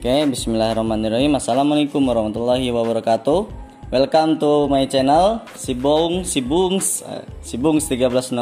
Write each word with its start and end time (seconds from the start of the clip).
Oke, 0.00 0.32
bismillahirrahmanirrahim. 0.32 1.36
Assalamualaikum 1.36 2.00
warahmatullahi 2.00 2.72
wabarakatuh. 2.72 3.52
Welcome 3.92 4.40
to 4.40 4.64
my 4.64 4.88
channel 4.88 5.44
Sibung 5.52 6.24
Sibungs 6.24 7.04
eh, 7.04 7.20
Sibungs 7.44 7.84
1306. 7.84 8.32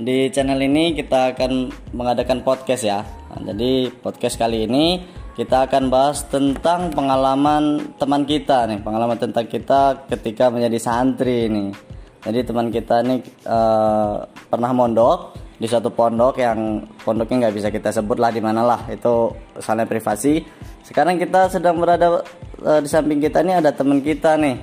Di 0.00 0.32
channel 0.32 0.56
ini 0.64 0.96
kita 0.96 1.36
akan 1.36 1.68
mengadakan 1.92 2.40
podcast 2.40 2.80
ya. 2.80 3.04
Nah, 3.04 3.52
jadi 3.52 3.92
podcast 4.00 4.40
kali 4.40 4.64
ini 4.64 5.04
kita 5.36 5.68
akan 5.68 5.92
bahas 5.92 6.24
tentang 6.32 6.96
pengalaman 6.96 7.92
teman 8.00 8.24
kita 8.24 8.64
nih, 8.72 8.80
pengalaman 8.80 9.20
tentang 9.20 9.44
kita 9.44 10.08
ketika 10.08 10.48
menjadi 10.48 10.80
santri 10.80 11.52
nih. 11.52 11.76
Jadi 12.24 12.38
teman 12.48 12.72
kita 12.72 13.04
nih 13.04 13.20
eh, 13.44 14.16
pernah 14.48 14.72
mondok 14.72 15.47
di 15.58 15.66
suatu 15.66 15.90
pondok 15.90 16.38
yang 16.38 16.86
pondoknya 17.02 17.46
nggak 17.46 17.54
bisa 17.58 17.68
kita 17.74 17.90
sebut 17.90 18.22
lah 18.22 18.30
di 18.30 18.38
mana 18.38 18.62
lah 18.62 18.80
itu 18.86 19.34
soalnya 19.58 19.90
privasi. 19.90 20.38
Sekarang 20.86 21.18
kita 21.18 21.50
sedang 21.50 21.82
berada 21.82 22.22
uh, 22.62 22.80
di 22.80 22.86
samping 22.88 23.18
kita 23.18 23.42
nih 23.42 23.58
ada 23.58 23.74
teman 23.74 23.98
kita 23.98 24.38
nih 24.38 24.54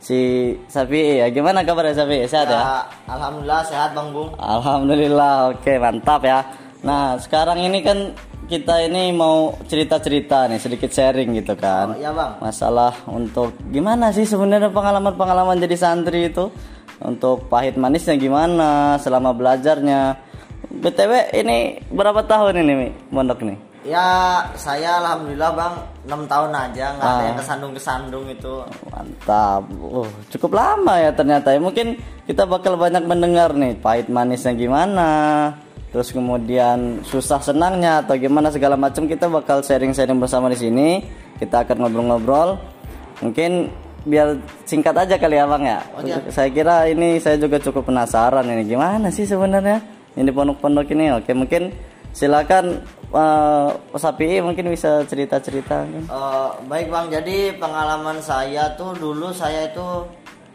si 0.00 0.52
Safi. 0.72 1.20
Ya 1.20 1.28
gimana 1.28 1.60
kabar 1.60 1.92
ya 1.92 2.00
Safi? 2.00 2.24
Sehat 2.24 2.48
ya, 2.48 2.58
Ya, 2.58 2.76
Alhamdulillah 3.12 3.62
sehat 3.68 3.90
Bang 3.92 4.08
Bung. 4.16 4.32
Alhamdulillah 4.40 5.52
oke 5.52 5.72
mantap 5.76 6.24
ya. 6.24 6.40
Nah 6.80 7.20
sekarang 7.20 7.60
ini 7.60 7.84
kan 7.84 8.16
kita 8.48 8.88
ini 8.88 9.12
mau 9.12 9.52
cerita-cerita 9.68 10.48
nih 10.48 10.56
sedikit 10.56 10.88
sharing 10.88 11.36
gitu 11.36 11.52
kan. 11.60 11.92
Oh, 11.92 12.00
iya 12.00 12.08
Bang. 12.16 12.40
masalah 12.40 12.96
untuk 13.04 13.52
gimana 13.68 14.08
sih 14.16 14.24
sebenarnya 14.24 14.72
pengalaman-pengalaman 14.72 15.60
jadi 15.60 15.76
santri 15.76 16.32
itu? 16.32 16.48
Untuk 16.98 17.46
pahit 17.46 17.78
manisnya 17.78 18.18
gimana? 18.18 18.98
Selama 18.98 19.30
belajarnya 19.30 20.16
btw 20.70 21.12
ini 21.32 21.58
berapa 21.88 22.20
tahun 22.22 22.60
ini 22.60 22.72
Mi, 22.76 22.88
mondok 23.08 23.40
nih? 23.42 23.58
Ya, 23.86 24.04
saya 24.52 25.00
alhamdulillah 25.00 25.54
Bang 25.54 25.74
6 26.04 26.28
tahun 26.28 26.50
aja 26.52 26.84
nggak 26.92 27.08
ada 27.08 27.22
Ah. 27.22 27.26
yang 27.32 27.38
kesandung-kesandung 27.40 28.26
itu. 28.28 28.54
mantap. 28.92 29.64
Oh, 29.80 30.04
cukup 30.28 30.60
lama 30.60 30.98
ya 30.98 31.08
ternyata 31.08 31.56
ya. 31.56 31.60
Mungkin 31.62 31.96
kita 32.26 32.44
bakal 32.44 32.76
banyak 32.76 33.06
mendengar 33.06 33.54
nih 33.56 33.80
pahit 33.80 34.12
manisnya 34.12 34.52
gimana 34.52 35.10
terus 35.88 36.12
kemudian 36.12 37.00
susah 37.00 37.40
senangnya 37.40 38.04
atau 38.04 38.18
gimana 38.20 38.52
segala 38.52 38.76
macam. 38.76 39.08
Kita 39.08 39.24
bakal 39.24 39.64
sharing-sharing 39.64 40.20
bersama 40.20 40.52
di 40.52 40.58
sini. 40.60 41.00
Kita 41.40 41.64
akan 41.64 41.88
ngobrol-ngobrol. 41.88 42.60
Mungkin 43.24 43.72
biar 44.04 44.36
singkat 44.68 44.92
aja 44.94 45.16
kali 45.16 45.40
ya 45.40 45.48
bang 45.48 45.64
ya. 45.64 45.80
Oh, 45.96 46.02
iya. 46.04 46.20
saya 46.28 46.52
kira 46.52 46.84
ini 46.86 47.16
saya 47.18 47.40
juga 47.40 47.56
cukup 47.56 47.88
penasaran 47.88 48.44
ini. 48.44 48.68
Gimana 48.68 49.08
sih 49.08 49.24
sebenarnya 49.24 49.80
ini 50.18 50.30
pondok-pondok 50.34 50.90
ini 50.90 51.14
oke 51.14 51.30
mungkin 51.32 51.70
silakan 52.10 52.82
eh, 53.14 53.70
Sapi 53.94 54.42
mungkin 54.42 54.74
bisa 54.74 55.06
cerita-cerita? 55.06 55.86
Eh, 55.86 56.50
baik 56.66 56.90
Bang, 56.90 57.06
jadi 57.08 57.54
pengalaman 57.56 58.18
saya 58.18 58.74
tuh 58.74 58.98
dulu 58.98 59.30
saya 59.30 59.70
itu 59.70 60.04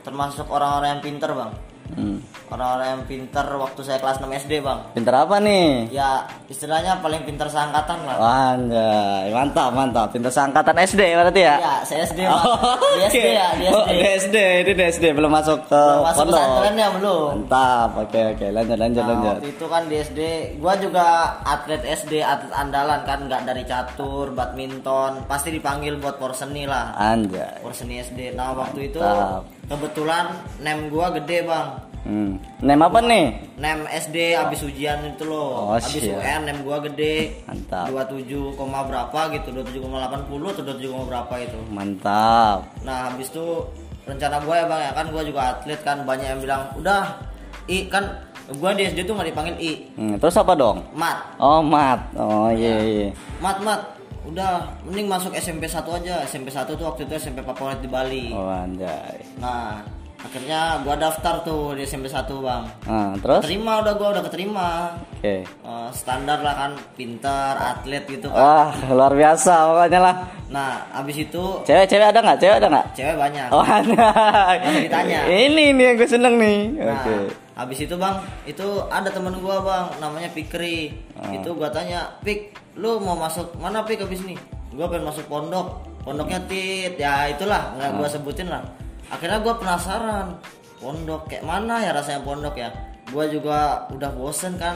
termasuk 0.03 0.51
orang-orang 0.51 0.99
yang 0.99 1.03
pinter 1.03 1.31
Bang. 1.31 1.55
Hmm. 1.93 2.17
Orang-orang 2.45 2.87
yang 2.91 3.03
pinter 3.03 3.47
waktu 3.51 3.81
saya 3.81 3.97
kelas 3.97 4.17
6 4.17 4.29
SD 4.39 4.61
Bang. 4.61 4.79
Pinter 4.91 5.13
apa 5.15 5.37
nih? 5.37 5.89
Ya, 5.89 6.21
istilahnya 6.45 6.99
paling 6.99 7.23
pinter 7.23 7.45
seangkatan 7.45 7.97
lah. 8.03 8.17
Anjay, 8.53 9.29
mantap, 9.29 9.69
mantap. 9.71 10.07
Pinter 10.09 10.29
seangkatan 10.29 10.77
SD 10.79 11.01
berarti 11.13 11.41
ya? 11.41 11.55
Ya, 11.57 11.73
saya 11.81 12.05
SD 12.05 12.19
Bang. 12.23 12.43
Di 12.43 12.99
oke. 12.99 13.09
SD 13.09 13.27
ya, 13.27 13.47
di 13.51 13.65
Oh, 13.65 13.81
SD. 13.81 13.89
di 13.89 13.99
SD, 14.19 14.37
ini 14.59 14.71
di 14.71 14.83
SD 14.87 15.05
belum 15.11 15.31
masuk 15.31 15.65
ke 15.65 15.81
Belum 15.83 16.05
Masuk 16.05 16.25
pesantren 16.27 16.75
ya 16.75 16.87
belum. 16.91 17.29
Mantap, 17.41 17.89
oke 17.99 18.21
oke, 18.33 18.47
lanjut 18.47 18.77
lanjut 18.77 19.01
Nah, 19.01 19.09
lanjut. 19.09 19.35
waktu 19.35 19.49
itu 19.49 19.65
kan 19.65 19.81
di 19.83 19.95
SD, 19.99 20.19
gua 20.57 20.73
juga 20.75 21.05
atlet 21.41 21.81
SD, 21.81 22.13
atlet 22.19 22.53
andalan 22.53 23.01
kan, 23.01 23.19
nggak 23.23 23.41
dari 23.43 23.63
catur, 23.63 24.29
badminton, 24.31 25.25
pasti 25.25 25.49
dipanggil 25.49 25.97
buat 25.97 26.15
porseni 26.15 26.63
lah, 26.63 26.93
Anjay. 26.93 27.59
porseni 27.59 27.97
SD. 27.99 28.31
Nah 28.31 28.53
waktu 28.53 28.87
itu 28.87 28.99
Mantap. 28.99 29.62
Kebetulan 29.65 30.25
nem 30.59 30.87
gua 30.87 31.13
gede 31.13 31.43
bang, 31.43 31.69
Hmm. 32.03 32.35
Nem 32.59 32.75
apa 32.77 32.99
nih? 32.99 33.31
nem 33.55 33.87
SD 33.87 34.35
habis 34.35 34.59
ujian 34.59 34.99
itu 35.07 35.23
loh, 35.23 35.71
Oh, 35.71 35.71
habis 35.71 36.03
siap. 36.03 36.19
UN 36.19 36.41
nem 36.43 36.59
gua 36.59 36.83
gede, 36.83 37.39
Mantap. 37.45 37.87
27, 37.87 38.27
koma 38.53 38.83
berapa 38.83 39.31
gitu, 39.31 39.55
27,80 39.55 39.87
atau 40.51 40.63
27, 40.67 40.91
koma 40.91 41.05
berapa 41.07 41.33
itu. 41.39 41.59
Mantap. 41.71 42.67
Nah 42.83 43.07
habis 43.07 43.27
itu 43.27 43.63
rencana 44.03 44.35
gue 44.37 44.51
ya 44.51 44.67
bang 44.67 44.81
ya 44.81 44.91
kan 44.91 45.05
gue 45.07 45.21
juga 45.23 45.41
atlet 45.49 45.79
kan 45.79 46.03
banyak 46.03 46.27
yang 46.27 46.41
bilang 46.43 46.67
udah 46.75 47.23
i 47.65 47.87
kan 47.87 48.03
gue 48.45 48.69
di 48.75 48.83
SD 48.83 49.07
tuh 49.07 49.15
nggak 49.15 49.31
dipanggil 49.31 49.55
i 49.55 49.87
Hmm, 49.95 50.19
terus 50.19 50.35
apa 50.35 50.51
dong? 50.53 50.83
mat 50.91 51.39
Oh, 51.39 51.63
mat. 51.63 52.03
Oh, 52.13 52.51
iya 52.51 52.83
iya. 52.83 53.07
mat 53.39 53.63
mat 53.63 53.92
udah 54.25 54.51
mending 54.83 55.05
masuk 55.05 55.31
SMP 55.33 55.65
1 55.65 55.83
aja 55.83 56.23
SMP 56.23 56.47
1 56.47 56.63
tuh 56.69 56.85
waktu 56.85 57.03
itu 57.03 57.13
SMP 57.17 57.41
favorit 57.41 57.77
di 57.77 57.87
Bali 57.87 58.29
Oh, 58.29 58.47
anjay. 58.47 59.19
nah 59.35 59.83
akhirnya 60.17 60.79
gue 60.79 60.95
daftar 60.95 61.43
tuh 61.43 61.75
di 61.75 61.83
SMP 61.83 62.07
1 62.07 62.23
bang 62.39 62.63
Nah, 62.85 63.11
terus? 63.17 63.43
terima 63.43 63.79
udah 63.79 63.93
gue 63.93 64.07
udah 64.09 64.23
keterima 64.23 64.95
Oke. 65.13 65.43
Eh, 65.43 65.89
standar 65.91 66.39
lah 66.39 66.55
kan 66.57 66.71
pintar 66.93 67.53
atlet 67.55 68.03
gitu 68.05 68.27
kan 68.27 68.39
Wah, 68.39 68.71
luar 68.89 69.11
biasa 69.11 69.53
pokoknya 69.67 69.99
lah. 69.99 70.15
nah 70.47 70.69
abis 70.95 71.15
itu 71.23 71.43
Cewek-cewek 71.61 72.07
ada 72.07 72.19
nggak? 72.19 72.37
Cewek 72.37 72.55
ada 72.55 72.67
nggak? 72.69 72.85
cewek 72.93 73.15
banyak 73.17 73.47
Oh, 73.51 73.59
ada. 73.59 74.07
Ditanya. 74.79 75.19
Ini 75.27 75.45
nih 75.69 75.83
yang 75.83 75.95
gue 75.97 76.07
seneng 76.07 76.35
nih. 76.37 76.59
Nah, 76.77 76.95
Oke. 76.95 77.15
Habis 77.53 77.79
itu 77.79 77.93
bang, 77.93 78.17
itu 78.43 78.65
ada 78.87 79.07
temen 79.07 79.37
gua 79.37 79.61
bang, 79.61 79.85
namanya 79.99 80.29
Pikri. 80.29 80.89
Ah. 81.13 81.29
Itu 81.29 81.53
gua 81.53 81.69
tanya, 81.69 82.09
Pik, 82.21 82.53
lu 82.75 82.97
mau 82.97 83.13
masuk 83.13 83.53
mana 83.57 83.81
Pik 83.81 84.01
habis 84.01 84.21
ini? 84.21 84.33
Gua 84.73 84.89
pengen 84.89 85.05
masuk 85.05 85.25
pondok, 85.25 85.85
pondoknya 86.01 86.41
tit, 86.45 86.97
ya 86.97 87.29
itulah, 87.29 87.77
nggak 87.77 87.89
gua 87.93 88.07
Ah. 88.07 88.11
sebutin 88.11 88.47
lah. 88.49 88.63
Akhirnya 89.07 89.37
gua 89.39 89.53
penasaran, 89.55 90.33
pondok 90.77 91.29
kayak 91.29 91.45
mana 91.45 91.79
ya 91.79 91.93
rasanya 91.93 92.21
pondok 92.21 92.57
ya? 92.57 92.73
Gua 93.13 93.29
juga 93.29 93.85
udah 93.93 94.09
bosen 94.11 94.57
kan, 94.57 94.73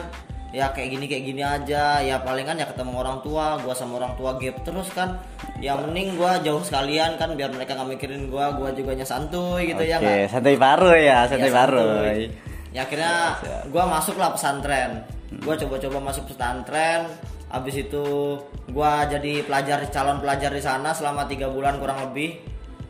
ya 0.54 0.70
kayak 0.70 0.94
gini 0.94 1.04
kayak 1.04 1.24
gini 1.26 1.42
aja, 1.42 1.98
ya 1.98 2.22
palingan 2.22 2.54
ya 2.54 2.70
ketemu 2.70 2.94
orang 2.94 3.18
tua, 3.20 3.58
gua 3.58 3.74
sama 3.74 3.98
orang 3.98 4.14
tua 4.14 4.38
gap 4.38 4.62
terus 4.62 4.86
kan. 4.94 5.18
Ya 5.58 5.74
mending 5.74 6.14
gua 6.14 6.38
jauh 6.38 6.62
sekalian 6.62 7.18
kan, 7.18 7.34
biar 7.34 7.50
mereka 7.50 7.74
nggak 7.74 7.98
mikirin 7.98 8.30
gua, 8.30 8.54
gua 8.54 8.70
juga 8.70 8.94
santuy 9.02 9.74
gitu 9.74 9.82
ya 9.82 9.98
Oke, 9.98 10.06
nggak? 10.06 10.30
santai 10.30 10.54
baru 10.54 10.90
ya, 10.94 11.18
santai 11.26 11.50
Ya, 11.50 11.56
baru. 11.58 11.82
santuy. 11.82 12.22
Ya 12.72 12.84
akhirnya 12.84 13.40
gua 13.72 13.88
masuklah 13.88 14.32
pesantren. 14.32 15.04
Gua 15.44 15.56
coba-coba 15.56 16.12
masuk 16.12 16.28
pesantren. 16.32 17.08
Habis 17.48 17.88
itu 17.88 18.04
gua 18.72 19.08
jadi 19.08 19.44
pelajar 19.44 19.88
calon 19.88 20.20
pelajar 20.20 20.52
di 20.52 20.60
sana 20.60 20.92
selama 20.92 21.24
tiga 21.24 21.48
bulan 21.48 21.80
kurang 21.80 22.04
lebih. 22.10 22.40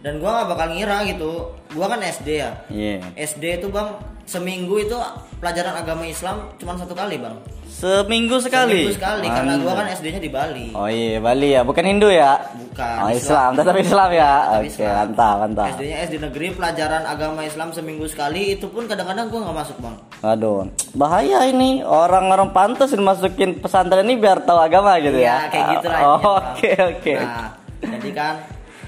Dan 0.02 0.22
gua 0.22 0.42
nggak 0.42 0.48
bakal 0.54 0.68
ngira 0.74 0.98
gitu. 1.06 1.54
Gua 1.74 1.86
kan 1.90 2.02
SD 2.02 2.28
ya. 2.38 2.50
Iya. 2.70 3.02
SD 3.14 3.62
itu 3.62 3.70
bang 3.70 4.17
seminggu 4.28 4.76
itu 4.76 4.92
pelajaran 5.40 5.72
agama 5.72 6.04
Islam 6.04 6.52
cuma 6.60 6.76
satu 6.76 6.92
kali 6.92 7.16
bang. 7.16 7.32
Seminggu 7.64 8.36
sekali. 8.42 8.90
Seminggu 8.90 8.98
sekali 8.98 9.24
karena 9.24 9.54
gua 9.56 9.72
kan 9.72 9.86
SD-nya 9.88 10.18
di 10.18 10.28
Bali. 10.28 10.66
Oh 10.74 10.90
iya, 10.90 11.16
Bali 11.16 11.54
ya, 11.54 11.62
bukan 11.62 11.84
Hindu 11.86 12.10
ya? 12.10 12.36
Bukan. 12.50 12.96
Oh 12.98 13.08
Islam, 13.08 13.54
tetap 13.54 13.76
Islam 13.78 14.08
ya. 14.10 14.32
Tetap 14.42 14.58
Oke, 14.58 14.68
Islam. 14.68 14.92
mantap, 14.98 15.36
mantap. 15.40 15.66
SD-nya 15.78 15.96
SD 16.04 16.14
negeri 16.18 16.46
pelajaran 16.52 17.02
agama 17.06 17.40
Islam 17.40 17.68
seminggu 17.70 18.04
sekali 18.04 18.58
itu 18.58 18.66
pun 18.66 18.84
kadang-kadang 18.84 19.30
gua 19.30 19.40
nggak 19.48 19.56
masuk 19.62 19.76
bang. 19.78 19.96
Aduh, 20.20 20.66
bahaya 20.92 21.40
ini. 21.46 21.80
Orang-orang 21.80 22.50
pantas 22.50 22.90
dimasukin 22.90 23.62
pesantren 23.62 24.04
ini 24.04 24.18
biar 24.18 24.42
tahu 24.42 24.58
agama 24.58 24.98
gitu 24.98 25.16
Iya, 25.16 25.46
ya. 25.46 25.48
kayak 25.48 25.66
gitu 25.78 25.86
lah. 25.88 26.00
Oke, 26.18 26.70
oke. 26.74 27.14
Nah, 27.14 27.48
jadi 27.78 28.10
kan 28.10 28.34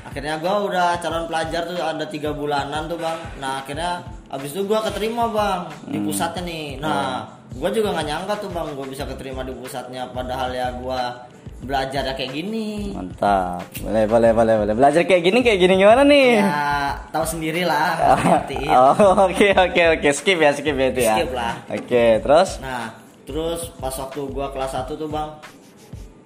akhirnya 0.03 0.35
gua 0.43 0.55
udah 0.67 0.89
calon 0.99 1.25
pelajar 1.31 1.63
tuh 1.63 1.79
ada 1.79 2.05
tiga 2.05 2.35
bulanan 2.35 2.91
tuh 2.91 2.99
bang. 2.99 3.19
Nah 3.39 3.63
akhirnya 3.63 4.03
abis 4.31 4.55
itu 4.55 4.63
gua 4.63 4.81
keterima 4.81 5.27
bang 5.29 5.61
di 5.87 5.99
Hmm. 5.99 6.07
pusatnya 6.07 6.43
nih. 6.43 6.67
Nah, 6.79 7.27
gua 7.53 7.69
juga 7.69 7.91
nggak 7.91 8.07
nyangka 8.07 8.35
tuh 8.39 8.51
bang 8.51 8.69
gua 8.73 8.87
bisa 8.87 9.03
keterima 9.05 9.43
di 9.43 9.51
pusatnya. 9.51 10.07
Padahal 10.09 10.51
ya 10.51 10.71
gua 10.73 11.27
belajar 11.61 12.07
ya 12.07 12.15
kayak 12.15 12.33
gini. 12.33 12.95
Mantap. 12.95 13.61
Boleh, 13.85 14.09
boleh, 14.09 14.31
boleh, 14.33 14.55
boleh. 14.57 14.73
Belajar 14.73 15.03
kayak 15.05 15.23
gini, 15.23 15.39
kayak 15.43 15.61
gini 15.61 15.75
gimana 15.77 16.03
nih? 16.03 16.41
Ya 16.41 16.97
tahu 17.11 17.27
sendiri 17.27 17.69
lah. 17.69 18.01
Oh, 18.71 19.29
oke, 19.29 19.49
oke, 19.51 19.83
oke. 19.99 20.09
Skip 20.11 20.39
ya, 20.39 20.55
skip 20.55 20.73
ya 20.73 20.87
itu 20.89 21.01
ya. 21.03 21.15
Skip 21.19 21.31
lah. 21.35 21.55
Oke, 21.69 22.05
terus? 22.23 22.63
Nah, 22.63 22.97
terus 23.27 23.69
pas 23.77 23.93
waktu 23.93 24.21
gua 24.31 24.49
kelas 24.51 24.73
1 24.73 24.95
tuh, 24.95 25.11
Bang. 25.11 25.37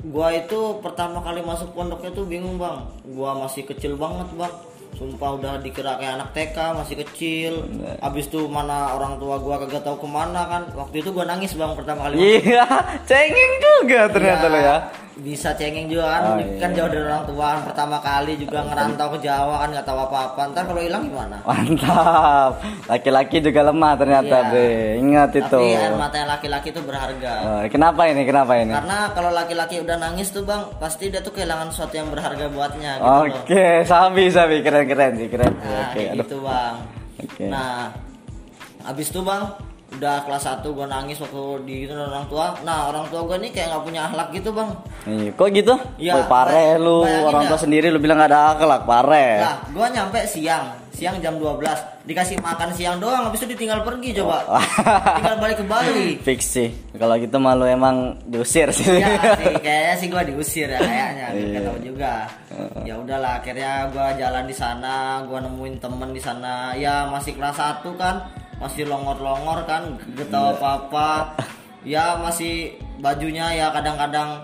Gua 0.05 0.29
itu 0.31 0.79
pertama 0.79 1.19
kali 1.19 1.41
masuk 1.41 1.73
pondoknya 1.73 2.13
tuh 2.13 2.29
bingung, 2.29 2.55
Bang. 2.55 2.85
Gua 3.09 3.33
masih 3.35 3.65
kecil 3.65 3.97
banget, 3.97 4.29
Bang. 4.37 4.53
Sumpah 4.95 5.35
udah 5.35 5.53
dikira 5.59 5.99
kayak 5.99 6.23
anak 6.23 6.29
TK, 6.31 6.57
masih 6.73 6.97
kecil. 7.03 7.53
Abis 7.99 8.31
itu 8.31 8.47
mana 8.47 8.95
orang 8.95 9.19
tua 9.19 9.43
gua 9.43 9.59
kagak 9.59 9.83
tahu 9.83 9.99
ke 9.99 10.09
mana 10.09 10.47
kan. 10.47 10.63
Waktu 10.71 11.03
itu 11.03 11.11
gua 11.11 11.27
nangis, 11.27 11.53
Bang, 11.55 11.75
pertama 11.75 12.07
kali. 12.07 12.17
Iya, 12.41 12.63
cengeng 13.05 13.53
juga 13.59 14.07
ternyata 14.09 14.47
Iya. 14.47 14.55
lo 14.55 14.59
ya. 14.59 14.77
Bisa 15.17 15.55
cengeng 15.55 15.87
juga 15.87 16.11
kan 16.11 16.23
Oh, 16.25 16.37
kan 16.59 16.69
iya. 16.69 16.77
jauh 16.77 16.91
dari 16.91 17.05
orang 17.05 17.23
tua 17.25 17.47
kan. 17.49 17.59
pertama 17.65 17.97
kali 17.99 18.35
juga 18.35 18.59
ngerantau 18.63 19.09
ke 19.15 19.19
Jawa 19.21 19.55
kan 19.57 19.69
nggak 19.71 19.87
tahu 19.87 19.99
apa-apa 20.01 20.41
ntar 20.51 20.63
kalau 20.65 20.81
hilang 20.81 21.03
gimana 21.05 21.37
Mantap. 21.41 22.53
Laki-laki 22.85 23.37
juga 23.39 23.61
lemah 23.63 23.93
ternyata, 23.95 24.37
Iya. 24.37 24.51
Bre. 24.51 24.71
Ingat 24.99 25.31
itu. 25.33 25.61
tapi 25.61 25.71
air 25.73 25.95
mata 25.95 26.19
laki-laki 26.21 26.69
itu 26.69 26.81
berharga 26.81 27.33
Oh, 27.41 27.61
kenapa 27.69 28.03
ini? 28.07 28.23
Kenapa 28.23 28.53
ini? 28.57 28.73
karena 28.73 28.99
kalau 29.11 29.31
laki-laki 29.31 29.77
udah 29.79 29.97
nangis 29.97 30.29
tuh 30.29 30.43
bang 30.43 30.67
pasti 30.77 31.07
dia 31.07 31.21
tuh 31.21 31.31
kehilangan 31.31 31.71
sesuatu 31.71 31.95
yang 31.95 32.09
berharga 32.09 32.45
buatnya 32.49 32.91
gitu 32.97 33.39
Oke, 33.39 33.65
sabi 33.85 34.25
sabi 34.29 34.57
keren 34.61 34.85
keren 34.85 35.13
sih 35.15 35.29
keren. 35.29 35.53
nah 35.55 35.89
Oke, 35.89 36.03
aduh. 36.07 36.17
gitu 36.21 36.37
bang 36.41 36.75
Oke. 37.21 37.45
nah 37.47 37.95
habis 38.83 39.09
itu 39.09 39.21
bang 39.21 39.47
udah 39.95 40.27
kelas 40.27 40.45
1 40.45 40.65
gue 40.65 40.87
nangis 40.87 41.19
waktu 41.19 41.43
di 41.63 41.75
gitu 41.85 41.93
orang 41.95 42.27
tua. 42.27 42.47
Nah 42.63 42.91
orang 42.91 43.07
tua 43.09 43.23
gue 43.25 43.37
nih 43.47 43.51
kayak 43.51 43.67
nggak 43.71 43.85
punya 43.85 44.01
akhlak 44.07 44.29
gitu 44.33 44.51
bang. 44.51 44.71
Iya, 45.05 45.31
kok 45.37 45.49
gitu? 45.53 45.75
Iya, 46.01 46.13
Woi, 46.17 46.25
pare 46.27 46.65
bay- 46.75 46.81
lu, 46.81 46.97
orang 47.05 47.45
ya. 47.45 47.49
tua 47.53 47.61
sendiri 47.61 47.93
lu 47.93 48.01
bilang 48.01 48.19
gak 48.19 48.33
ada 48.33 48.57
akhlak, 48.57 48.83
pare. 48.89 49.27
Nah, 49.37 49.57
gua 49.69 49.87
nyampe 49.93 50.25
siang, 50.25 50.65
siang 50.97 51.21
jam 51.21 51.37
12 51.37 51.93
Dikasih 52.05 52.37
makan 52.41 52.69
siang 52.77 53.01
doang, 53.01 53.29
habis 53.29 53.41
itu 53.45 53.57
ditinggal 53.57 53.81
pergi 53.81 54.13
coba. 54.21 54.45
Tinggal 55.17 55.37
balik 55.41 55.57
ke 55.57 55.65
Bali. 55.65 56.09
Fix 56.21 56.41
sih. 56.53 56.69
Kalau 56.97 57.17
gitu 57.17 57.41
malu 57.41 57.65
emang 57.65 58.21
diusir 58.29 58.69
sih. 58.77 59.01
Ya 59.01 59.17
sih, 59.41 59.57
kayaknya 59.61 59.95
sih 59.97 60.09
gua 60.13 60.21
diusir 60.21 60.69
ya 60.69 60.81
kayaknya. 60.85 61.27
Iya. 61.33 61.61
tahu 61.65 61.79
juga. 61.81 62.29
Ya 62.85 63.01
udahlah, 63.01 63.41
akhirnya 63.41 63.89
gua 63.89 64.13
jalan 64.21 64.45
di 64.45 64.53
sana 64.53 65.25
Gua 65.25 65.41
nemuin 65.41 65.81
temen 65.81 66.13
di 66.13 66.21
sana. 66.21 66.77
Ya 66.77 67.09
masih 67.09 67.33
kelas 67.37 67.57
1 67.57 67.89
kan 67.97 68.21
Masih 68.65 68.89
longor-longor 68.89 69.69
kan, 69.69 70.01
gak 70.17 70.33
tahu 70.33 70.49
Iya. 70.49 70.57
apa-apa 70.57 71.11
Ya 71.85 72.17
masih 72.17 72.81
bajunya 72.97 73.53
ya 73.53 73.69
kadang-kadang 73.69 74.41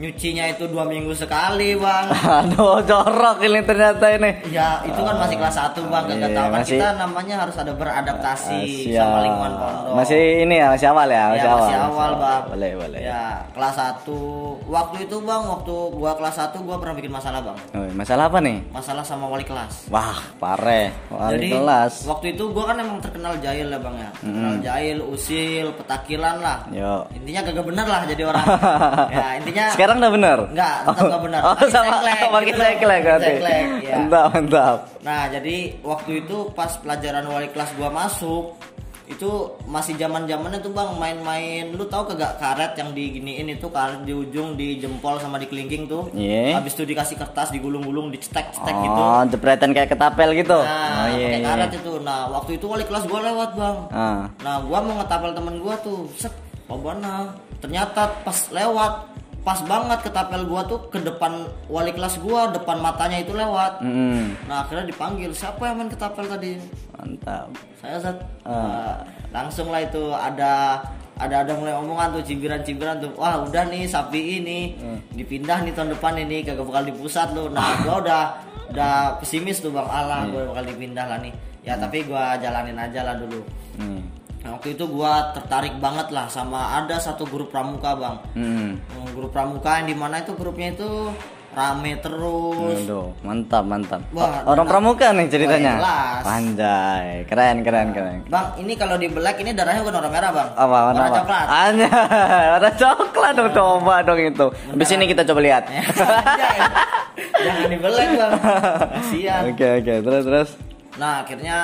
Nyucinya 0.00 0.48
itu 0.48 0.64
dua 0.64 0.82
minggu 0.82 1.12
sekali 1.12 1.76
bang 1.76 2.08
Aduh, 2.40 2.80
jorok 2.80 3.36
ini 3.40 3.60
ternyata 3.60 4.08
ini. 4.10 4.32
Ya 4.48 4.80
itu 4.80 4.96
kan 4.96 5.12
masih 5.14 5.36
kelas 5.36 5.52
1 5.52 5.76
bang, 5.84 6.02
gak 6.06 6.16
Iya, 6.16 6.28
tahu 6.30 6.46
kan 6.46 6.52
masih- 6.56 6.72
kita 6.74 6.88
namanya 6.96 7.34
harus 7.38 7.52
ada 7.54 7.72
beradaptasi 7.72 8.60
Ah, 8.88 8.96
sama 8.98 9.18
lingkungan 9.20 9.52
pondok. 9.52 9.92
Masih 9.94 10.20
ini 10.40 10.54
ya, 10.56 10.66
masih 10.70 10.86
awal 10.88 11.04
ya, 11.06 11.24
masih 11.28 11.40
ya, 11.42 11.50
awal. 11.50 11.60
masih 11.60 11.76
awal 11.78 12.10
bang. 12.16 12.42
Boleh, 12.48 12.70
boleh. 12.74 13.00
Ya 13.02 13.24
kelas 13.50 13.76
1 13.76 14.16
waktu 14.66 14.96
itu 15.04 15.16
bang, 15.20 15.42
waktu 15.44 15.74
gua 15.92 16.12
kelas 16.14 16.34
1 16.38 16.56
gua 16.58 16.76
pernah 16.78 16.94
bikin 16.96 17.12
masalah 17.12 17.40
bang. 17.42 17.56
Oh, 17.70 17.84
masalah 17.92 18.24
apa 18.26 18.38
nih? 18.40 18.56
Masalah 18.70 19.04
sama 19.04 19.28
wali 19.28 19.44
kelas. 19.44 19.84
Wah, 19.86 20.16
pare. 20.34 20.96
Wali 21.10 21.32
Jadi 21.36 21.48
kelas. 21.52 21.92
waktu 22.06 22.26
itu 22.32 22.48
gua 22.48 22.64
kan 22.66 22.80
emang 22.80 22.98
terkenal 23.00 23.36
jahil 23.36 23.68
ya 23.68 23.78
bang 23.78 23.96
ya, 23.98 24.10
terkenal 24.16 24.54
jahil, 24.60 24.96
usil, 25.04 25.66
petakilan 25.76 26.40
lah. 26.40 26.58
Yo. 26.70 27.04
Intinya 27.12 27.40
kagak 27.42 27.66
bener 27.66 27.84
lah 27.84 28.00
jadi 28.06 28.22
orang. 28.24 28.46
ya 29.12 29.26
intinya 29.36 29.66
Sekarang 29.70 29.89
udah 29.98 30.12
bener? 30.12 30.38
Enggak, 30.54 30.76
tetap 30.86 31.04
nggak 31.10 31.22
benar. 31.26 31.40
Oh, 31.42 31.54
Makin 31.56 31.68
sama 31.72 31.90
ceklek, 31.90 32.20
makin 32.30 32.46
gitu 32.54 32.60
berarti. 33.02 33.32
Ya. 33.80 33.96
Mantap, 33.98 34.26
mantap. 34.30 34.78
Nah, 35.02 35.22
jadi 35.32 35.56
waktu 35.82 36.10
itu 36.22 36.36
pas 36.54 36.70
pelajaran 36.78 37.24
wali 37.26 37.48
kelas 37.50 37.70
gua 37.74 37.90
masuk, 37.90 38.54
itu 39.10 39.30
masih 39.66 39.98
zaman-zamannya 39.98 40.62
tuh 40.62 40.70
Bang 40.70 40.94
main-main 40.94 41.74
lu 41.74 41.82
tahu 41.90 42.14
kagak 42.14 42.38
karet 42.38 42.78
yang 42.78 42.94
diginiin 42.94 43.58
itu 43.58 43.66
karet 43.66 44.06
di 44.06 44.14
ujung 44.14 44.54
di 44.54 44.78
jempol 44.78 45.18
sama 45.18 45.34
di 45.42 45.50
kelingking 45.50 45.90
tuh. 45.90 46.06
Iya. 46.14 46.62
Habis 46.62 46.78
itu 46.78 46.86
dikasih 46.94 47.18
kertas 47.18 47.50
digulung-gulung 47.50 48.14
dicetek-cetek 48.14 48.70
gitu. 48.70 49.00
Oh, 49.02 49.22
jepretan 49.26 49.74
kayak 49.74 49.90
ketapel 49.90 50.30
gitu. 50.38 50.62
Nah, 50.62 51.10
oh, 51.10 51.18
iya, 51.18 51.26
pakai 51.26 51.40
iya. 51.42 51.48
karet 51.50 51.72
itu. 51.74 51.92
Nah, 52.06 52.20
waktu 52.30 52.50
itu 52.62 52.66
wali 52.70 52.84
kelas 52.86 53.04
gua 53.10 53.20
lewat, 53.26 53.50
Bang. 53.58 53.76
Ah. 53.90 54.30
Nah, 54.46 54.56
gua 54.62 54.78
mau 54.78 54.94
ngetapel 55.02 55.30
temen 55.34 55.54
gua 55.58 55.74
tuh. 55.82 56.06
Set, 56.14 56.34
mana? 56.70 57.34
Ternyata 57.58 58.22
pas 58.22 58.38
lewat 58.54 59.09
pas 59.40 59.56
banget 59.62 59.98
ketapel 60.02 60.44
gua 60.44 60.62
tuh 60.62 60.84
ke 60.86 61.00
depan 61.00 61.32
wali 61.66 61.90
kelas 61.90 62.20
gua, 62.20 62.48
depan 62.48 62.76
matanya 62.76 63.18
itu 63.18 63.32
lewat. 63.32 63.80
Mm, 63.80 64.36
Nah 64.44 64.62
akhirnya 64.62 64.84
dipanggil 64.84 65.32
siapa 65.32 65.64
yang 65.64 65.76
main 65.76 65.88
ketapel 65.88 66.24
tadi? 66.24 66.60
mantap. 66.92 67.48
Saya 67.80 67.96
Zat. 67.96 68.20
Ah. 68.44 68.52
Nah, 68.52 68.96
langsung 69.32 69.72
lah 69.72 69.80
itu 69.80 70.12
ada 70.12 70.84
ada 71.16 71.36
ada 71.40 71.52
mulai 71.52 71.72
omongan 71.72 72.12
tuh 72.12 72.22
cibiran-cibiran 72.22 73.00
tuh. 73.00 73.12
Wah 73.16 73.40
udah 73.40 73.64
nih 73.66 73.84
sapi 73.84 74.20
ini 74.38 74.76
Hmm. 74.76 75.00
dipindah 75.10 75.64
nih 75.64 75.72
tahun 75.72 75.96
depan 75.96 76.16
ini 76.18 76.44
kagak 76.44 76.60
bakal 76.62 76.84
di 76.84 76.92
pusat 76.92 77.32
lu. 77.32 77.48
Nah 77.48 77.80
gua 77.80 78.04
udah 78.04 78.22
udah 78.68 78.92
pesimis 79.16 79.58
tuh 79.58 79.72
bang 79.72 79.84
Allah 79.84 80.24
Hmm. 80.24 80.30
gua 80.30 80.42
bakal 80.52 80.64
dipindah 80.68 81.08
lah 81.08 81.18
nih. 81.18 81.32
Ya 81.60 81.76
tapi 81.76 82.04
gua 82.04 82.36
jalanin 82.36 82.76
aja 82.76 83.00
lah 83.00 83.16
dulu. 83.16 83.40
Hmm. 83.76 84.04
Nah, 84.40 84.56
waktu 84.56 84.72
itu 84.72 84.88
gua 84.88 85.36
tertarik 85.36 85.76
banget 85.76 86.08
lah 86.10 86.24
sama 86.26 86.80
ada 86.80 86.96
satu 86.96 87.28
grup 87.28 87.52
pramuka 87.52 87.92
bang. 87.92 88.16
Hmm. 88.32 88.70
Hmm, 88.80 89.08
grup 89.12 89.30
pramuka 89.30 89.84
yang 89.84 89.92
di 89.92 89.96
mana 89.96 90.24
itu 90.24 90.32
grupnya 90.32 90.72
itu 90.72 91.12
rame 91.50 91.98
terus. 91.98 92.86
Aduh, 92.86 93.10
mantap, 93.20 93.66
mantap. 93.66 94.00
Wah, 94.14 94.46
Orang 94.46 94.64
dan- 94.64 94.72
pramuka 94.72 95.10
nih 95.12 95.26
ceritanya. 95.28 95.82
Anjay, 96.22 97.26
keren, 97.26 97.60
keren, 97.60 97.90
keren. 97.90 98.22
Bang, 98.30 98.54
ini 98.56 98.78
kalau 98.78 98.96
di 98.96 99.10
black 99.10 99.42
ini 99.42 99.50
darahnya 99.52 99.82
bukan 99.82 99.98
warna 99.98 100.08
merah, 100.08 100.30
Bang. 100.30 100.48
Apa 100.54 100.76
warna 100.88 101.00
warna 101.02 101.18
coklat. 101.20 101.46
Anjay, 101.50 101.90
warna 102.54 102.70
coklat 102.72 103.32
dong 103.34 103.50
coba 103.52 103.94
dong 104.00 104.20
itu. 104.22 104.46
Habis 104.72 104.88
ini 104.94 105.04
kita 105.04 105.22
coba 105.26 105.40
lihat. 105.42 105.62
Jangan 107.44 107.66
di 107.66 107.76
black, 107.76 108.08
Bang. 108.16 108.32
Kasihan. 108.94 109.42
Oke, 109.50 109.68
oke, 109.82 109.94
terus 110.00 110.22
terus. 110.24 110.50
Nah, 110.96 111.26
akhirnya 111.26 111.58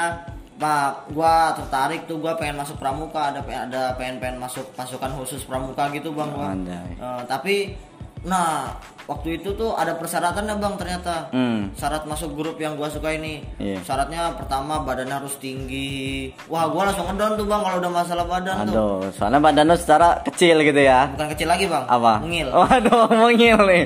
Pak, 0.56 1.12
gua 1.12 1.53
tertarik 1.53 2.08
tuh 2.08 2.17
gua 2.17 2.32
pengen 2.41 2.56
masuk 2.56 2.81
pramuka, 2.81 3.29
ada 3.29 3.44
ada 3.44 3.93
pengen 4.00 4.17
pengen 4.17 4.41
masuk 4.41 4.64
pasukan 4.73 5.12
khusus 5.20 5.44
pramuka 5.44 5.93
gitu, 5.93 6.17
Bang. 6.17 6.32
Anjay. 6.32 6.97
Eh, 6.97 7.23
tapi 7.29 7.76
nah, 8.25 8.73
waktu 9.05 9.37
itu 9.38 9.53
tuh 9.53 9.76
ada 9.76 9.93
persyaratannya, 10.00 10.56
Bang, 10.56 10.81
ternyata. 10.81 11.29
Hmm. 11.29 11.76
Syarat 11.76 12.08
masuk 12.08 12.32
grup 12.32 12.56
yang 12.56 12.73
gua 12.81 12.88
suka 12.88 13.12
ini. 13.12 13.44
Iya. 13.61 13.85
Syaratnya 13.85 14.32
pertama 14.32 14.81
badannya 14.81 15.20
harus 15.20 15.37
tinggi. 15.37 16.32
Wah, 16.49 16.73
gua 16.73 16.88
langsung 16.88 17.05
ngedown 17.05 17.37
tuh, 17.37 17.47
Bang, 17.47 17.61
kalau 17.61 17.76
udah 17.76 17.93
masalah 17.93 18.25
badan 18.25 18.55
tuh. 18.64 18.73
Aduh, 18.73 19.00
soalnya 19.12 19.41
badan 19.44 19.69
lu 19.69 19.76
secara 19.76 20.25
kecil 20.25 20.56
gitu 20.64 20.81
ya. 20.81 21.12
Bukan 21.12 21.29
kecil 21.37 21.53
lagi, 21.53 21.69
Bang. 21.69 21.85
Apa? 21.85 22.25
Mengil. 22.25 22.49
Waduh, 22.49 23.12
mengil 23.29 23.61
nih. 23.69 23.85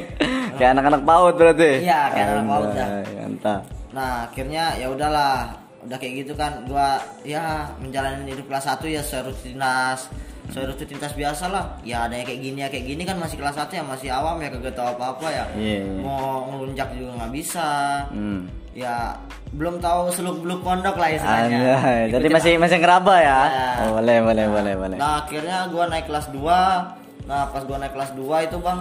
Kayak 0.55 0.71
anak-anak 0.79 1.03
paut 1.03 1.35
berarti. 1.35 1.83
Iya, 1.83 2.01
kayak 2.15 2.27
anak 2.31 2.47
paut 2.47 2.69
dah. 2.71 2.87
Anjay, 2.87 3.31
Mantap. 3.41 3.63
Nah 3.91 4.31
akhirnya 4.31 4.65
ya 4.79 4.87
udahlah 4.87 5.51
udah 5.81 5.97
kayak 5.97 6.15
gitu 6.21 6.33
kan 6.35 6.65
gua 6.65 6.97
ya 7.23 7.43
menjalani 7.77 8.29
hidup 8.29 8.47
kelas 8.47 8.69
1 8.69 8.85
ya 8.87 9.01
sesuai 9.01 9.25
rutinitas 9.27 10.13
sesuai 10.47 10.67
rutinitas 10.69 11.13
biasa 11.15 11.45
lah 11.47 11.65
ya 11.81 12.05
ada 12.05 12.15
yang 12.15 12.27
kayak 12.27 12.41
gini 12.43 12.59
ya 12.59 12.69
kayak 12.69 12.87
gini 12.87 13.03
kan 13.03 13.17
masih 13.17 13.37
kelas 13.37 13.57
1 13.57 13.71
ya 13.71 13.83
masih 13.83 14.09
awam 14.09 14.37
ya 14.39 14.49
kagak 14.49 14.75
tahu 14.75 14.89
apa-apa 14.91 15.27
ya 15.27 15.45
Iya, 15.55 15.79
iya. 15.81 16.01
mau 16.01 16.45
ngelunjak 16.47 16.89
juga 16.93 17.11
nggak 17.17 17.33
bisa 17.33 17.69
Hmm. 18.09 18.45
ya 18.71 19.17
belum 19.51 19.79
tahu 19.79 20.11
seluk 20.11 20.37
beluk 20.41 20.61
pondok 20.61 20.95
lah 20.95 21.11
istilahnya 21.11 21.59
Anjay, 21.75 22.03
jadi 22.13 22.27
masih 22.29 22.53
masih 22.57 22.79
ngeraba 22.79 23.15
ya? 23.19 23.41
Ya. 23.43 23.69
Oh, 23.83 23.99
boleh, 23.99 24.19
boleh, 24.23 24.47
boleh, 24.47 24.75
boleh. 24.77 24.97
Nah 24.97 25.25
akhirnya 25.25 25.67
gua 25.67 25.85
naik 25.87 26.07
kelas 26.07 26.31
2 26.31 27.27
Nah 27.27 27.47
pas 27.47 27.63
gua 27.63 27.79
naik 27.79 27.91
kelas 27.91 28.15
2 28.15 28.21
itu 28.43 28.57
bang 28.59 28.79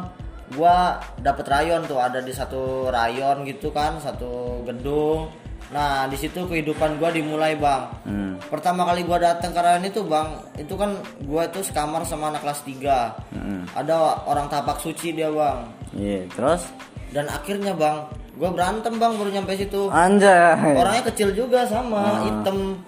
Gua 0.51 0.75
dapet 1.18 1.46
rayon 1.46 1.86
tuh 1.86 1.98
ada 1.98 2.20
di 2.20 2.29
satu 2.29 2.86
rayon 2.88 3.46
gitu 3.46 3.70
kan 3.70 3.98
Satu 3.98 4.62
gedung 4.63 5.29
Nah 5.69 6.09
di 6.09 6.17
situ 6.17 6.49
kehidupan 6.49 6.97
gua 6.97 7.13
dimulai 7.13 7.53
bang. 7.53 7.83
Hmm. 8.05 8.33
Pertama 8.49 8.85
kali 8.89 9.05
gua 9.05 9.21
datang 9.21 9.53
ke 9.53 9.59
rayon 9.61 9.85
itu 9.85 10.01
bang 10.01 10.27
Itu 10.57 10.73
kan 10.73 10.97
gua 11.27 11.45
itu 11.45 11.61
sekamar 11.61 12.01
sama 12.07 12.33
anak 12.33 12.41
kelas 12.41 12.61
3 12.65 13.35
Hmm. 13.35 13.63
Ada 13.77 14.25
orang 14.25 14.49
tapak 14.49 14.81
suci 14.81 15.13
dia 15.13 15.29
bang. 15.29 15.59
Iya, 15.93 16.25
terus? 16.33 16.65
Dan 17.13 17.29
akhirnya 17.29 17.77
bang 17.77 18.09
Gua 18.39 18.49
berantem 18.55 18.95
bang 18.95 19.13
baru 19.19 19.29
nyampe 19.35 19.51
situ. 19.59 19.91
Anjay. 19.91 20.79
Orangnya 20.79 21.03
kecil 21.11 21.35
juga 21.35 21.67
sama 21.67 22.23
hitam 22.23 22.79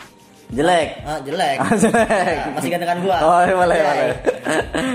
Jelek. 0.51 0.88
ah, 1.01 1.15
jelek 1.17 1.58
Ah, 1.58 1.72
jelek. 1.74 2.36
Ya, 2.36 2.43
Masih 2.51 2.70
gantengan 2.70 3.00
gua 3.00 3.17
Oh, 3.20 3.39
iya, 3.39 3.55
boleh, 3.55 3.77
Jelek. 3.77 3.88
boleh. 3.88 4.12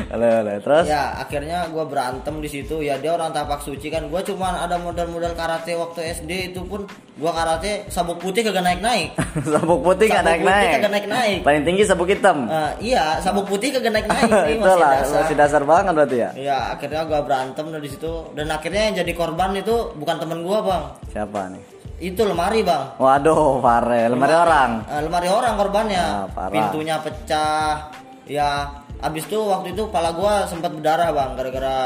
boleh, 0.07 0.29
boleh. 0.37 0.57
Terus? 0.61 0.85
Ya 0.87 1.03
akhirnya 1.17 1.59
gue 1.67 1.85
berantem 1.87 2.35
di 2.37 2.49
situ 2.51 2.77
ya 2.79 2.95
dia 2.95 3.11
orang 3.11 3.33
tapak 3.33 3.61
suci 3.61 3.89
kan 3.89 4.05
gue 4.05 4.21
cuman 4.23 4.53
ada 4.59 4.77
modal-modal 4.77 5.33
karate 5.33 5.73
waktu 5.73 6.01
SD 6.15 6.31
itu 6.51 6.61
pun 6.63 6.85
gue 7.11 7.33
karate 7.33 7.89
sabuk 7.89 8.19
putih 8.19 8.41
kagak 8.43 8.61
naik-naik 8.63 9.17
sabuk 9.53 9.81
putih 9.81 10.07
Sabuk 10.07 10.13
nggak 10.13 10.25
naik 10.27 10.41
putih 10.41 10.53
naik. 10.53 10.73
kagak 10.75 10.93
naik-naik. 10.93 11.39
Paling 11.41 11.63
tinggi 11.65 11.83
sabuk 11.83 12.07
hitam. 12.07 12.39
Eh, 12.47 12.73
iya 12.85 13.05
sabuk 13.19 13.45
putih 13.47 13.69
kagak 13.71 13.93
naik-naik 13.93 14.29
ini 14.29 14.37
masih 14.37 14.61
Itulah 14.61 14.93
dasar. 14.95 15.17
masih 15.19 15.35
dasar 15.35 15.63
banget 15.65 15.93
berarti 15.95 16.17
ya. 16.19 16.31
Ya 16.37 16.59
akhirnya 16.71 17.03
gue 17.03 17.21
berantem 17.23 17.67
dari 17.67 17.89
situ 17.89 18.13
dan 18.33 18.47
akhirnya 18.51 18.83
yang 18.85 19.01
jadi 19.01 19.13
korban 19.15 19.57
itu 19.57 19.75
bukan 19.95 20.17
temen 20.19 20.43
gue 20.43 20.59
bang 20.61 20.85
Siapa 21.09 21.41
nih? 21.49 21.63
Itu 21.99 22.21
lemari 22.21 22.61
bang 22.61 22.93
Waduh, 22.97 23.59
pare, 23.59 24.07
lemari 24.07 24.35
orang. 24.35 24.85
Eh, 24.85 25.01
lemari 25.01 25.29
orang 25.29 25.55
korbannya 25.55 26.05
Ah, 26.05 26.27
parah. 26.29 26.53
pintunya 26.53 26.97
pecah 27.01 27.89
ya 28.25 28.69
abis 28.97 29.25
itu 29.25 29.39
waktu 29.39 29.71
itu 29.71 29.87
kepala 29.87 30.13
gua 30.13 30.45
sempat 30.45 30.71
berdarah 30.71 31.09
bang 31.11 31.31
gara-gara 31.33 31.77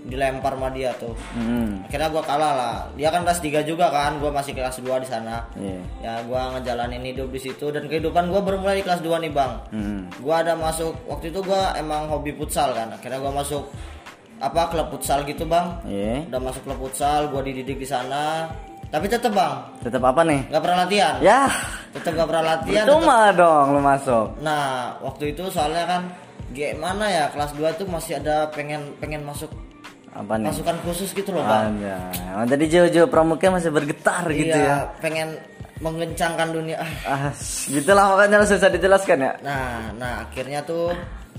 dilempar 0.00 0.54
sama 0.54 0.70
dia 0.70 0.96
tuh 0.96 1.12
Hmm. 1.30 1.84
akhirnya 1.84 2.08
gua 2.08 2.22
kalah 2.22 2.52
lah 2.52 2.76
dia 2.94 3.10
kan 3.10 3.20
kelas 3.20 3.36
3 3.38 3.60
juga 3.60 3.90
kan 3.90 4.16
gua 4.16 4.32
masih 4.32 4.54
kelas 4.54 4.80
2 4.80 4.96
di 4.96 5.04
sana 5.04 5.44
Iya. 5.52 5.76
ya 6.00 6.12
gua 6.24 6.56
ngejalanin 6.56 7.04
hidup 7.04 7.28
di 7.28 7.38
situ 7.38 7.68
dan 7.68 7.84
kehidupan 7.84 8.26
gua 8.26 8.40
bermulai 8.40 8.80
di 8.80 8.82
kelas 8.82 9.02
2 9.02 9.20
nih 9.20 9.28
bang 9.28 9.52
Hmm. 9.68 10.00
gua 10.18 10.40
ada 10.40 10.56
masuk 10.56 10.96
waktu 11.04 11.28
itu 11.28 11.42
gua 11.42 11.74
emang 11.74 12.08
hobi 12.08 12.32
futsal 12.32 12.72
kan 12.72 12.88
akhirnya 12.88 13.18
gua 13.18 13.34
masuk 13.36 13.68
apa 14.40 14.62
klub 14.68 14.88
futsal 14.90 15.20
gitu 15.22 15.44
bang 15.44 15.68
Iya. 15.84 16.24
udah 16.26 16.40
masuk 16.40 16.64
klub 16.64 16.80
futsal 16.80 17.28
gue 17.28 17.42
dididik 17.44 17.76
di 17.76 17.84
sana 17.84 18.48
tapi 18.90 19.06
tetep 19.06 19.30
bang 19.30 19.54
Tetap 19.80 20.02
apa 20.02 20.20
nih? 20.22 20.40
nggak 20.46 20.60
pernah 20.60 20.78
latihan 20.80 21.14
Ya, 21.20 21.40
tetep 21.90 22.12
nggak 22.12 22.28
pernah 22.28 22.44
latihan 22.50 22.84
cuma 22.84 23.18
dong 23.32 23.66
lu 23.70 23.80
masuk. 23.80 24.26
nah 24.38 24.64
waktu 25.00 25.30
itu 25.30 25.46
soalnya 25.46 25.86
kan 25.86 26.02
gimana 26.50 27.06
ya 27.06 27.24
kelas 27.30 27.54
2 27.54 27.78
tuh 27.78 27.86
masih 27.86 28.18
ada 28.18 28.50
pengen 28.50 28.82
pengen 28.98 29.22
masuk 29.22 29.46
Apa 30.10 30.34
nih? 30.34 30.50
masukan 30.50 30.74
khusus 30.82 31.10
gitu 31.10 31.30
loh 31.30 31.42
bang 31.42 31.70
Anjay. 31.70 32.34
Oh, 32.34 32.44
jadi 32.44 32.64
jauh-jauh 32.68 33.08
pramuka 33.08 33.46
masih 33.48 33.70
bergetar 33.70 34.26
gitu 34.28 34.50
iya 34.52 34.66
ya. 34.66 34.78
pengen 34.98 35.38
mengencangkan 35.78 36.50
dunia 36.50 36.76
ah 36.82 36.90
Ah, 37.08 37.32
gitulah 37.64 38.12
makanya 38.12 38.44
susah 38.44 38.68
dijelaskan 38.68 39.18
ya. 39.18 39.32
Nah, 39.40 39.88
nah 39.96 40.12
akhirnya 40.20 40.60
tuh, 40.60 40.92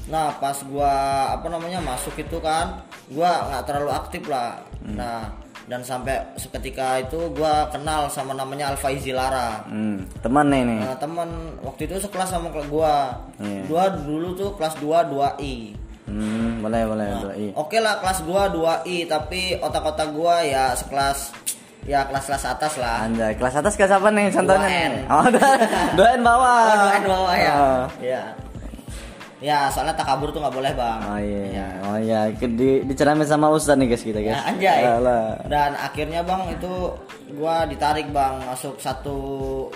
nah 0.08 0.34
pas 0.34 0.58
gua 0.66 0.90
apa 1.32 1.46
namanya 1.46 1.78
masuk 1.78 2.18
itu 2.18 2.42
kan, 2.42 2.82
gua 3.08 3.30
nggak 3.46 3.64
terlalu 3.64 3.92
aktif 3.94 4.24
lah. 4.26 4.58
Nah, 4.82 5.30
dan 5.72 5.88
sampai 5.88 6.20
seketika 6.36 7.00
itu 7.00 7.32
gua 7.32 7.72
kenal 7.72 8.12
sama 8.12 8.36
namanya 8.36 8.76
Alfa 8.76 8.92
Izilara. 8.92 9.64
Hmm, 9.72 10.04
teman 10.20 10.52
nih 10.52 10.68
nih. 10.68 10.80
Nah, 10.84 11.00
teman 11.00 11.30
waktu 11.64 11.88
itu 11.88 11.96
sekelas 11.96 12.28
sama. 12.28 12.52
Iya. 12.52 13.64
Dua 13.72 13.88
dulu 13.88 14.36
tuh 14.36 14.52
kelas 14.60 14.76
2 14.84 15.08
2I. 15.08 15.56
Hmm, 16.12 16.60
boleh 16.60 16.84
boleh 16.84 17.08
Nah, 17.08 17.20
boleh. 17.24 17.36
Iya. 17.40 17.52
Oke 17.56 17.80
lah 17.80 18.04
kelas 18.04 18.20
gua 18.28 18.52
2I, 18.52 19.08
tapi 19.08 19.56
otak-otak 19.64 20.12
gua 20.12 20.44
ya 20.44 20.76
sekelas 20.76 21.32
ya 21.88 22.04
kelas-kelas 22.04 22.44
atas 22.52 22.74
lah. 22.76 23.08
Anjay, 23.08 23.40
kelas 23.40 23.56
atas 23.56 23.74
kelas 23.80 23.96
apa 23.96 24.12
nih 24.12 24.28
contohnya 24.28 24.68
2N. 24.68 24.92
nih? 24.92 25.04
Oh, 25.08 25.26
dua 25.96 26.08
n 26.14 26.22
bawah. 26.22 26.62
Oh, 26.68 26.76
dua 27.00 27.16
bawah 27.16 27.36
ya. 27.40 27.54
Oh. 27.56 27.84
Ya. 28.04 28.24
Ya, 29.42 29.74
soalnya 29.74 29.98
takabur 29.98 30.30
tuh 30.30 30.38
nggak 30.38 30.54
boleh, 30.54 30.72
Bang. 30.78 31.02
Oh 31.02 31.18
iya, 31.18 31.44
Ya. 31.50 31.68
oh 31.82 31.98
iya, 31.98 32.20
di 32.30 32.86
diceramin 32.86 33.26
sama 33.26 33.50
Ustaz 33.50 33.74
nih 33.74 33.90
guys 33.90 34.06
kita 34.06 34.22
guys. 34.22 34.38
Ya, 34.38 34.42
anjay. 34.46 34.82
Alah. 34.86 35.42
Dan 35.50 35.74
akhirnya 35.74 36.22
bang 36.22 36.46
itu 36.54 36.94
gua 37.34 37.66
ditarik 37.66 38.14
bang 38.14 38.38
masuk 38.46 38.78
satu 38.78 39.18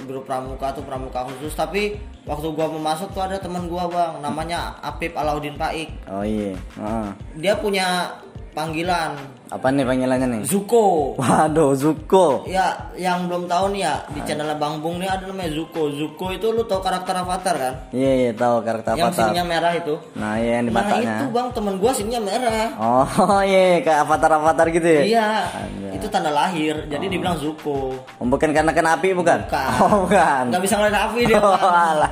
grup 0.06 0.30
pramuka 0.30 0.70
tuh 0.70 0.86
pramuka 0.86 1.26
khusus. 1.26 1.58
Tapi 1.58 1.98
waktu 2.30 2.48
gua 2.54 2.70
mau 2.70 2.94
masuk 2.94 3.10
tuh 3.10 3.26
ada 3.26 3.42
teman 3.42 3.66
gua 3.66 3.90
bang, 3.90 4.22
namanya 4.22 4.78
Apip 4.86 5.18
Alauddin 5.18 5.58
Paik. 5.58 5.90
Oh 6.06 6.22
iya, 6.22 6.54
Heeh. 6.78 7.08
Dia 7.42 7.58
punya 7.58 8.14
panggilan 8.56 9.12
apa 9.46 9.70
nih 9.70 9.86
panggilannya 9.86 10.28
nih? 10.28 10.42
Zuko. 10.44 11.14
Waduh, 11.16 11.78
Zuko. 11.78 12.44
Ya, 12.46 12.66
yang 12.96 13.30
belum 13.30 13.46
tahu 13.46 13.72
nih 13.72 13.82
ya 13.84 13.94
di 14.10 14.20
channel 14.24 14.50
Bang 14.56 14.82
Bung 14.82 14.98
nih 14.98 15.06
ada 15.06 15.30
namanya 15.30 15.54
Zuko. 15.54 15.92
Zuko 15.92 16.34
itu 16.34 16.50
lu 16.50 16.66
tahu 16.66 16.82
karakter 16.82 17.14
Avatar 17.14 17.56
kan? 17.56 17.74
Iya 17.92 18.12
iya 18.18 18.32
tahu 18.34 18.66
karakter 18.66 18.96
Yang 18.96 19.06
Avatar. 19.06 19.22
sininya 19.22 19.44
merah 19.46 19.72
itu. 19.72 19.94
Nah 20.16 20.34
iya 20.36 20.52
yang 20.58 20.66
di 20.66 20.72
Nah 20.72 20.82
matanya. 20.82 21.14
itu 21.14 21.26
bang 21.30 21.48
temen 21.52 21.74
gua 21.78 21.92
sininya 21.94 22.22
merah. 22.24 22.68
Oh 22.76 23.06
iya 23.46 23.80
kayak 23.80 24.00
Avatar 24.02 24.32
Avatar 24.34 24.66
gitu 24.72 24.88
ya? 24.90 25.02
Iya, 25.06 25.28
Anjay. 25.46 25.92
itu 25.94 26.06
tanda 26.10 26.32
lahir. 26.32 26.76
Jadi 26.88 27.06
dibilang 27.06 27.38
Zuko. 27.38 27.94
Oh, 28.18 28.26
bukan 28.26 28.50
karena 28.50 28.72
kena 28.72 28.98
api 28.98 29.14
bukan? 29.14 29.40
Bukan. 29.46 29.70
Oh 29.84 29.96
bukan. 30.04 30.44
Nggak 30.50 30.64
bisa 30.64 30.74
ngeliat 30.76 30.98
api 31.06 31.20
dia. 31.24 31.38
Oh, 31.46 31.54
alah. 31.54 32.12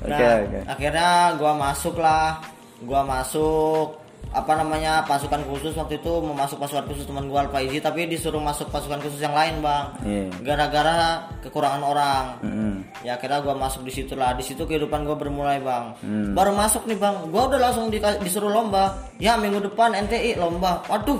Nah, 0.00 0.16
Oke 0.16 0.24
oke. 0.24 0.58
akhirnya 0.66 1.08
gua 1.36 1.52
masuk 1.54 2.00
lah. 2.00 2.40
Gua 2.80 3.04
masuk 3.04 4.00
apa 4.30 4.54
namanya 4.54 5.02
pasukan 5.10 5.42
khusus 5.42 5.74
waktu 5.74 5.98
itu 5.98 6.22
mau 6.22 6.30
masuk 6.30 6.62
pasukan 6.62 6.86
khusus 6.86 7.02
teman 7.02 7.26
gua 7.26 7.50
Alfa 7.50 7.58
Izi 7.58 7.82
tapi 7.82 8.06
disuruh 8.06 8.38
masuk 8.38 8.70
pasukan 8.70 9.02
khusus 9.02 9.18
yang 9.18 9.34
lain 9.34 9.58
bang. 9.58 9.84
Iya. 10.06 10.24
gara-gara 10.46 11.26
kekurangan 11.42 11.82
orang. 11.82 12.24
Mm-mm. 12.46 12.72
ya 13.02 13.18
akhirnya 13.18 13.42
gua 13.42 13.58
masuk 13.58 13.82
di 13.82 13.90
situ 13.90 14.14
lah. 14.14 14.30
Di 14.38 14.46
situ 14.46 14.62
kehidupan 14.62 15.02
gua 15.02 15.18
bermulai 15.18 15.58
bang. 15.58 15.98
Hmm. 15.98 16.30
baru 16.30 16.54
masuk 16.54 16.86
nih 16.86 16.94
bang. 16.94 17.26
Gua 17.26 17.50
udah 17.50 17.58
langsung 17.58 17.90
dika- 17.90 18.22
disuruh 18.22 18.48
lomba. 18.48 18.94
Ya 19.18 19.34
minggu 19.34 19.66
depan 19.66 19.98
NTI 19.98 20.38
lomba. 20.38 20.78
Waduh 20.86 21.18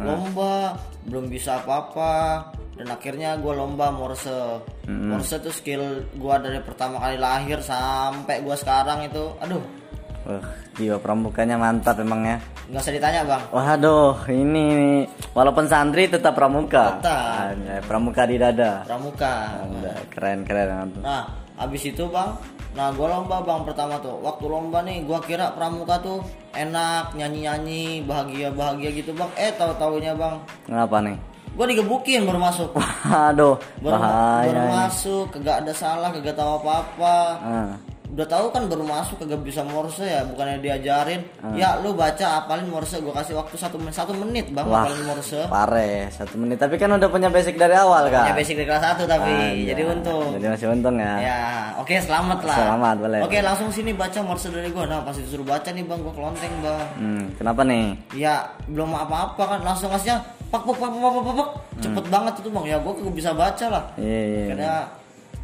lomba. 0.00 0.80
Belum 1.04 1.28
bisa 1.28 1.60
apa-apa. 1.60 2.48
Dan 2.72 2.88
akhirnya 2.88 3.36
gua 3.36 3.52
lomba 3.52 3.92
morse. 3.92 4.64
Hmm. 4.88 5.12
morse 5.12 5.36
tuh 5.36 5.52
skill 5.52 6.08
gua 6.16 6.40
dari 6.40 6.56
pertama 6.64 6.96
kali 6.96 7.20
lahir 7.20 7.60
sampai 7.60 8.40
gua 8.40 8.56
sekarang 8.56 9.04
itu. 9.04 9.28
Aduh 9.44 9.60
Wah, 10.20 10.44
jiwa 10.74 10.96
pramukanya 10.96 11.56
mantap 11.56 11.96
emang 11.96 12.22
ya. 12.22 12.36
nggak 12.68 12.80
usah 12.80 12.92
ditanya 12.92 13.20
bang 13.24 13.42
Waduh, 13.50 14.14
ini 14.28 15.02
walaupun 15.30 15.64
santri 15.64 16.06
tetap 16.06 16.32
pramuka. 16.32 16.96
Tetap. 16.96 17.50
Anjay, 17.50 17.80
pramuka 17.82 18.22
di 18.24 18.36
dada. 18.36 18.84
pramuka 18.84 19.32
Anjay, 19.60 19.96
keren 20.08 20.38
keren. 20.44 20.92
Nah, 21.00 21.24
habis 21.56 21.82
itu 21.82 22.04
bang, 22.06 22.30
nah 22.72 22.92
gua 22.92 23.16
lomba 23.16 23.40
bang 23.40 23.64
pertama 23.64 23.96
tuh. 23.98 24.20
Waktu 24.20 24.44
lomba 24.46 24.78
nih, 24.80 25.02
gua 25.02 25.18
kira 25.18 25.50
pramuka 25.50 25.98
tuh 25.98 26.20
enak 26.52 27.10
nyanyi 27.12 27.40
nyanyi 27.42 27.82
bahagia 28.00 28.48
bahagia 28.50 28.90
gitu 28.92 29.10
bang. 29.12 29.30
Eh 29.34 29.50
tahu 29.52 29.72
taunya 29.74 30.12
bang, 30.12 30.36
Ngapa 30.66 31.00
nih? 31.00 31.16
gua 31.50 31.66
digebukin 31.66 32.22
baru 32.22 32.38
masuk. 32.38 32.70
Waduh, 33.10 33.58
Baru, 33.80 33.90
baru 33.90 33.98
bahaya. 33.98 34.52
ini. 34.52 34.70
masuk, 34.70 35.24
kagak 35.32 35.64
ada 35.64 35.72
salah, 35.72 36.12
kagak 36.12 36.36
tahu 36.36 36.60
apa 36.60 36.70
apa. 36.78 37.16
Ah, 37.42 37.70
Udah 38.10 38.26
tahu 38.26 38.50
kan 38.50 38.66
baru 38.66 38.82
masuk 38.82 39.22
kagak 39.22 39.38
bisa 39.46 39.62
morse 39.62 40.02
ya, 40.02 40.26
bukannya 40.26 40.58
diajarin. 40.58 41.22
Ah. 41.38 41.54
Ya 41.54 41.78
lu 41.78 41.94
baca 41.94 42.42
apalin 42.42 42.66
morse, 42.66 42.98
gua 42.98 43.14
kasih 43.22 43.38
waktu 43.38 43.54
satu 43.54 43.78
menit 43.78 43.94
satu 43.94 44.12
menit 44.18 44.50
bang 44.50 44.66
Wah. 44.66 44.82
apalin 44.82 45.02
morse. 45.06 45.40
pare 45.46 46.10
satu 46.10 46.34
menit. 46.34 46.58
Tapi 46.58 46.74
kan 46.74 46.90
udah 46.90 47.06
punya 47.06 47.30
basic 47.30 47.54
dari 47.54 47.78
awal 47.78 48.10
kan? 48.10 48.30
Ya 48.30 48.34
basic 48.34 48.58
dari 48.58 48.66
kelas 48.66 48.82
1 48.98 49.06
tapi 49.06 49.30
Anjay. 49.30 49.70
jadi 49.70 49.82
untung. 49.86 50.26
Jadi 50.34 50.46
masih 50.50 50.66
untung 50.74 50.96
ya. 50.98 51.14
Ya, 51.22 51.38
oke 51.78 51.94
selamat 52.02 52.38
lah. 52.42 52.56
Selamat, 52.58 52.96
boleh. 52.98 53.20
Oke, 53.22 53.38
langsung 53.38 53.68
sini 53.70 53.94
baca 53.94 54.18
morse 54.26 54.50
dari 54.50 54.68
gua. 54.74 54.84
Nah, 54.90 55.06
pas 55.06 55.14
disuruh 55.14 55.46
baca 55.46 55.70
nih 55.70 55.84
Bang, 55.86 56.02
gua 56.02 56.14
kelonteng, 56.14 56.52
Bang. 56.60 56.82
Hmm, 56.98 57.24
kenapa 57.38 57.62
nih? 57.62 57.94
Ya, 58.18 58.42
belum 58.66 58.90
apa-apa 58.90 59.42
kan, 59.56 59.60
langsung 59.62 59.86
ngasihnya 59.94 60.18
pak 60.50 60.66
pak 60.66 60.74
pak 60.82 60.90
pak 60.90 61.10
pak 61.14 61.34
pak. 61.38 61.48
Cepet 61.78 62.04
banget 62.10 62.34
itu, 62.42 62.48
Bang. 62.50 62.66
Ya 62.66 62.76
gua 62.82 62.92
kagak 62.98 63.14
bisa 63.14 63.30
baca 63.30 63.66
lah. 63.70 63.84
Hmm. 63.94 64.02
Iya, 64.02 64.20
iya. 64.26 64.44
Karena 64.50 64.74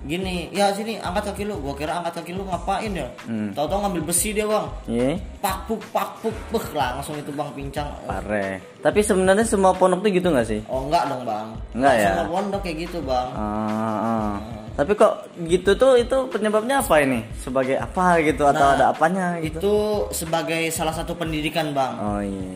gini, 0.04 0.52
ya 0.52 0.68
sini 0.76 1.00
angkat 1.00 1.32
kaki 1.32 1.48
lu. 1.48 1.56
Gua 1.64 1.72
kira 1.72 1.96
angkat 1.96 2.20
kaki 2.20 2.36
lu 2.36 2.44
ngapain 2.44 2.92
ya? 2.92 3.08
Hmm. 3.24 3.56
Tahu-tahu 3.56 3.80
ngambil 3.88 4.02
besi 4.12 4.36
dia, 4.36 4.44
Bang. 4.44 4.68
Iya, 4.84 5.16
Pak 5.40 5.56
puk 5.64 5.80
pak 5.88 6.20
puk, 6.20 6.36
beh, 6.52 6.66
langsung 6.76 7.16
itu 7.16 7.32
Bang 7.32 7.48
pincang. 7.56 7.88
pare. 8.04 8.60
Tapi 8.84 9.00
sebenarnya 9.00 9.46
semua 9.48 9.72
pondok 9.72 10.04
tuh 10.04 10.10
gitu 10.12 10.28
nggak 10.28 10.46
sih? 10.46 10.60
Oh, 10.68 10.84
enggak 10.86 11.08
dong, 11.08 11.24
Bang. 11.24 11.56
Enggak 11.72 11.94
ya? 11.96 12.08
Semua 12.12 12.26
pondok 12.28 12.60
kayak 12.60 12.76
gitu, 12.84 12.98
Bang. 13.02 13.28
Ah, 13.32 13.96
ah. 13.96 14.32
Tapi 14.76 14.92
kok 14.92 15.12
gitu 15.48 15.72
tuh 15.72 15.96
itu 15.96 16.16
penyebabnya 16.28 16.84
apa 16.84 17.00
ini? 17.00 17.24
Sebagai 17.40 17.80
apa 17.80 18.20
gitu 18.20 18.44
atau 18.44 18.60
Nah, 18.60 18.76
ada 18.76 18.84
apanya 18.92 19.40
gitu? 19.40 19.56
Itu 19.56 19.76
sebagai 20.12 20.68
salah 20.68 20.92
satu 20.92 21.16
pendidikan, 21.16 21.72
Bang. 21.72 21.96
Oh 21.96 22.20
iya. 22.20 22.52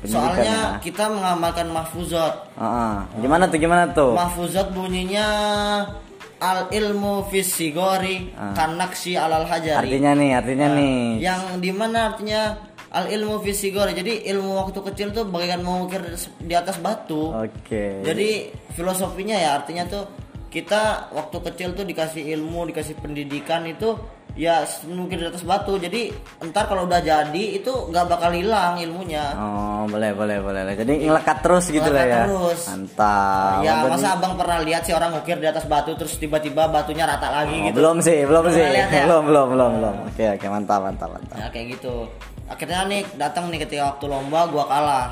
Pendidikan 0.00 0.14
Soalnya 0.14 0.56
ya. 0.56 0.80
kita 0.80 1.10
mengamalkan 1.10 1.68
mahfuzat. 1.74 2.34
Ah, 2.54 2.64
ah. 2.64 2.94
Gimana 3.18 3.50
tuh 3.50 3.58
gimana 3.58 3.84
tuh? 3.90 4.14
Mahfuzat 4.14 4.70
bunyinya 4.72 5.26
al 6.40 6.72
ilmu 6.72 7.28
fisigori 7.28 8.32
kanaksi 8.32 9.14
alal 9.14 9.44
hajari. 9.44 9.76
Ah. 9.76 9.84
Artinya 9.84 10.12
nih, 10.16 10.30
artinya 10.32 10.68
Nah, 10.72 10.76
nih. 10.80 11.00
Yang 11.20 11.42
di 11.60 11.70
mana 11.70 11.98
artinya 12.10 12.40
al 12.90 13.06
ilmu 13.12 13.44
fisigori. 13.44 13.92
Jadi 13.92 14.24
ilmu 14.32 14.56
waktu 14.56 14.80
kecil 14.90 15.12
tuh 15.12 15.28
bagaikan 15.28 15.60
mengukir 15.60 16.00
di 16.40 16.54
atas 16.56 16.80
batu. 16.80 17.30
Oke. 17.36 18.02
Jadi 18.02 18.50
filosofinya 18.72 19.36
ya 19.36 19.60
artinya 19.60 19.84
tuh 19.86 20.04
kita 20.50 21.12
waktu 21.14 21.36
kecil 21.52 21.78
tuh 21.78 21.86
dikasih 21.86 22.26
ilmu, 22.34 22.66
dikasih 22.74 22.98
pendidikan 22.98 23.62
itu 23.68 23.94
ya 24.34 24.62
mungkin 24.86 25.16
di 25.16 25.26
atas 25.26 25.42
batu. 25.42 25.74
Jadi 25.74 26.10
entar 26.38 26.64
kalau 26.64 26.84
udah 26.84 26.98
jadi 26.98 27.44
itu 27.54 27.68
nggak 27.68 28.06
bakal 28.06 28.30
hilang 28.30 28.76
ilmunya. 28.76 29.34
Oh, 29.34 29.84
boleh, 29.86 30.10
boleh, 30.12 30.38
boleh. 30.38 30.62
Jadi 30.72 31.04
ngelekat 31.04 31.38
terus 31.40 31.68
gitu 31.68 31.84
lah 31.84 32.04
Ngelekat 32.04 32.10
ya. 32.10 32.24
terus. 32.26 32.60
Mantap. 32.66 33.56
ya 33.60 33.72
masa 33.84 34.08
abang 34.14 34.34
pernah 34.34 34.58
lihat 34.60 34.82
sih 34.82 34.92
orang 34.92 35.10
ukir 35.14 35.36
di 35.36 35.46
atas 35.46 35.64
batu 35.64 35.92
terus 35.94 36.14
tiba-tiba 36.14 36.66
batunya 36.66 37.04
rata 37.04 37.28
lagi 37.28 37.54
Oh, 37.54 37.64
gitu. 37.66 37.76
belum 37.76 37.96
sih, 38.00 38.18
belum 38.22 38.42
Belum 38.44 38.54
sih. 38.54 38.64
lihat 38.66 38.90
ya? 38.90 39.04
Belum, 39.04 39.22
belum, 39.24 39.46
belum, 39.50 39.70
belum. 39.78 39.94
Oke, 40.06 40.24
oke, 40.30 40.46
mantap, 40.46 40.80
mantap, 40.82 41.08
mantap. 41.10 41.36
Nah 41.36 41.48
kayak 41.48 41.66
gitu. 41.74 41.94
Akhirnya 42.46 42.82
nih 42.84 43.02
datang 43.14 43.46
nih 43.48 43.62
ketika 43.62 43.94
waktu 43.94 44.04
lomba 44.06 44.40
gua 44.48 44.64
kalah. 44.66 45.06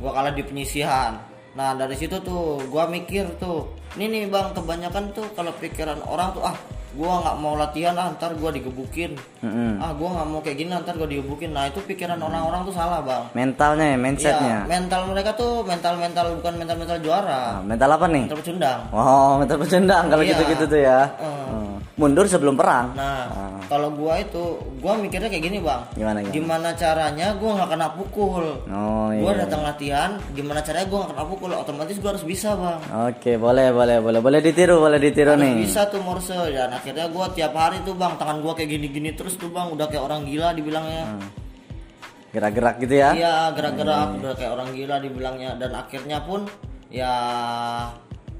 Gua 0.00 0.10
kalah 0.10 0.32
di 0.32 0.40
penyisihan. 0.40 1.20
Nah 1.50 1.74
dari 1.74 1.92
situ 1.92 2.16
tuh 2.20 2.62
gua 2.66 2.86
mikir 2.86 3.26
tuh, 3.36 3.68
ini 3.94 4.06
nih 4.06 4.22
bang 4.26 4.54
kebanyakan 4.54 5.10
tuh 5.10 5.26
kalau 5.34 5.50
pikiran 5.56 5.98
orang 6.04 6.30
tuh 6.30 6.40
ah 6.40 6.56
gua 6.94 7.22
nggak 7.22 7.36
mau 7.38 7.54
latihan 7.54 7.94
ah 7.98 8.10
ntar 8.14 8.34
gua 8.38 8.50
digebukin. 8.54 9.14
Mm-mm. 9.42 9.78
Ah 9.78 9.90
gua 9.94 10.08
nggak 10.20 10.26
mau 10.30 10.40
kayak 10.42 10.56
gini 10.58 10.70
ntar 10.70 10.94
gua 10.94 11.08
digebukin. 11.08 11.50
Nah 11.50 11.66
itu 11.66 11.82
pikiran 11.82 12.18
orang-orang 12.18 12.62
tuh 12.62 12.74
salah 12.74 13.02
bang. 13.02 13.24
Mentalnya 13.34 13.86
ya, 13.94 13.98
mindsetnya. 13.98 14.56
Iya, 14.64 14.68
mental 14.68 15.00
mereka 15.10 15.30
tuh 15.34 15.66
mental 15.66 15.98
mental 15.98 16.26
bukan 16.38 16.54
mental 16.60 16.76
mental 16.78 16.98
juara. 17.02 17.40
Nah, 17.58 17.62
mental 17.66 17.88
apa 17.90 18.06
nih? 18.06 18.24
Mental 18.28 18.38
pecundang. 18.38 18.80
Oh, 18.94 19.32
mental 19.40 19.58
pecundang 19.58 20.04
kalau 20.06 20.22
Iya. 20.22 20.30
gitu-gitu 20.36 20.64
tuh 20.68 20.80
ya. 20.80 21.00
Hmm. 21.18 21.79
Mundur 22.00 22.24
sebelum 22.24 22.56
perang. 22.56 22.96
Nah, 22.96 23.28
Ah. 23.28 23.60
kalau 23.68 23.92
gua 23.92 24.16
itu, 24.16 24.40
gua 24.80 24.96
mikirnya 24.96 25.28
kayak 25.28 25.44
gini 25.44 25.60
bang. 25.60 25.84
Gimana, 25.92 26.18
gimana? 26.18 26.32
Gimana 26.32 26.68
caranya 26.72 27.26
gua 27.36 27.50
nggak 27.54 27.70
kena 27.70 27.88
pukul? 27.92 28.46
Oh 28.64 29.08
iya. 29.10 29.20
Gua 29.20 29.32
datang 29.36 29.60
latihan, 29.60 30.10
gimana 30.32 30.58
caranya 30.58 30.88
gua 30.88 30.98
nggak 31.04 31.12
kena 31.12 31.24
pukul? 31.26 31.50
Otomatis 31.52 31.96
gua 31.98 32.10
harus 32.10 32.24
bisa 32.24 32.56
bang. 32.56 32.80
Oke, 33.06 33.36
boleh, 33.36 33.68
boleh, 33.68 34.00
boleh. 34.00 34.20
Boleh 34.20 34.40
ditiru, 34.40 34.80
boleh 34.80 34.96
ditiru 34.96 35.36
Harus 35.36 35.44
nih. 35.44 35.54
bisa 35.60 35.84
tuh 35.86 36.00
morse 36.00 36.32
dan 36.32 36.72
akhirnya 36.72 37.04
gua 37.06 37.28
tiap 37.28 37.52
hari 37.52 37.84
tuh 37.84 37.92
bang, 37.92 38.16
tangan 38.16 38.40
gua 38.40 38.56
kayak 38.56 38.72
gini-gini 38.72 39.12
terus 39.12 39.36
tuh 39.36 39.52
bang, 39.52 39.68
udah 39.68 39.84
kayak 39.84 40.00
orang 40.02 40.24
gila 40.24 40.50
dibilangnya. 40.50 41.04
Hmm. 41.06 41.28
gerak-gerak 42.30 42.78
gitu 42.78 42.94
ya 42.94 43.10
Iya 43.10 43.34
gerak-gerak 43.52 44.08
udah 44.16 44.32
kayak 44.38 44.54
orang 44.54 44.70
gila 44.70 44.96
dibilangnya 44.96 45.58
dan 45.58 45.74
akhirnya 45.74 46.22
pun 46.22 46.46
ya 46.86 47.10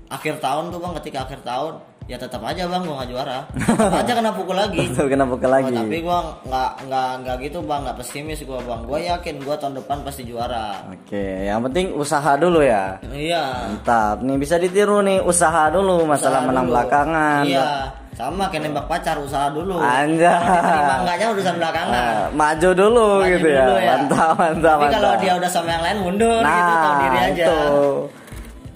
akhir 0.06 0.38
tahun 0.38 0.70
tuh 0.70 0.78
bang 0.78 0.94
ketika 1.02 1.26
akhir 1.26 1.42
tahun 1.42 1.74
ya 2.10 2.18
tetap 2.18 2.42
aja 2.42 2.66
bang 2.66 2.82
gua 2.82 2.94
nggak 2.98 3.08
juara. 3.08 3.38
Tetap 3.54 3.94
aja 3.94 4.12
kena 4.12 4.30
pukul 4.34 4.56
lagi. 4.58 4.82
Tuh 4.90 5.06
kenapa 5.06 5.38
ke 5.38 5.46
lagi. 5.46 5.70
Oh, 5.70 5.78
tapi 5.78 5.96
gua 6.02 6.18
nggak 6.42 6.70
nggak 6.84 7.08
nggak 7.22 7.36
gitu 7.40 7.58
bang 7.62 7.80
nggak 7.86 7.96
pesimis 7.96 8.42
gua 8.42 8.58
bang. 8.60 8.80
Gua 8.82 8.98
yakin 8.98 9.34
gua 9.40 9.54
tahun 9.54 9.78
depan 9.78 10.02
pasti 10.02 10.26
juara. 10.26 10.82
Oke 10.90 11.46
yang 11.46 11.62
penting 11.62 11.94
usaha 11.94 12.34
dulu 12.34 12.58
ya. 12.60 12.98
Iya. 13.06 13.70
Mantap. 13.70 14.20
Nih 14.20 14.36
bisa 14.36 14.58
ditiru 14.58 14.98
nih 15.00 15.22
usaha 15.22 15.70
dulu 15.70 16.02
masalah 16.02 16.42
Usaha 16.42 16.48
menang 16.50 16.66
dulu. 16.66 16.74
belakangan. 16.74 17.42
Iya. 17.46 17.70
Sama 18.10 18.50
kayak 18.50 18.68
nembak 18.68 18.84
pacar 18.84 19.16
usaha 19.16 19.48
dulu. 19.48 19.80
Diterima 19.80 20.94
enggaknya 21.00 21.26
urusan 21.30 21.54
belakangan. 21.56 21.94
Ah, 21.94 22.26
maju 22.30 22.68
dulu 22.74 23.08
Maju 23.22 23.30
gitu 23.30 23.48
ya. 23.48 23.64
dulu 23.64 23.76
mantap 23.80 24.32
mantap 24.36 24.76
tapi 24.76 24.92
kalau 24.92 25.12
dia 25.16 25.32
udah 25.38 25.48
sama 25.48 25.68
yang 25.70 25.84
lain 25.86 25.98
mundur 26.02 26.40
nah 26.42 26.52
gitu 26.52 26.74
tahu 26.74 26.94
diri 27.00 27.18
aja. 27.22 27.44
itu 27.46 27.60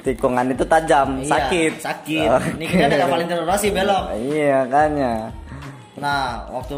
tikungan 0.05 0.47
itu 0.47 0.63
tajam 0.63 1.09
Iya, 1.19 1.33
sakit 1.33 1.73
sakit 1.81 2.29
Oh. 2.29 2.41
ini 2.55 2.65
kita 2.67 2.85
ada 2.87 3.07
Valentino 3.07 3.43
Rossi 3.43 3.69
belok 3.69 4.13
iya 4.15 4.63
makanya 4.63 5.33
Nah, 5.95 6.51
waktu 6.51 6.75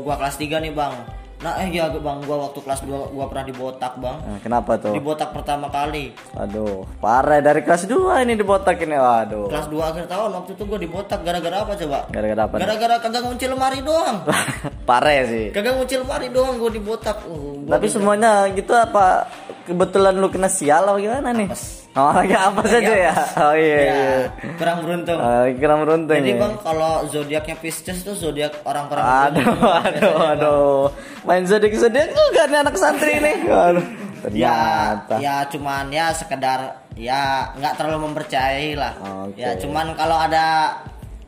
gua 0.00 0.14
kelas 0.14 0.36
3 0.36 0.60
nih, 0.60 0.68
Bang. 0.70 0.92
Nah, 1.40 1.56
eh 1.56 1.72
ya 1.72 1.88
Bang, 1.88 2.20
gua 2.20 2.44
waktu 2.44 2.60
kelas 2.60 2.84
2 2.84 2.92
gua 3.08 3.24
pernah 3.24 3.48
dibotak, 3.48 3.96
Bang. 3.96 4.20
Nah, 4.20 4.36
kenapa 4.38 4.76
tuh 4.76 4.92
Dibotak 4.92 5.32
pertama 5.32 5.72
kali. 5.72 6.12
aduh 6.36 6.84
parah 7.00 7.40
dari 7.40 7.64
kelas 7.64 7.88
2 7.88 8.20
ini 8.20 8.36
dibotak 8.36 8.76
ini 8.78 8.92
waduh 8.94 9.48
Kelas 9.48 9.64
2 9.66 9.80
akhir 9.80 10.04
tahun 10.06 10.30
waktu 10.36 10.50
itu 10.52 10.62
gua 10.62 10.76
dibotak 10.76 11.24
gara-gara 11.24 11.56
apa 11.58 11.72
coba? 11.74 11.98
gara-gara 12.06 12.42
apa? 12.44 12.54
Gara-gara 12.60 12.94
kagak 13.00 13.22
ngunci 13.24 13.46
lemari 13.48 13.80
doang. 13.80 14.16
parah 14.88 15.24
sih 15.24 15.48
Kagak 15.50 15.72
ngunci 15.74 15.94
lemari 15.96 16.28
doang 16.28 16.54
gua 16.60 16.68
dibotak. 16.70 17.16
Uh, 17.24 17.64
gua 17.64 17.72
tapi 17.72 17.86
semuanya 17.88 18.44
gitu 18.52 18.76
apa 18.76 19.24
kebetulan 19.64 20.12
lu 20.14 20.28
kena 20.28 20.52
sial 20.52 20.84
apa 20.84 21.00
gimana 21.00 21.32
nih 21.32 21.48
Apes. 21.48 21.79
Oh 21.92 22.22
ya 22.22 22.38
apa 22.46 22.62
saja 22.62 22.94
ya 23.02 23.14
oh 23.36 23.52
iya 23.52 23.76
ya, 23.76 23.90
iya 23.90 24.18
kurang 24.54 24.78
beruntung. 24.80 25.18
Oh, 25.18 25.42
kira 25.50 25.74
beruntung 25.76 26.16
Jadi 26.16 26.30
ya. 26.30 26.38
Bang, 26.38 26.54
kalau 26.60 26.92
zodiaknya 27.06 27.56
Pisces 27.56 27.98
tuh 28.00 28.14
zodiak 28.14 28.62
orang-orang 28.62 29.02
Aduh, 29.02 29.50
aduh, 29.86 30.12
Bang. 30.14 30.30
aduh. 30.32 30.80
Main 31.22 31.44
zodiak 31.44 31.74
zodiak 31.74 32.08
juga 32.08 32.42
nih 32.46 32.58
anak 32.60 32.74
santri 32.74 33.12
nih. 33.16 33.36
Aduh, 33.66 33.84
ya 34.30 34.54
ternyata. 35.00 35.14
ya 35.18 35.36
cuman 35.48 35.84
ya 35.88 36.06
sekedar 36.12 36.60
ya 36.92 37.20
nggak 37.56 37.72
terlalu 37.74 37.98
mempercayai 38.06 38.76
lah 38.76 38.92
Oke. 39.24 39.40
ya 39.40 39.56
cuman 39.56 39.96
kalau 39.96 40.20
ada 40.20 40.76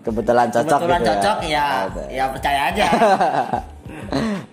Kebetulan 0.03 0.51
cocok 0.51 0.79
kebetulan 0.79 0.99
gitu 0.99 1.09
cocok 1.09 1.39
ya 1.47 1.67
Ada. 1.87 2.03
ya, 2.11 2.25
percaya 2.29 2.61
aja 2.69 2.87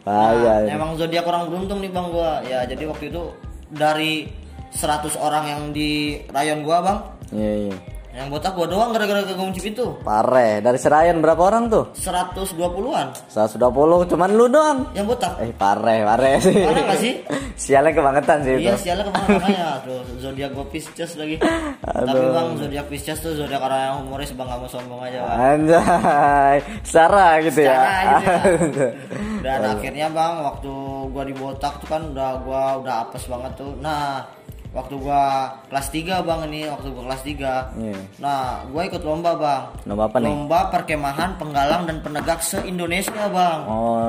Ah, 0.06 0.32
iya, 0.34 0.54
iya. 0.64 0.72
Emang 0.74 0.96
zodiak 0.96 1.26
orang 1.26 1.48
beruntung 1.48 1.80
nih 1.80 1.90
bang 1.90 2.08
gua. 2.10 2.40
Ya 2.44 2.64
jadi 2.64 2.84
waktu 2.86 3.10
itu 3.10 3.22
dari 3.70 4.30
100 4.72 4.86
orang 5.18 5.44
yang 5.46 5.62
di 5.70 5.90
rayon 6.28 6.62
gua 6.62 6.78
bang, 6.80 7.00
Iya, 7.32 7.54
iya. 7.66 7.76
yang 8.12 8.28
botak 8.28 8.52
gua 8.52 8.66
doang 8.66 8.90
gara-gara 8.90 9.22
kagak 9.22 9.38
kunci 9.38 9.62
pintu. 9.62 9.96
Pare, 10.00 10.60
dari 10.60 10.76
Serayan 10.76 11.20
berapa 11.20 11.40
orang 11.40 11.68
tuh? 11.68 11.94
120-an 11.94 13.08
120, 13.28 13.60
cuman 14.06 14.30
lu 14.32 14.46
doang. 14.46 14.92
yang 14.92 15.06
botak. 15.06 15.38
Eh, 15.40 15.50
pare, 15.52 16.04
pare 16.04 16.38
sih. 16.40 16.54
Parah 16.58 16.84
nggak 16.84 17.00
sih? 17.00 17.14
Sialnya 17.70 17.92
kebangetan 17.92 18.38
sih 18.42 18.54
itu. 18.56 18.62
Iya 18.66 18.76
sialnya 18.76 19.04
ke 19.04 19.12
mana 19.12 19.28
makanya 19.36 19.68
tuh 19.84 20.00
zodiak 20.18 20.50
gua 20.54 20.66
Pisces 20.66 21.12
lagi. 21.16 21.36
Tapi 21.82 22.18
bang 22.26 22.50
zodiak 22.56 22.86
Pisces 22.88 23.20
tuh 23.20 23.36
zodiak 23.36 23.60
orang 23.60 23.80
yang 23.84 23.96
humoris 24.02 24.32
bang 24.32 24.48
mau 24.48 24.64
sombong 24.66 25.02
aja 25.04 25.18
bang. 25.20 25.38
Anjay, 25.60 26.56
secara 26.82 27.26
gitu 27.44 27.60
ya. 27.62 27.76
Secara 27.76 28.36
gitu 28.58 28.86
Dan 29.46 29.60
akhirnya 29.66 30.08
bang 30.10 30.34
waktu 30.42 30.74
gua 31.10 31.24
dibotak 31.24 31.74
tuh 31.80 31.88
kan 31.88 32.02
udah 32.10 32.32
gua 32.44 32.64
udah 32.80 32.96
apes 33.06 33.28
banget 33.28 33.52
tuh. 33.56 33.72
Nah 33.80 34.24
waktu 34.70 35.02
gua 35.02 35.50
kelas 35.74 35.88
3 35.90 36.22
bang 36.22 36.40
ini 36.52 36.70
waktu 36.70 36.88
gua 36.94 37.04
kelas 37.10 37.22
3 37.26 37.74
Iya. 37.74 37.98
Nah 38.22 38.62
gua 38.70 38.82
ikut 38.86 39.02
lomba 39.02 39.32
bang. 39.34 39.64
Lomba 39.90 40.04
apa 40.06 40.18
nih? 40.22 40.30
Lomba 40.30 40.60
perkemahan 40.70 41.30
penggalang 41.42 41.90
dan 41.90 41.98
penegak 42.06 42.40
se 42.46 42.62
Indonesia 42.64 43.26
bang. 43.30 43.60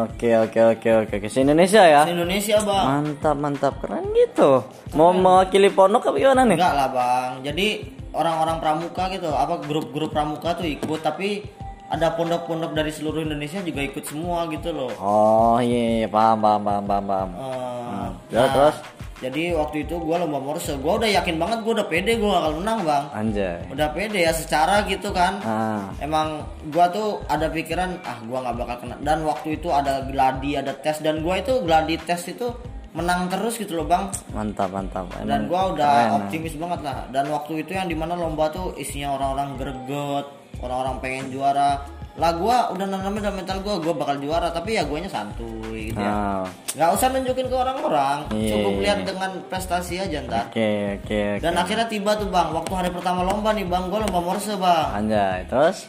Oke, 0.05 0.31
oke, 0.37 0.61
oke, 0.76 0.90
oke. 1.07 1.14
Ke 1.17 1.29
Indonesia 1.40 1.83
ya. 1.83 2.02
Se 2.05 2.12
Indonesia 2.12 2.57
bang. 2.61 2.85
Mantap, 2.87 3.37
mantap. 3.40 3.75
Keren 3.81 4.05
gitu. 4.12 4.61
Mau 4.93 5.17
mewakili 5.17 5.73
pondok 5.73 6.12
apa 6.12 6.17
gimana 6.21 6.43
nih? 6.45 6.57
Enggak 6.61 6.75
lah 6.76 6.88
bang. 6.93 7.31
Jadi 7.40 7.66
orang-orang 8.11 8.57
pramuka 8.59 9.05
gitu, 9.14 9.31
apa 9.31 9.62
grup-grup 9.64 10.11
pramuka 10.11 10.59
tuh 10.59 10.66
ikut 10.66 11.01
tapi 11.01 11.46
ada 11.90 12.14
pondok-pondok 12.14 12.70
dari 12.70 12.94
seluruh 12.94 13.23
Indonesia 13.23 13.59
juga 13.62 13.83
ikut 13.83 14.05
semua 14.07 14.46
gitu 14.46 14.70
loh. 14.70 14.90
Oh 15.03 15.59
iya, 15.59 16.07
iya, 16.07 16.09
paham, 16.11 16.38
paham, 16.38 16.62
paham, 16.62 16.85
paham, 16.87 17.05
paham. 17.07 17.31
Eh, 17.35 18.09
Ya, 18.31 18.46
terus? 18.46 18.77
Jadi 19.20 19.52
waktu 19.52 19.85
itu 19.85 20.00
gue 20.00 20.16
lomba 20.16 20.40
morse, 20.40 20.72
gue 20.80 20.92
udah 20.96 21.04
yakin 21.20 21.37
banget 21.37 21.61
gue 21.61 21.72
udah 21.76 21.88
pede 21.92 22.16
gue 22.16 22.24
bakal 22.24 22.56
menang 22.56 22.78
bang. 22.88 23.04
Anjay. 23.12 23.56
Udah 23.68 23.88
pede 23.92 24.24
ya 24.24 24.33
secara 24.33 24.80
gitu 24.88 25.12
kan. 25.12 25.37
Ah, 25.44 25.92
Emang 26.00 26.40
gue 26.64 26.87
tuh 26.88 27.20
ada 27.28 27.52
pikiran 27.52 28.00
ah 28.00 28.16
gue 28.24 28.38
nggak 28.40 28.56
bakal 28.56 28.76
kena. 28.80 28.96
Dan 29.04 29.28
waktu 29.28 29.61
itu 29.61 29.68
ada 29.68 30.09
gladi, 30.09 30.56
ada 30.56 30.72
tes 30.72 31.04
dan 31.04 31.20
gue 31.20 31.35
itu 31.37 31.52
gladi 31.68 32.00
tes 32.00 32.33
itu 32.33 32.48
menang 32.90 33.30
terus 33.30 33.54
gitu 33.54 33.78
loh 33.78 33.87
bang. 33.87 34.09
mantap, 34.33 34.72
mantap. 34.72 35.04
Dan 35.20 35.28
Emang 35.28 35.52
gue 35.52 35.62
udah 35.76 35.92
keren, 35.92 36.16
optimis 36.24 36.54
banget 36.56 36.80
lah. 36.80 36.96
Dan 37.12 37.24
waktu 37.28 37.52
itu 37.61 37.70
yang 37.76 37.87
di 37.87 37.94
mana 37.94 38.16
lomba 38.16 38.48
tuh 38.48 38.72
isinya 38.74 39.14
orang-orang 39.14 39.61
greget, 39.61 40.26
orang-orang 40.64 40.96
pengen 40.98 41.26
juara. 41.28 41.85
Lah 42.20 42.30
gue 42.30 42.56
udah 42.76 42.87
nanamin 42.87 43.18
dalam 43.18 43.35
mental 43.35 43.59
gue, 43.59 43.74
gue 43.80 43.94
bakal 43.96 44.20
juara. 44.20 44.52
Tapi 44.52 44.76
ya 44.76 44.85
guanya 44.85 45.09
santuy 45.09 45.88
gitu 45.88 45.96
ya. 45.96 46.12
Ah, 46.12 46.44
nggak 46.70 46.90
usah 46.92 47.06
nunjukin 47.11 47.48
ke 47.48 47.56
orang-orang 47.56 48.18
Iya. 48.30 48.52
cukup 48.52 48.74
lihat 48.78 48.98
dengan 49.02 49.30
prestasi 49.48 49.96
aja 49.96 50.20
ntar 50.22 50.46
Oke, 50.46 51.00
oke, 51.00 51.18
oke. 51.35 51.42
dan 51.42 51.56
akhirnya 51.56 51.87
tiba 51.87 52.12
tuh 52.14 52.28
bang 52.28 52.52
waktu 52.52 52.72
hari 52.72 52.90
pertama 52.90 53.24
lomba 53.24 53.50
nih 53.50 53.64
bang 53.64 53.88
gue 53.88 53.98
lomba 53.98 54.20
morse 54.20 54.52
bang 54.54 54.88
Anjay, 54.94 55.48
terus? 55.48 55.88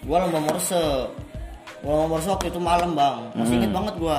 gue 0.00 0.16
lomba 0.16 0.40
morse 0.40 0.82
Gua 1.80 1.92
lomba 1.94 2.16
morse 2.16 2.28
waktu 2.28 2.46
itu 2.48 2.58
malam 2.58 2.92
bang 2.92 3.16
masih 3.32 3.54
inget 3.56 3.70
banget 3.70 3.94
gue 3.96 4.18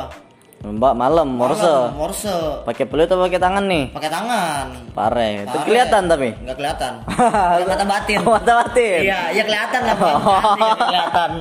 Mbak 0.61 0.93
malam, 0.93 1.25
morse. 1.27 1.65
Malam, 1.65 1.97
morse 1.97 2.35
Pakai 2.61 2.85
peluit 2.85 3.09
atau 3.09 3.17
pakai 3.19 3.41
tangan 3.41 3.65
nih? 3.65 3.89
pakai 3.89 4.09
tangan 4.09 4.65
Pare. 4.93 5.29
Itu 5.43 5.57
kelihatan 5.65 6.01
tapi. 6.05 6.29
nggak 6.37 6.53
kelihatan 6.55 6.93
mata 7.65 7.85
batin 7.87 8.19
Mata 8.21 8.53
batin. 8.59 8.99
iya 9.01 9.19
ya 9.31 9.41
kelihatan 9.41 9.81
lah 9.83 9.97
Nggak 10.61 10.77
kelihatan 10.83 11.31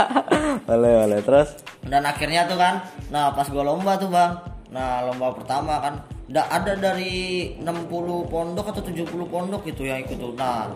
boleh, 0.68 0.92
boleh. 0.98 1.18
Terus? 1.22 1.48
dan 1.82 2.04
akhirnya 2.04 2.44
tuh 2.44 2.56
kan 2.56 2.74
nah 3.08 3.32
pas 3.32 3.44
gue 3.44 3.58
lomba 3.58 3.96
tuh 3.96 4.08
bang 4.08 4.32
nah 4.68 5.02
lomba 5.02 5.32
pertama 5.32 5.76
kan 5.78 5.94
udah 6.26 6.44
ada 6.48 6.72
dari 6.74 7.12
60 7.58 7.88
pondok 8.28 8.66
atau 8.66 8.80
70 8.80 9.04
pondok 9.26 9.60
gitu 9.66 9.82
yang 9.82 10.00
ikut 10.00 10.14
tuh 10.14 10.32
nah 10.32 10.68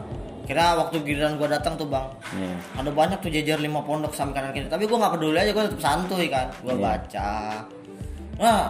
kira 0.46 0.74
waktu 0.76 1.02
giliran 1.02 1.34
gue 1.34 1.46
datang 1.46 1.74
tuh 1.74 1.84
bang 1.84 2.06
Iya. 2.32 2.54
ada 2.76 2.90
banyak 2.90 3.18
tuh 3.18 3.28
jajar 3.28 3.58
lima 3.58 3.80
pondok 3.80 4.10
samping 4.10 4.32
kanan 4.32 4.50
kiri 4.50 4.66
tapi 4.66 4.84
gue 4.84 4.94
nggak 4.94 5.12
peduli 5.12 5.36
aja 5.36 5.50
gue 5.50 5.64
tetap 5.64 5.80
santuy 5.80 6.26
kan 6.26 6.46
gue 6.56 6.70
Iya. 6.70 6.80
baca 6.80 7.30
nah 8.36 8.62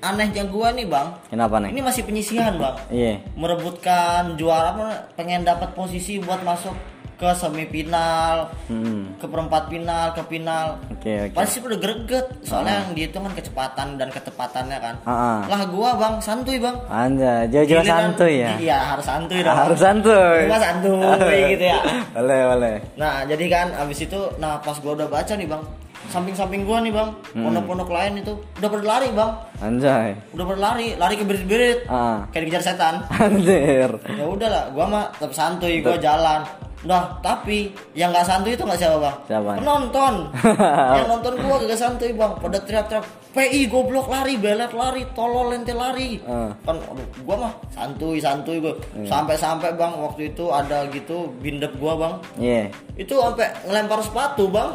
anehnya 0.00 0.44
gue 0.44 0.68
nih 0.74 0.86
bang 0.86 1.08
Kenapa 1.26 1.58
nih? 1.58 1.70
ini 1.70 1.80
masih 1.80 2.02
penyisihan 2.02 2.54
bang 2.54 2.76
Iya. 2.88 3.14
merebutkan 3.34 4.34
juara 4.34 4.72
apa 4.72 4.86
pengen 5.12 5.42
dapat 5.42 5.72
posisi 5.72 6.16
buat 6.18 6.40
masuk 6.40 6.72
ke 7.18 7.28
semifinal 7.34 8.46
Hmm. 8.64 9.10
ke 9.16 9.24
perempat 9.24 9.66
final 9.66 10.06
ke 10.10 10.22
final 10.24 10.78
Oke, 10.88 11.14
oke. 11.24 11.34
pasti 11.34 11.58
udah 11.58 11.74
greget 11.76 12.26
soalnya 12.40 12.80
yang 12.80 12.94
dihitung 12.94 13.22
kan 13.22 13.34
kecepatan 13.34 13.88
dan 13.94 14.08
ketepatannya 14.08 14.78
kan 14.78 14.94
Ah, 15.02 15.10
ah. 15.10 15.38
lah 15.48 15.62
gua 15.66 15.90
bang 15.94 16.14
santuy 16.18 16.56
bang 16.56 16.78
Anjay, 16.86 17.48
jauh-jauh 17.48 17.82
Giliran- 17.82 18.14
santuy 18.14 18.34
ya. 18.38 18.50
iya 18.56 18.78
harus 18.88 19.02
santuy 19.04 19.40
dong 19.40 19.56
Harus 19.56 19.78
santuy. 19.78 20.38
Gua 20.44 20.58
santuy 20.58 21.38
gitu 21.52 21.64
ya 21.66 21.78
boleh, 22.14 22.40
boleh. 22.48 22.76
nah 22.94 23.24
jadi 23.24 23.44
kan 23.46 23.66
abis 23.76 23.98
itu 24.04 24.20
nah 24.38 24.56
pas 24.58 24.76
gua 24.76 24.94
udah 24.94 25.08
baca 25.08 25.32
nih 25.32 25.44
bang 25.44 25.62
samping-samping 26.08 26.62
gua 26.62 26.78
nih 26.78 26.90
bang 26.90 27.10
Hmm. 27.28 27.44
pondok-pondok 27.44 27.90
lain 27.90 28.12
itu 28.16 28.32
udah 28.56 28.68
pada 28.70 28.84
lari 28.86 29.08
bang 29.10 29.30
Anjay. 29.58 30.08
udah 30.32 30.44
pada 30.46 30.60
lari 30.62 30.86
lari 30.94 31.14
ke 31.14 31.24
berit-berit 31.24 31.78
Ah. 31.84 32.22
kayak 32.30 32.46
dikejar 32.46 32.62
setan 32.64 32.94
Anjir. 33.18 33.90
ya 34.08 34.24
udahlah 34.24 34.70
gua 34.70 34.86
mah 34.86 35.04
tetap 35.12 35.32
santuy 35.32 35.80
gua 35.80 35.98
jalan 35.98 36.46
Nah, 36.86 37.18
tapi 37.18 37.74
yang 37.98 38.14
nggak 38.14 38.22
santuy 38.22 38.54
itu 38.54 38.62
nggak 38.62 38.78
siapa 38.78 38.96
bang? 39.02 39.16
Siapa? 39.26 39.50
Penonton. 39.58 40.14
yang 40.98 41.06
nonton 41.10 41.32
gua 41.42 41.56
gak 41.66 41.74
santuy 41.74 42.10
bang. 42.14 42.32
Pada 42.38 42.58
teriak-teriak, 42.62 43.04
PI 43.34 43.60
goblok 43.66 44.06
lari, 44.06 44.38
belet 44.38 44.70
lari, 44.70 45.02
tolol 45.10 45.50
lente 45.50 45.74
lari. 45.74 46.22
Ah. 46.22 46.54
Kan, 46.62 46.78
aduh, 46.78 47.06
gua 47.26 47.36
mah 47.48 47.52
santuy 47.74 48.22
santuy 48.22 48.62
gua. 48.62 48.78
Sampai-sampai 48.94 49.74
bang 49.74 49.92
waktu 49.98 50.30
itu 50.30 50.44
ada 50.54 50.86
gitu 50.94 51.34
bindep 51.42 51.74
gua 51.82 51.98
bang. 51.98 52.14
Iya. 52.38 52.62
Itu 52.94 53.18
sampai 53.18 53.50
ngelempar 53.66 53.98
sepatu 54.06 54.46
bang. 54.46 54.70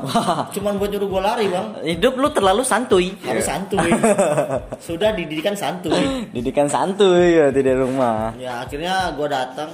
Cuman 0.59 0.75
buat 0.75 0.91
nyuruh 0.91 1.07
gua 1.07 1.21
lari 1.33 1.47
bang. 1.47 1.67
Hidup 1.87 2.19
lu 2.19 2.27
terlalu 2.35 2.67
santuy. 2.67 3.15
Harus 3.23 3.47
santuy. 3.47 3.91
Sudah 4.91 5.15
dididikan 5.15 5.55
santuy. 5.55 6.27
Didikan 6.35 6.67
santuy 6.67 7.39
ya 7.39 7.47
di 7.47 7.63
rumah. 7.71 8.35
Ya 8.35 8.63
akhirnya 8.63 9.15
gue 9.15 9.27
datang 9.31 9.69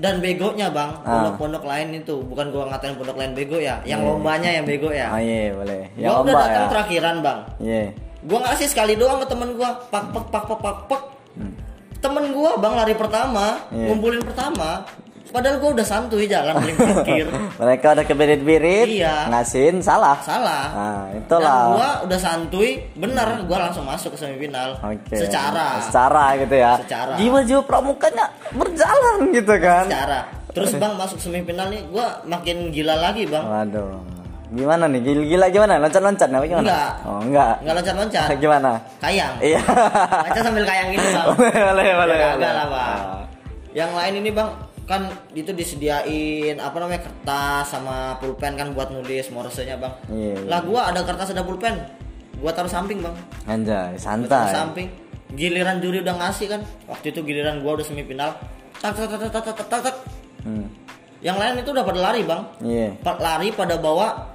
dan 0.00 0.18
begonya 0.18 0.68
bang 0.68 0.90
Ah. 0.98 1.28
pondok-pondok 1.28 1.62
lain 1.62 1.88
itu 1.94 2.14
bukan 2.22 2.48
gua 2.48 2.64
ngatain 2.66 2.96
pondok 2.96 3.14
lain 3.14 3.32
bego 3.32 3.56
ya 3.56 3.78
yang 3.84 4.00
lombanya 4.00 4.48
yang 4.50 4.64
bego 4.64 4.88
ya 4.90 5.08
Ah 5.08 5.20
iya 5.20 5.52
boleh. 5.52 5.82
gua 5.90 6.00
Yang 6.00 6.14
udah 6.18 6.34
datang 6.34 6.50
ya. 6.58 6.68
terakhiran 6.68 7.16
bang 7.20 7.38
Iya. 7.60 7.84
gua 8.22 8.38
ngasih 8.42 8.66
sekali 8.66 8.92
doang 8.94 9.20
ke 9.20 9.28
temen 9.28 9.50
gua 9.54 9.70
pak 9.86 10.04
pak 10.08 10.24
pak 10.26 10.44
pak 10.46 10.58
pak 10.58 10.76
pak 10.88 11.02
temen 12.00 12.24
gua 12.32 12.56
bang 12.56 12.74
lari 12.74 12.94
pertama 12.94 13.60
Iya. 13.68 13.86
ngumpulin 13.86 14.24
pertama 14.24 14.88
padahal 15.30 15.56
gua 15.56 15.70
udah 15.72 15.82
santuy 15.82 16.24
jalan 16.24 16.52
paling 16.52 16.76
terakhir 16.76 17.26
Mereka 17.60 17.86
udah 17.92 18.04
keberit-berit, 18.04 18.88
Iya. 18.92 19.26
ngasihin 19.28 19.78
salah. 19.78 20.18
salah 20.20 20.64
Nah, 20.70 21.02
dan 21.08 21.16
itulah. 21.16 21.62
gua 21.72 21.90
udah 22.04 22.18
santuy 22.18 22.70
bener 22.92 23.28
gua 23.44 23.58
langsung 23.64 23.84
masuk 23.84 24.12
ke 24.12 24.18
semifinal 24.20 24.74
Oke. 24.76 25.14
secara 25.16 25.78
secara 25.80 26.24
gitu 26.36 26.54
ya. 26.54 26.72
Secara. 26.78 27.12
Jiwa-jiwa 27.16 27.62
pramukanya 27.62 28.26
berjalan 28.50 29.30
gitu 29.30 29.54
kan. 29.56 29.84
secara 29.86 30.18
terus 30.50 30.74
bang 30.74 30.92
masuk 30.92 31.16
semifinal 31.16 31.66
nih 31.68 31.86
gua 31.86 32.18
makin 32.24 32.68
gila 32.68 32.94
lagi 32.96 33.22
bang 33.24 33.40
Waduh. 33.40 34.02
Gimana 34.50 34.84
nih? 34.84 34.98
Gila-gila 35.00 35.46
gimana? 35.48 35.78
Loncat-loncat 35.78 36.26
apa 36.28 36.42
gimana? 36.42 36.66
Enggak. 36.66 36.90
Oh, 37.06 37.20
enggak. 37.22 37.54
nggak 37.62 37.74
loncat-loncat 37.76 38.26
Gimana? 38.42 38.70
kayang 38.98 39.34
Iya. 39.38 39.62
baca 40.18 40.40
sambil 40.40 40.64
kayang 40.64 40.88
gitu 40.90 41.06
bang 41.08 41.26
boleh, 41.38 41.54
boleh, 41.54 41.88
boleh. 41.94 42.18
kagak 42.18 42.52
lah 42.52 42.66
bang 42.66 42.98
yang 43.70 43.90
lain 43.94 44.14
ini 44.18 44.30
bang 44.34 44.50
kan 44.90 45.06
itu 45.30 45.54
disediain 45.54 46.58
apa 46.58 46.74
namanya 46.76 46.98
kertas 47.00 47.70
sama 47.70 48.18
pulpen 48.18 48.52
kan 48.52 48.74
buat 48.74 48.90
nulis 48.90 49.30
morsenya 49.30 49.78
bang 49.78 49.94
Iya, 50.08 50.34
iya. 50.34 50.44
lah 50.44 50.60
gua 50.60 50.90
ada 50.90 51.00
kertas 51.00 51.30
ada 51.30 51.40
pulpen 51.40 51.78
gua 52.36 52.50
taruh 52.50 52.66
samping 52.68 52.98
bang 52.98 53.14
Anjay, 53.46 53.94
Gua 53.94 54.02
taruh 54.26 54.26
santai. 54.26 54.50
samping 54.50 54.88
giliran 55.30 55.78
juri 55.78 56.02
udah 56.02 56.18
ngasih 56.18 56.46
kan 56.48 56.60
waktu 56.84 57.06
itu 57.08 57.22
giliran 57.22 57.62
gua 57.62 57.78
udah 57.78 57.86
semifinal 57.86 58.34
tak 58.74 58.90
tak 58.92 59.06
tak 59.06 59.18
tak 59.20 59.30
tak 59.30 59.54
tak 59.54 59.66
tak, 59.68 59.80
tak. 59.84 59.96
Hmm. 60.40 60.66
yang 61.20 61.36
lain 61.36 61.60
itu 61.60 61.70
udah 61.70 61.84
pada 61.84 62.00
lari 62.02 62.22
bang 62.24 62.42
Iya. 62.60 62.88
Pa- 62.98 63.20
lari 63.20 63.48
pada 63.52 63.78
bawa 63.78 64.26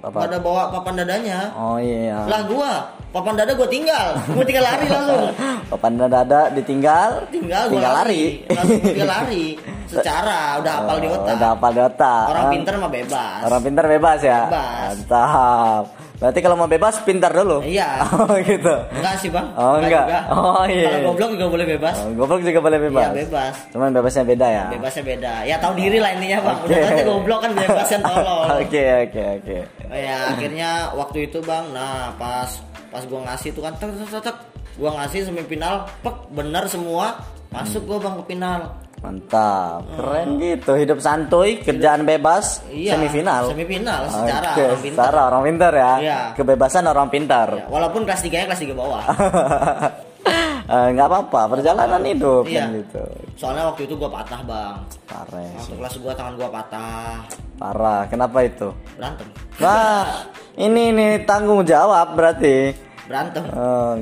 Apa? 0.00 0.26
pada 0.26 0.36
bawa 0.36 0.68
papan 0.70 0.98
dadanya 0.98 1.54
Oh 1.54 1.78
iya. 1.78 2.26
lah 2.26 2.42
gua 2.44 2.90
papan 3.14 3.34
dada 3.34 3.52
gua 3.52 3.68
tinggal 3.68 4.06
gua 4.28 4.42
tinggal 4.42 4.64
lari 4.64 4.86
langsung 4.86 5.30
Papan 5.64 5.92
dada 5.96 6.40
ditinggal, 6.50 7.10
tinggal 7.30 7.62
gua 7.64 7.72
tinggal 7.72 7.92
lari, 7.94 8.22
lari. 8.42 8.52
langsung 8.52 8.80
tinggal 8.82 9.08
lari 9.08 9.46
secara 9.86 10.40
udah 10.58 10.72
hafal 10.76 10.96
di 10.98 11.08
otak 11.08 11.34
Udah 11.34 11.50
hafal 11.50 11.70
di 11.70 11.80
otak. 11.80 12.24
orang 12.26 12.44
Ah. 12.44 12.50
pinter 12.50 12.74
mah 12.74 12.90
bebas 12.90 13.38
Orang 13.40 13.60
pintar 13.62 13.84
bebas 13.86 14.18
ya? 14.20 14.40
Bebas. 14.44 14.90
Mantap. 15.00 15.84
Berarti 16.14 16.38
kalau 16.40 16.56
mau 16.56 16.66
bebas 16.66 16.94
pintar 17.02 17.30
dulu. 17.32 17.58
Iya. 17.60 18.00
Oh 18.14 18.34
gitu. 18.38 18.74
enggak 18.92 19.14
sih 19.16 19.28
bang 19.28 19.46
Oh, 19.52 19.76
enggak. 19.76 20.04
juga. 20.04 20.20
Oh, 20.30 20.62
iya. 20.64 20.88
kalau 20.88 21.10
goblok 21.12 21.30
juga 21.32 21.46
boleh 21.48 21.66
bebas 21.68 21.94
Oh, 21.96 22.10
goblok 22.14 22.40
juga 22.42 22.60
boleh 22.60 22.78
bebas. 22.80 23.02
iya 23.04 23.10
bebas 23.20 23.54
Cuman 23.70 23.88
bebasnya 23.90 24.24
beda 24.24 24.46
ya. 24.48 24.64
bebasnya 24.70 25.02
beda 25.04 25.32
ya 25.44 25.56
tahu 25.58 25.72
diri 25.74 25.98
lah 25.98 26.10
intinya 26.12 26.38
bang 26.42 26.56
Oke. 26.56 26.66
udah 26.66 26.78
nanti 26.82 27.02
goblok 27.04 27.40
kan 27.40 27.50
bebasnya 27.52 27.98
tolol 28.06 28.42
Oke 28.56 28.82
oke 29.04 29.22
oke. 29.38 29.56
Oh 29.86 29.98
ya 29.98 30.16
akhirnya 30.28 30.70
waktu 30.92 31.18
itu 31.24 31.38
bang 31.40 31.64
nah 31.70 32.10
pas 32.14 32.50
pas 32.94 33.02
gua 33.02 33.20
ngasih 33.26 33.50
tuh 33.50 33.62
kan 33.66 33.74
tek 33.74 33.90
tek 33.90 34.06
tek, 34.06 34.22
tek. 34.30 34.36
gua 34.78 34.90
ngasih 35.02 35.26
semifinal 35.26 35.90
pek 35.98 36.14
bener 36.30 36.70
semua 36.70 37.18
masuk 37.50 37.82
gua 37.84 37.98
bang 37.98 38.14
ke 38.14 38.24
final 38.30 38.60
Mantap. 39.04 39.84
Keren 40.00 40.40
gitu. 40.40 40.72
Hidup 40.80 40.96
santuy, 40.96 41.60
kerjaan 41.60 42.08
bebas, 42.08 42.64
Iya, 42.72 42.96
semifinal. 42.96 43.52
semifinal, 43.52 44.08
secara 44.08 44.56
Oke, 44.56 44.64
orang 44.64 44.80
pintar. 44.80 45.04
secara 45.04 45.20
orang 45.28 45.42
pintar 45.44 45.72
ya. 45.76 45.92
Iya. 46.00 46.18
Kebebasan 46.32 46.84
orang 46.88 47.08
pintar. 47.12 47.48
Ya, 47.52 47.66
walaupun 47.68 48.08
kelas 48.08 48.24
3 48.24 48.32
nya 48.40 48.46
kelas 48.48 48.64
3 48.64 48.72
bawah 48.72 49.04
Eh, 50.64 50.88
nggak 50.90 51.06
apa-apa, 51.06 51.40
perjalanan 51.50 52.00
hidup 52.00 52.48
Iya. 52.48 52.64
kan 52.64 52.68
gitu. 52.74 53.04
soalnya 53.36 53.68
waktu 53.68 53.84
itu 53.84 53.94
gua 53.94 54.08
patah 54.10 54.40
bang 54.40 54.76
Parah, 55.04 55.44
waktu 55.54 55.74
kelas 55.76 55.94
gua 56.00 56.12
tangan 56.14 56.34
gua 56.34 56.48
patah 56.50 57.20
parah. 57.54 58.02
Kenapa 58.08 58.38
itu? 58.40 58.72
berantem 58.94 59.28
Wah, 59.56 60.24
ini 60.56 60.90
ini 60.90 61.06
tanggung 61.22 61.62
jawab 61.62 62.16
berarti. 62.16 62.72
berantem 63.04 63.44
Oh, 63.52 63.92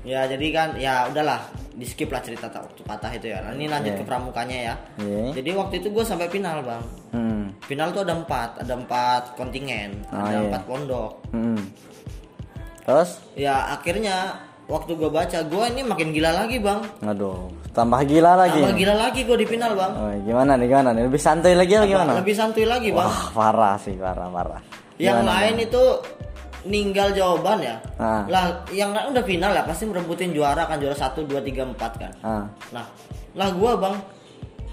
ya 0.00 0.24
jadi 0.24 0.46
kan 0.48 0.68
ya 0.74 1.04
udahlah 1.06 1.44
di 1.70 1.84
skip 1.84 2.08
lah 2.08 2.18
cerita 2.18 2.48
waktu 2.48 2.80
patah 2.82 3.12
itu 3.12 3.28
ya 3.28 3.38
Nah, 3.38 3.52
ini 3.52 3.68
lanjut 3.68 3.92
Iya. 3.92 4.00
ke 4.00 4.04
pramukanya 4.04 4.58
ya 4.64 4.74
iya. 4.98 5.36
jadi 5.36 5.50
waktu 5.54 5.74
itu 5.78 5.92
gua 5.92 6.02
sampai 6.02 6.26
final 6.26 6.64
bang 6.64 6.82
Hmm. 7.08 7.52
final 7.62 7.92
tuh 7.92 8.00
ada 8.02 8.16
empat 8.16 8.50
ada 8.58 8.72
empat 8.74 9.36
kontingen 9.36 9.92
Ah, 10.08 10.24
ada 10.24 10.40
iya. 10.40 10.48
empat 10.48 10.62
pondok 10.64 11.20
Hmm. 11.30 11.60
Terus? 12.82 13.20
ya 13.34 13.54
akhirnya 13.70 14.47
waktu 14.68 14.92
gua 14.94 15.10
baca 15.10 15.38
gua 15.42 15.64
ini 15.66 15.80
makin 15.82 16.08
gila 16.10 16.30
lagi 16.34 16.56
bang 16.58 16.80
Aduh, 17.02 17.48
tambah 17.72 18.04
gila 18.04 18.36
lagi. 18.36 18.60
tambah 18.60 18.76
gila 18.76 18.94
lagi 18.94 19.20
gua 19.24 19.34
di 19.34 19.46
final 19.46 19.72
bang 19.72 19.92
Oh, 19.92 20.12
gimana 20.22 20.52
nih 20.54 20.66
gimana 20.66 20.88
nih? 20.92 21.02
Lebih 21.04 21.18
santai 21.18 21.52
lagi 21.52 21.72
apa 21.74 21.86
gimana? 21.86 22.12
lebih 22.14 22.34
santuy 22.34 22.64
lagi 22.64 22.88
bang 22.90 23.02
Wah, 23.02 23.32
parah 23.32 23.74
sih, 23.76 23.96
parah, 23.96 24.28
parah. 24.28 24.60
yang 24.96 25.18
Gimana, 25.18 25.32
lain 25.40 25.54
itu 25.62 25.82
ninggal 26.60 27.08
jawaban 27.10 27.58
ya 27.60 27.76
Ah. 27.96 28.22
lah 28.26 28.44
yang 28.68 28.90
lain 28.90 29.08
udah 29.10 29.24
final 29.24 29.50
ya 29.50 29.62
pasti 29.62 29.84
merebutin 29.84 30.30
juara 30.30 30.62
kan 30.64 30.76
juara 30.76 30.92
satu 30.92 31.22
dua 31.22 31.38
tiga 31.38 31.62
empat 31.62 31.92
kan 31.96 32.12
Ah. 32.20 32.44
nah 32.68 32.84
lah 33.32 33.48
gua 33.50 33.72
bang 33.74 33.94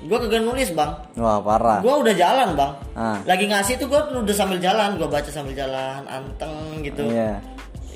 gua 0.03 0.17
kagak 0.19 0.41
nulis 0.41 0.69
bang 0.71 0.91
Wah, 1.15 1.39
parah. 1.39 1.79
gua 1.79 2.01
udah 2.01 2.11
jalan 2.11 2.51
bang 2.51 2.71
Ah. 2.93 3.17
lagi 3.23 3.45
ngasih 3.45 3.77
tuh 3.77 3.87
gua 3.87 4.01
udah 4.11 4.35
sambil 4.35 4.57
jalan 4.57 4.97
gua 4.97 5.07
baca 5.07 5.29
sambil 5.29 5.53
jalan 5.53 6.03
anteng 6.03 6.51
gitu 6.81 7.05
Iya. 7.05 7.37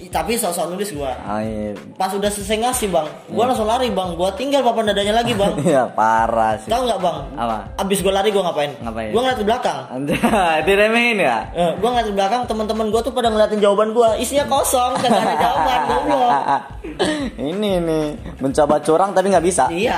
Tapi 0.07 0.33
sok-sok 0.33 0.69
nulis 0.69 0.89
gua 0.89 1.11
Ah, 1.19 1.39
iya. 1.39 1.75
pas 1.93 2.09
udah 2.09 2.27
selesai 2.27 2.57
ngasih 2.59 2.87
bang 2.87 3.03
gua 3.27 3.43
langsung 3.45 3.63
lari 3.63 3.87
bang 3.87 4.13
gua 4.13 4.31
tinggal 4.31 4.61
papan 4.61 4.87
dadanya 4.87 5.13
lagi 5.15 5.33
bang 5.33 5.53
Iya, 5.65 5.83
parah 5.89 6.55
sih. 6.55 6.65
tahu 6.65 6.81
nggak 6.83 6.99
bang 6.99 7.17
Apa? 7.35 7.57
abis 7.77 7.99
gua 7.99 8.13
lari 8.15 8.29
gua 8.29 8.43
ngapain 8.45 8.71
Ngapain? 8.79 9.09
gua 9.09 9.19
ngeliat 9.21 9.37
ke 9.37 9.45
belakang 9.45 9.79
diremehin 10.65 11.17
ya? 11.19 11.37
Eh, 11.51 11.71
gua 11.77 11.89
ngeliat 11.91 12.07
ke 12.07 12.15
belakang 12.15 12.41
teman-teman 12.45 12.85
gua 12.87 13.01
tuh 13.01 13.11
pada 13.11 13.27
ngeliatin 13.27 13.59
jawaban 13.59 13.91
gua 13.91 14.15
isinya 14.15 14.45
kosong 14.45 14.95
kagak 14.97 15.19
ada 15.19 15.35
jawaban 15.35 15.79
goblok 15.85 16.31
ini 17.49 17.71
nih 17.77 18.05
mencoba 18.37 18.75
curang 18.79 19.11
tapi 19.11 19.29
nggak 19.29 19.43
bisa. 19.43 19.67
Iya. 19.69 19.97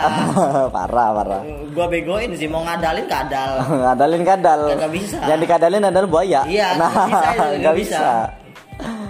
parah, 0.70 1.10
parah. 1.14 1.42
gua 1.72 1.86
begoin 1.88 2.34
sih 2.34 2.46
mau 2.46 2.62
ngadalin 2.62 3.06
kadal 3.06 3.52
Ngadalin 3.64 4.24
kadal. 4.24 4.60
Nggak 4.72 4.92
bisa. 4.92 5.18
Yang 5.24 5.40
dikadalin 5.44 5.84
adalah 5.84 6.08
buaya. 6.08 6.42
Iya, 6.44 6.76
nah, 6.76 6.90
nggak 6.90 7.08
bisa 7.08 7.30
nggak 7.58 7.76
bisa. 7.76 7.98
bisa. 7.98 8.12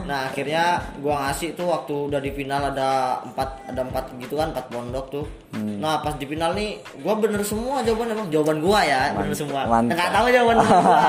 Nah 0.03 0.25
akhirnya 0.25 0.63
gua 0.97 1.15
ngasih 1.23 1.53
tuh 1.53 1.67
waktu 1.67 1.93
udah 2.07 2.17
di 2.17 2.31
final 2.31 2.61
ada 2.67 2.89
empat 3.23 3.49
ada 3.65 3.81
empat 3.81 4.03
gitu 4.17 4.33
kan 4.33 4.49
empat 4.49 4.65
pondok 4.67 5.07
tuh 5.09 5.25
Hmm. 5.51 5.77
nah 5.77 5.99
pas 5.99 6.15
di 6.15 6.23
final 6.23 6.51
nih 6.51 6.75
gua 6.97 7.13
bener 7.13 7.43
semua 7.43 7.79
jawaban 7.81 8.07
emang 8.09 8.27
jawaban 8.27 8.57
gua 8.57 8.79
ya 8.81 9.11
bener 9.11 9.35
semua 9.35 9.67
nggak 9.67 10.09
tahu 10.09 10.25
jawaban 10.27 10.57
gua 10.59 10.99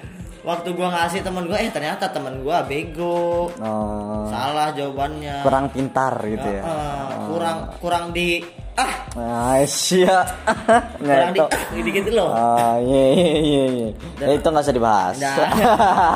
waktu 0.48 0.68
gua 0.72 0.88
ngasih 0.90 1.20
temen 1.20 1.44
gua 1.44 1.54
eh 1.56 1.68
ternyata 1.68 2.08
temen 2.08 2.40
gua 2.40 2.64
bego 2.64 3.52
Oh, 3.54 4.24
salah 4.26 4.72
jawabannya 4.72 5.44
kurang 5.44 5.68
pintar 5.68 6.16
gitu 6.20 6.48
ya. 6.50 6.62
Eh, 6.62 7.08
kurang 7.28 7.58
kurang 7.78 8.04
di 8.10 8.40
ah 8.72 8.92
Ah, 9.12 9.60
sia. 9.68 10.24
kurang 10.96 11.30
di 11.30 11.38
ah 11.38 11.50
gitu 11.70 11.88
gitu 11.92 12.10
loh 12.12 12.32
Ah, 12.32 12.74
iya 12.76 13.04
iya 13.12 13.32
iya. 13.36 13.64
iya. 13.68 13.88
Ya, 14.18 14.32
itu 14.32 14.42
nggak 14.42 14.64
usah 14.64 14.74
dibahas. 14.74 15.16
Nah. 15.20 15.36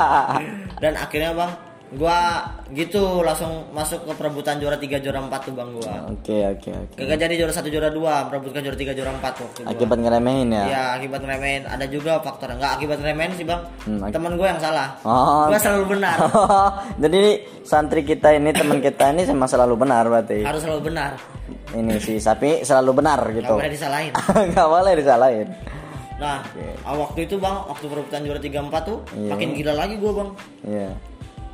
dan 0.81 0.93
akhirnya 0.93 1.31
bang 1.31 1.51
gua 1.89 2.43
gitu 2.69 3.23
langsung 3.23 3.63
masuk 3.71 4.03
ke 4.03 4.13
perebutan 4.13 4.59
juara 4.59 4.75
3 4.75 4.99
juara 4.99 5.23
4 5.23 5.31
tuh 5.39 5.53
bang 5.55 5.69
gua 5.71 5.93
Oke 6.09 6.37
oke 6.49 6.69
oke. 6.69 6.99
Gak 6.99 7.15
jadi 7.17 7.33
juara 7.33 7.53
satu 7.53 7.67
juara 7.67 7.87
dua, 7.87 8.27
merebutkan 8.27 8.59
juara 8.59 8.75
tiga 8.75 8.91
juara 8.91 9.11
empat 9.11 9.33
waktu 9.37 9.59
gua. 9.63 9.71
Akibat 9.71 9.97
ngeremehin 9.97 10.47
ya. 10.49 10.63
Iya 10.65 10.83
akibat 10.95 11.21
remehin. 11.21 11.63
Ada 11.63 11.85
juga 11.87 12.19
faktor 12.19 12.51
enggak 12.51 12.75
akibat 12.75 12.99
remehin 12.99 13.31
sih 13.33 13.45
bang. 13.45 13.61
Hmm, 13.83 14.03
ak- 14.03 14.11
Temen 14.11 14.35
gue 14.35 14.47
yang 14.47 14.59
salah. 14.59 14.87
Oh. 15.01 15.47
Gue 15.47 15.55
selalu 15.57 15.83
benar. 15.93 16.17
Jadi 17.03 17.23
santri 17.63 18.01
kita 18.01 18.33
ini 18.33 18.51
teman 18.51 18.79
kita 18.79 19.09
ini 19.09 19.23
memang 19.25 19.47
selalu 19.47 19.75
benar 19.77 20.03
berarti. 20.05 20.43
Harus 20.43 20.61
selalu 20.61 20.81
benar. 20.85 21.15
Ini 21.69 21.93
si 21.97 22.17
sapi 22.17 22.63
selalu 22.63 22.91
benar 22.95 23.19
Gak 23.21 23.35
gitu. 23.37 23.53
boleh 23.53 23.71
disalahin. 23.71 24.11
Nggak 24.51 24.67
boleh 24.67 24.91
disalahin. 24.95 25.47
Nah 26.17 26.41
ah, 26.81 26.95
waktu 26.97 27.23
itu 27.23 27.37
bang, 27.37 27.55
waktu 27.63 27.85
perebutan 27.85 28.21
juara 28.23 28.41
tiga 28.41 28.59
empat 28.59 28.83
tuh, 28.83 28.99
Iya. 29.13 29.29
makin 29.31 29.49
gila 29.53 29.73
lagi 29.73 29.95
gue 29.95 30.11
bang. 30.11 30.29
Iya. 30.65 30.89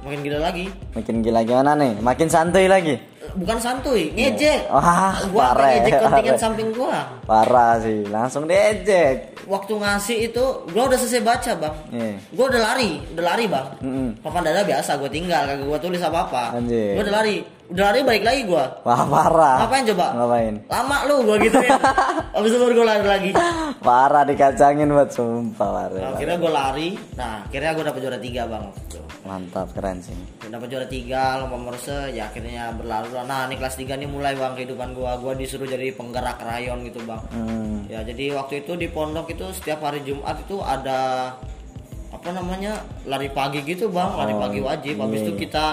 Makin 0.04 0.20
gila 0.20 0.39
lagi. 0.42 0.66
Makin 0.94 1.16
gila 1.20 1.42
gimana 1.42 1.72
nih? 1.74 1.96
Makin 1.98 2.28
santuy 2.28 2.68
lagi. 2.68 2.96
Bukan 3.34 3.58
santuy, 3.58 4.12
ngejek. 4.12 4.68
Wah, 4.70 5.16
Gua 5.26 5.42
parah. 5.50 5.80
ngejek 5.80 5.96
kontingen 5.98 6.28
parah. 6.30 6.38
samping 6.38 6.70
gua. 6.70 6.98
Parah 7.24 7.72
sih, 7.80 8.04
langsung 8.06 8.46
diejek. 8.46 9.34
Waktu 9.44 9.74
ngasih 9.74 10.18
itu, 10.28 10.44
gua 10.70 10.84
udah 10.86 11.00
selesai 11.00 11.24
baca 11.24 11.52
bang. 11.58 11.76
Iya. 11.89 12.13
Gue 12.30 12.46
udah 12.46 12.62
lari, 12.62 12.92
udah 13.10 13.24
lari 13.26 13.46
bang. 13.48 13.68
Mm-mm. 13.82 14.08
Papan 14.22 14.44
dada 14.44 14.62
biasa, 14.62 14.92
gue 14.98 15.10
tinggal, 15.10 15.44
kagak 15.46 15.66
gue 15.66 15.80
tulis 15.82 16.00
apa 16.00 16.20
apa. 16.22 16.44
Anjir. 16.54 16.94
Gue 16.94 17.04
udah 17.04 17.16
lari, 17.16 17.36
udah 17.68 17.84
lari 17.86 18.00
balik 18.04 18.24
lagi 18.24 18.42
gue. 18.46 18.66
Wah, 18.84 19.02
parah. 19.04 19.56
Ngapain 19.66 19.84
coba? 19.89 20.08
Ngapain? 20.13 20.54
Lama 20.70 20.98
lu 21.04 21.16
gue 21.24 21.38
gitu 21.42 21.58
ya. 21.60 21.80
Abis 22.38 22.50
itu 22.50 22.60
baru 22.60 22.74
gue 22.76 22.88
lari 22.88 23.06
lagi. 23.08 23.30
Parah 23.82 24.24
dikacangin 24.24 24.88
buat 24.88 25.10
sumpah 25.10 25.70
parah. 25.74 25.98
Nah, 25.98 26.10
akhirnya 26.13 26.38
gue 26.38 26.52
lari. 26.54 26.89
Nah, 27.16 27.36
akhirnya 27.44 27.72
gue 27.72 27.84
dapet 27.84 28.00
juara 28.00 28.20
tiga 28.20 28.42
bang. 28.46 28.62
waktu 28.63 28.82
itu. 28.86 29.00
Mantap, 29.24 29.72
keren 29.72 30.04
sih. 30.04 30.12
Dapat 30.44 30.68
juara 30.68 30.88
tiga, 30.92 31.40
lomba 31.40 31.56
morse, 31.56 32.12
ya 32.12 32.28
akhirnya 32.28 32.76
berlalu. 32.76 33.16
Nah, 33.24 33.48
ini 33.48 33.56
kelas 33.56 33.80
3 33.80 33.96
nih 33.96 34.10
mulai 34.12 34.36
bang 34.36 34.52
kehidupan 34.52 34.92
gue. 34.92 35.12
Gue 35.24 35.34
disuruh 35.40 35.64
jadi 35.64 35.96
penggerak 35.96 36.44
rayon 36.44 36.84
gitu 36.84 37.00
bang. 37.08 37.24
Hmm. 37.32 37.88
Ya 37.88 38.04
jadi 38.04 38.36
waktu 38.36 38.68
itu 38.68 38.76
di 38.76 38.92
pondok 38.92 39.32
itu 39.32 39.48
setiap 39.56 39.80
hari 39.80 40.04
Jumat 40.04 40.44
itu 40.44 40.60
ada 40.60 41.32
apa 42.12 42.30
namanya 42.36 42.84
lari 43.08 43.32
pagi 43.32 43.64
gitu 43.64 43.88
bang, 43.88 44.12
lari 44.12 44.36
Oh, 44.36 44.44
pagi 44.44 44.60
wajib. 44.60 45.00
Habis 45.00 45.24
iya. 45.24 45.28
itu 45.32 45.34
kita 45.48 45.66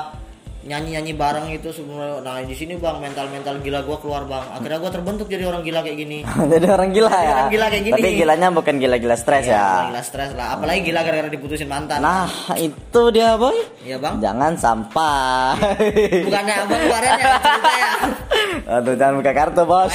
nyanyi-nyanyi 0.60 1.16
bareng 1.16 1.48
itu 1.50 1.72
sebelum 1.72 2.20
nah 2.20 2.36
di 2.38 2.52
sini 2.52 2.76
bang 2.76 3.00
mental-mental 3.00 3.64
gila 3.64 3.80
gua 3.80 3.96
keluar 3.96 4.28
bang 4.28 4.44
akhirnya 4.52 4.76
gua 4.76 4.92
terbentuk 4.92 5.26
jadi 5.26 5.48
orang 5.48 5.64
gila 5.64 5.80
kayak 5.80 5.96
gini 5.96 6.18
Jadi 6.52 6.66
orang 6.68 6.90
gila 6.92 7.08
ya. 7.10 7.32
orang 7.32 7.48
gila 7.48 7.66
kayak 7.68 7.82
gini. 7.82 7.94
Tapi 7.96 8.08
gilanya 8.12 8.48
bukan 8.52 8.74
gila-gila 8.76 9.16
stres 9.16 9.44
ya. 9.46 9.88
gila 9.88 10.02
stres 10.04 10.30
lah 10.36 10.54
apalagi 10.54 10.84
gila 10.84 11.00
gara-gara 11.00 11.28
diputusin 11.28 11.64
mantan 11.64 12.04
Nah, 12.04 12.28
itu 12.56 13.02
dia, 13.08 13.40
Boy. 13.40 13.56
Iya 13.80 13.96
bang 13.96 14.14
Jangan 14.18 14.52
sampai. 14.54 15.56
bukannya 16.22 16.54
abang 16.58 16.80
kemarin 16.80 17.10
ya 17.16 17.26
cerita 17.38 17.72
ya 17.72 17.90
Aduh, 18.76 18.94
jangan 18.94 19.14
buka 19.16 19.32
kartu, 19.32 19.62
Bos. 19.64 19.94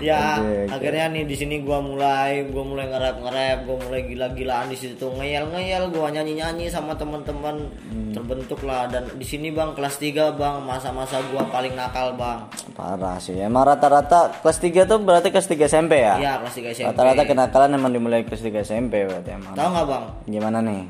ya 0.00 0.38
oke. 0.38 0.70
akhirnya 0.70 1.06
nih 1.10 1.24
di 1.24 1.34
sini 1.34 1.60
gua 1.60 1.78
mulai 1.80 2.46
gua 2.46 2.64
mulai 2.64 2.86
nge-rap 2.86 3.16
nge-rap 3.18 3.58
gua 3.64 3.76
mulai 3.80 4.00
gila-gilaan 4.04 4.66
di 4.68 4.76
situ 4.76 5.06
ngeyel-ngeyel 5.08 5.90
gua 5.90 6.08
nyanyi-nyanyi 6.08 6.68
sama 6.68 6.94
teman-teman 6.94 7.70
Hmm. 7.88 8.12
terbentuk 8.12 8.60
lah 8.62 8.84
dan 8.86 9.04
di 9.10 9.24
sini 9.24 9.48
bang 9.48 9.72
kelas 9.72 9.96
3 9.96 10.08
bang 10.32 10.60
masa-masa 10.60 11.18
gua 11.26 11.44
paling 11.46 11.72
nakal 11.74 12.12
bang 12.14 12.44
Parah 12.72 13.18
sih. 13.18 13.34
Emang 13.34 13.64
rata-rata 13.64 14.30
kelas 14.38 14.58
3 14.58 14.84
tuh 14.84 14.98
berarti 14.98 15.28
kelas 15.28 15.46
3 15.46 15.66
SMP 15.66 15.98
ya? 15.98 16.14
iya 16.16 16.32
kelas 16.38 16.54
3 16.54 16.72
SMP 16.72 16.86
Rata-rata 16.86 17.22
kenakalan 17.24 17.70
emang 17.72 17.90
dimulai 17.90 18.22
kelas 18.22 18.40
3 18.40 18.62
SMP 18.62 19.02
berarti 19.02 19.30
emang. 19.32 19.52
tahu 19.52 19.68
nggak 19.68 19.86
bang 19.86 20.04
Gimana 20.28 20.58
nih? 20.60 20.82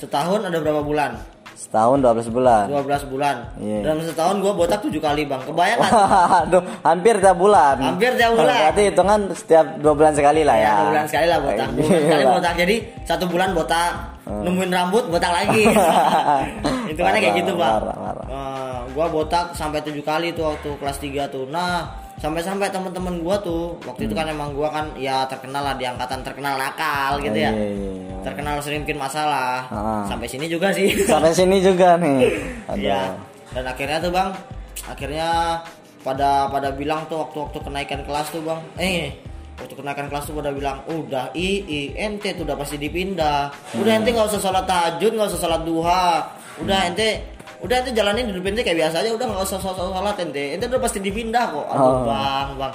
Setahun 0.00 0.40
ada 0.42 0.56
berapa 0.56 0.80
bulan 0.80 1.12
Setahun 1.50 2.00
12 2.00 2.32
bulan. 2.32 2.72
12 2.72 3.04
bulan 3.06 3.36
Iya. 3.54 3.84
dalam 3.84 4.00
setahun 4.00 4.40
gua 4.40 4.56
botak 4.56 4.80
7 4.80 4.96
kali 4.96 5.22
bang 5.22 5.44
kebayang 5.44 5.76
nggak 5.76 5.92
Aduh, 6.48 6.62
hampir 6.80 7.14
tiap 7.20 7.36
bulan. 7.36 7.76
Hampir 7.76 8.16
tiap 8.16 8.32
bulan. 8.32 8.56
Berarti 8.56 8.82
hitungan 8.88 9.20
setiap 9.30 9.66
dua 9.76 9.92
bulan 9.92 10.12
sekali 10.16 10.40
lah 10.40 10.56
ya. 10.56 10.64
Ya, 10.64 10.72
dua 10.72 10.88
bulan 10.88 11.04
sekali 11.04 11.26
lah 11.28 11.38
botak. 11.38 11.68
Dua 11.68 11.84
bulan 11.84 12.00
sekali 12.00 12.22
Gila. 12.22 12.32
botak. 12.32 12.54
Jadi 12.56 12.76
satu 13.04 13.24
bulan 13.28 13.50
botak, 13.52 13.92
Hmm. 14.24 14.42
nemuin 14.42 14.70
rambut 14.72 15.04
botak 15.06 15.32
lagi. 15.32 15.64
Itu 16.90 17.00
kan 17.00 17.12
kayak 17.14 17.34
gitu 17.36 17.52
bang. 17.54 17.72
Parah, 17.76 17.96
parah. 17.98 18.26
Eh, 18.26 18.78
gua 18.90 19.06
botak 19.06 19.46
sampai 19.52 19.78
tujuh 19.80 20.02
kali 20.02 20.32
tuh 20.32 20.48
waktu 20.48 20.68
kelas 20.74 20.96
3 20.96 21.28
tuh. 21.28 21.44
Nah 21.46 21.92
sampai-sampai 22.20 22.68
teman-teman 22.68 23.24
gua 23.24 23.40
tuh 23.40 23.80
waktu 23.88 24.04
itu 24.04 24.14
kan 24.14 24.28
emang 24.28 24.52
gua 24.52 24.68
kan 24.68 24.92
ya 25.00 25.24
terkenal 25.24 25.64
lah 25.64 25.74
di 25.74 25.88
angkatan 25.88 26.20
terkenal 26.20 26.60
nakal 26.60 27.16
gitu 27.24 27.34
ya. 27.34 27.50
Hmm. 27.50 27.58
Iya, 27.58 27.68
iya, 27.72 27.90
iya. 27.96 28.16
Terkenal 28.20 28.54
sering 28.60 28.84
bikin 28.84 29.00
masalah. 29.00 29.64
Ah. 29.72 30.04
Sampai 30.04 30.28
sini 30.28 30.46
juga 30.46 30.68
sih. 30.70 30.92
Sampai 31.08 31.32
sini 31.32 31.58
juga 31.64 31.96
nih. 31.96 32.20
Iya. 32.80 33.18
Dan 33.50 33.66
akhirnya 33.66 33.98
tuh 33.98 34.14
bang, 34.14 34.30
akhirnya 34.86 35.58
pada 36.06 36.46
pada 36.46 36.70
bilang 36.70 37.02
tuh 37.10 37.26
waktu-waktu 37.26 37.58
kenaikan 37.66 38.00
kelas 38.06 38.30
tuh 38.30 38.40
bang, 38.46 38.60
eh 38.78 39.10
waktu 39.58 39.74
kenaikan 39.74 40.06
kelas 40.06 40.30
tuh 40.30 40.38
pada 40.38 40.54
bilang, 40.54 40.86
udah 40.86 41.34
i 41.34 41.66
i 41.66 41.80
ente 41.98 42.30
tuh 42.38 42.46
udah 42.46 42.54
pasti 42.54 42.78
dipindah, 42.78 43.50
udah 43.74 43.92
ente 43.98 44.14
nggak 44.14 44.30
usah 44.30 44.40
sholat 44.40 44.64
tahajud, 44.70 45.12
nggak 45.18 45.28
usah 45.34 45.40
sholat 45.42 45.62
duha, 45.66 46.30
udah 46.62 46.78
ente 46.94 47.39
udah 47.60 47.76
ente 47.76 47.90
jalanin 47.90 48.26
hidup 48.26 48.44
ente 48.44 48.60
kayak 48.60 48.78
biasa 48.80 48.96
aja, 48.98 49.10
udah 49.10 49.26
nggak 49.26 49.42
usah 49.42 49.58
sholat 49.58 49.76
sholat 49.78 50.16
ente, 50.18 50.44
ente 50.54 50.64
udah 50.66 50.80
pasti 50.80 50.98
dipindah 50.98 51.44
kok. 51.46 51.66
Aduh 51.66 51.84
Oh. 51.84 51.98
bang 52.04 52.48
bang, 52.56 52.74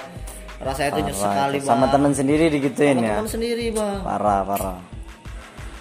rasanya 0.60 0.88
itu 0.88 1.00
nyesek 1.04 1.22
sekali 1.22 1.56
bang. 1.58 1.68
Sama 1.68 1.86
temen 1.88 2.12
sendiri 2.12 2.44
digituin 2.48 2.94
Sama 2.94 3.02
ya. 3.02 3.14
teman 3.16 3.28
sendiri 3.28 3.66
bang. 3.70 3.98
Parah, 4.00 4.40
parah. 4.42 4.78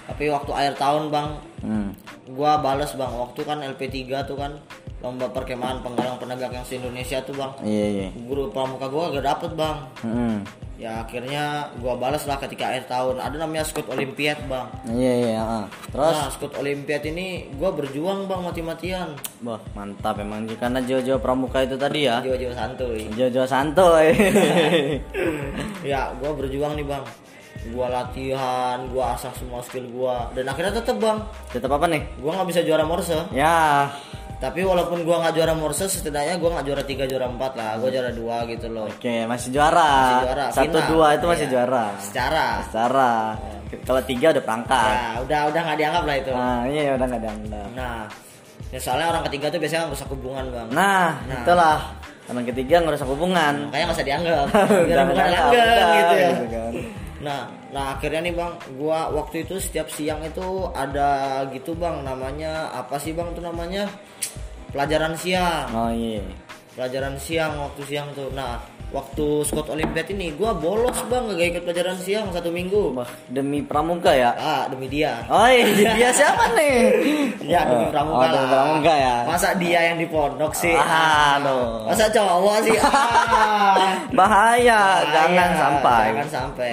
Tapi 0.06 0.24
waktu 0.28 0.52
akhir 0.52 0.74
tahun 0.76 1.04
bang, 1.10 1.28
Hmm. 1.60 1.90
gua 2.30 2.58
bales 2.58 2.92
bang 2.92 3.12
waktu 3.12 3.42
kan 3.42 3.58
LP3 3.60 3.94
tuh 4.24 4.36
kan 4.36 4.52
lomba 5.06 5.30
perkemahan 5.30 5.78
penggalang 5.80 6.18
penegak 6.18 6.50
yang 6.50 6.66
se 6.66 6.76
Indonesia 6.76 7.22
tuh 7.22 7.32
bang 7.32 7.52
Iya, 7.62 7.86
iya. 7.88 8.08
guru 8.20 8.50
pramuka 8.50 8.90
gua 8.90 9.14
gak 9.14 9.22
dapet 9.24 9.52
bang 9.54 9.78
Hmm. 10.02 10.42
ya 10.76 11.00
akhirnya 11.00 11.44
gua 11.78 11.94
bales 11.96 12.26
lah 12.26 12.36
ketika 12.38 12.68
akhir 12.68 12.84
tahun 12.86 13.16
ada 13.18 13.38
namanya 13.38 13.62
skut 13.64 13.86
olimpiad 13.86 14.42
bang 14.44 14.66
Iya, 14.88 15.14
iya. 15.24 15.40
ah. 15.40 15.66
Terus, 15.88 16.16
nah 16.18 16.28
skut 16.28 16.54
olimpiad 16.54 17.06
ini 17.06 17.26
gua 17.54 17.70
berjuang 17.70 18.26
bang 18.26 18.42
mati-matian 18.42 19.14
wah 19.40 19.62
mantap 19.72 20.18
emang 20.18 20.50
karena 20.52 20.82
Jojo 20.82 21.16
Pramuka 21.18 21.62
itu 21.62 21.78
tadi 21.78 22.00
ya. 22.04 22.18
jiwa-jiwa 22.20 22.52
santuy 22.52 23.06
Jojo 23.14 23.46
santuy. 23.46 24.10
ya 25.86 26.10
gua 26.16 26.32
berjuang 26.34 26.74
nih 26.74 26.84
bang 26.84 27.06
gua 27.68 27.88
latihan 27.88 28.78
gua 28.88 29.14
asah 29.14 29.32
semua 29.32 29.58
skill 29.60 29.86
gua 29.88 30.30
dan 30.32 30.46
akhirnya 30.46 30.74
tetep 30.76 30.98
bang 30.98 31.18
Tetap 31.50 31.70
apa 31.72 31.86
nih? 31.88 32.02
gua 32.20 32.36
nggak 32.36 32.50
bisa 32.50 32.62
juara 32.62 32.84
morse 32.84 33.16
Ya, 33.32 33.90
tapi 34.36 34.62
walaupun 34.62 35.02
gua 35.02 35.22
nggak 35.22 35.34
juara 35.34 35.54
morse 35.54 35.86
setidaknya 35.86 36.36
gua 36.36 36.50
nggak 36.54 36.66
juara 36.66 36.84
tiga 36.84 37.04
juara 37.04 37.26
empat 37.26 37.52
lah 37.54 37.72
gua 37.76 37.90
juara 37.90 38.12
dua 38.12 38.44
gitu 38.46 38.68
loh 38.68 38.86
oke 38.86 39.16
masih 39.26 39.50
juara. 39.50 39.92
Masih 39.96 40.18
juara, 40.24 40.46
Satu 40.50 40.66
final. 40.78 40.90
dua 40.90 41.08
itu 41.14 41.26
masih 41.26 41.46
Iya. 41.46 41.54
juara. 41.54 41.86
secara 41.98 42.46
Secara. 42.64 43.12
Kalau 43.82 44.02
tiga 44.04 44.28
udah 44.30 44.44
perangkat. 44.44 44.94
ya 44.94 45.10
udah 45.20 45.40
udah 45.50 45.62
nggak 45.62 45.78
dianggap 45.78 46.04
lah 46.04 46.16
itu 46.16 46.32
Nah, 46.32 46.60
iya 46.66 46.92
udah 46.94 47.06
nggak 47.06 47.22
dianggap. 47.22 47.68
nah 47.74 48.00
ya 48.70 48.80
soalnya 48.80 49.08
orang 49.10 49.24
ketiga 49.26 49.46
tuh 49.48 49.60
biasanya 49.60 49.84
rusak 49.88 50.08
hubungan 50.08 50.46
bang 50.48 50.68
Nah, 50.70 51.10
Nah. 51.26 51.42
itulah. 51.42 51.78
Orang 52.26 52.42
ketiga 52.44 52.82
ngerusak 52.82 53.06
hubungan. 53.06 53.54
makanya 53.70 53.84
nggak 53.86 53.96
usah 53.96 54.06
dianggap 54.06 54.46
langgeng 54.98 55.18
udah, 55.22 55.88
gitu 55.94 56.16
ya 56.16 56.30
gitu 56.34 56.46
kan. 56.50 56.72
nah 57.22 57.42
nah 57.76 57.92
akhirnya 57.92 58.24
nih 58.24 58.32
bang 58.32 58.56
gua 58.80 59.12
waktu 59.12 59.44
itu 59.44 59.60
setiap 59.60 59.92
siang 59.92 60.24
itu 60.24 60.72
ada 60.72 61.44
gitu 61.52 61.76
bang 61.76 62.08
namanya 62.08 62.72
apa 62.72 62.96
sih 62.96 63.12
bang 63.12 63.36
tuh 63.36 63.44
namanya 63.44 63.92
pelajaran 64.72 65.12
siang 65.20 65.68
Oh 65.76 65.92
iya. 65.92 66.24
pelajaran 66.72 67.20
siang 67.20 67.60
waktu 67.60 67.82
siang 67.84 68.08
tuh 68.16 68.32
nah 68.32 68.64
waktu 68.96 69.44
Scott 69.44 69.68
Olympiad 69.68 70.08
ini 70.08 70.32
gua 70.32 70.56
bolos 70.56 70.96
bang 71.12 71.28
gak 71.28 71.48
ikut 71.52 71.64
pelajaran 71.68 72.00
siang 72.00 72.32
satu 72.32 72.48
minggu 72.48 72.96
Wah, 72.96 73.12
demi 73.28 73.60
pramuka 73.60 74.16
ya. 74.16 74.32
ah 74.40 74.72
demi 74.72 74.88
dia 74.88 75.20
Oh 75.28 75.44
iya, 75.44 75.68
dia 76.00 76.10
siapa 76.16 76.56
nih? 76.56 76.80
Ya 77.52 77.68
demi 77.68 77.92
pramuka 77.92 78.24
oh, 78.24 78.32
demi 78.32 78.40
lah. 78.40 78.52
pramuka 78.56 78.94
ya. 78.96 79.16
Masa 79.28 79.50
dia 79.60 79.80
yang 79.92 80.00
di 80.00 80.08
pondok 80.08 80.56
sih? 80.56 80.74
Aduh. 80.74 81.92
Masa 81.92 82.08
cowok 82.08 82.58
sih? 82.64 82.78
Ah. 82.86 84.00
Bahaya, 84.16 85.04
jangan 85.12 85.50
Bahaya, 85.52 85.60
sampai. 85.60 86.04
Jangan 86.16 86.30
sampai. 86.32 86.72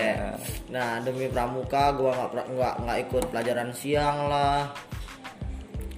Nah 0.73 0.97
demi 1.05 1.29
pramuka 1.29 1.93
gua 1.93 2.33
nggak 2.33 2.49
nggak 2.57 2.75
nggak 2.81 2.99
ikut 3.07 3.25
pelajaran 3.29 3.71
siang 3.77 4.33
lah. 4.33 4.73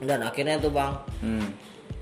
Dan 0.02 0.26
akhirnya 0.26 0.58
tuh 0.58 0.74
bang. 0.74 0.92
Hmm. 1.22 1.46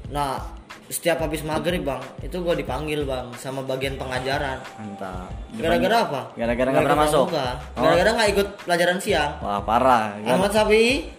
Nah 0.09 0.41
setiap 0.89 1.25
habis 1.25 1.45
maghrib 1.45 1.85
bang, 1.85 2.01
itu 2.25 2.37
gua 2.41 2.57
dipanggil 2.57 3.05
bang 3.05 3.29
sama 3.37 3.61
bagian 3.61 4.01
pengajaran. 4.01 4.57
Mantap. 4.81 5.29
Gara-gara 5.61 5.97
apa? 6.01 6.21
Gara-gara 6.33 6.69
nggak 6.73 6.85
pernah 6.89 7.01
masuk. 7.05 7.27
Oh. 7.29 7.53
Gara-gara 7.77 8.11
nggak 8.17 8.31
ikut 8.33 8.49
pelajaran 8.65 8.99
siang. 8.99 9.31
Wah, 9.45 9.61
parah. 9.61 10.17
Kan? 10.17 10.33
Ahmad 10.33 10.53
Sapi, 10.57 11.13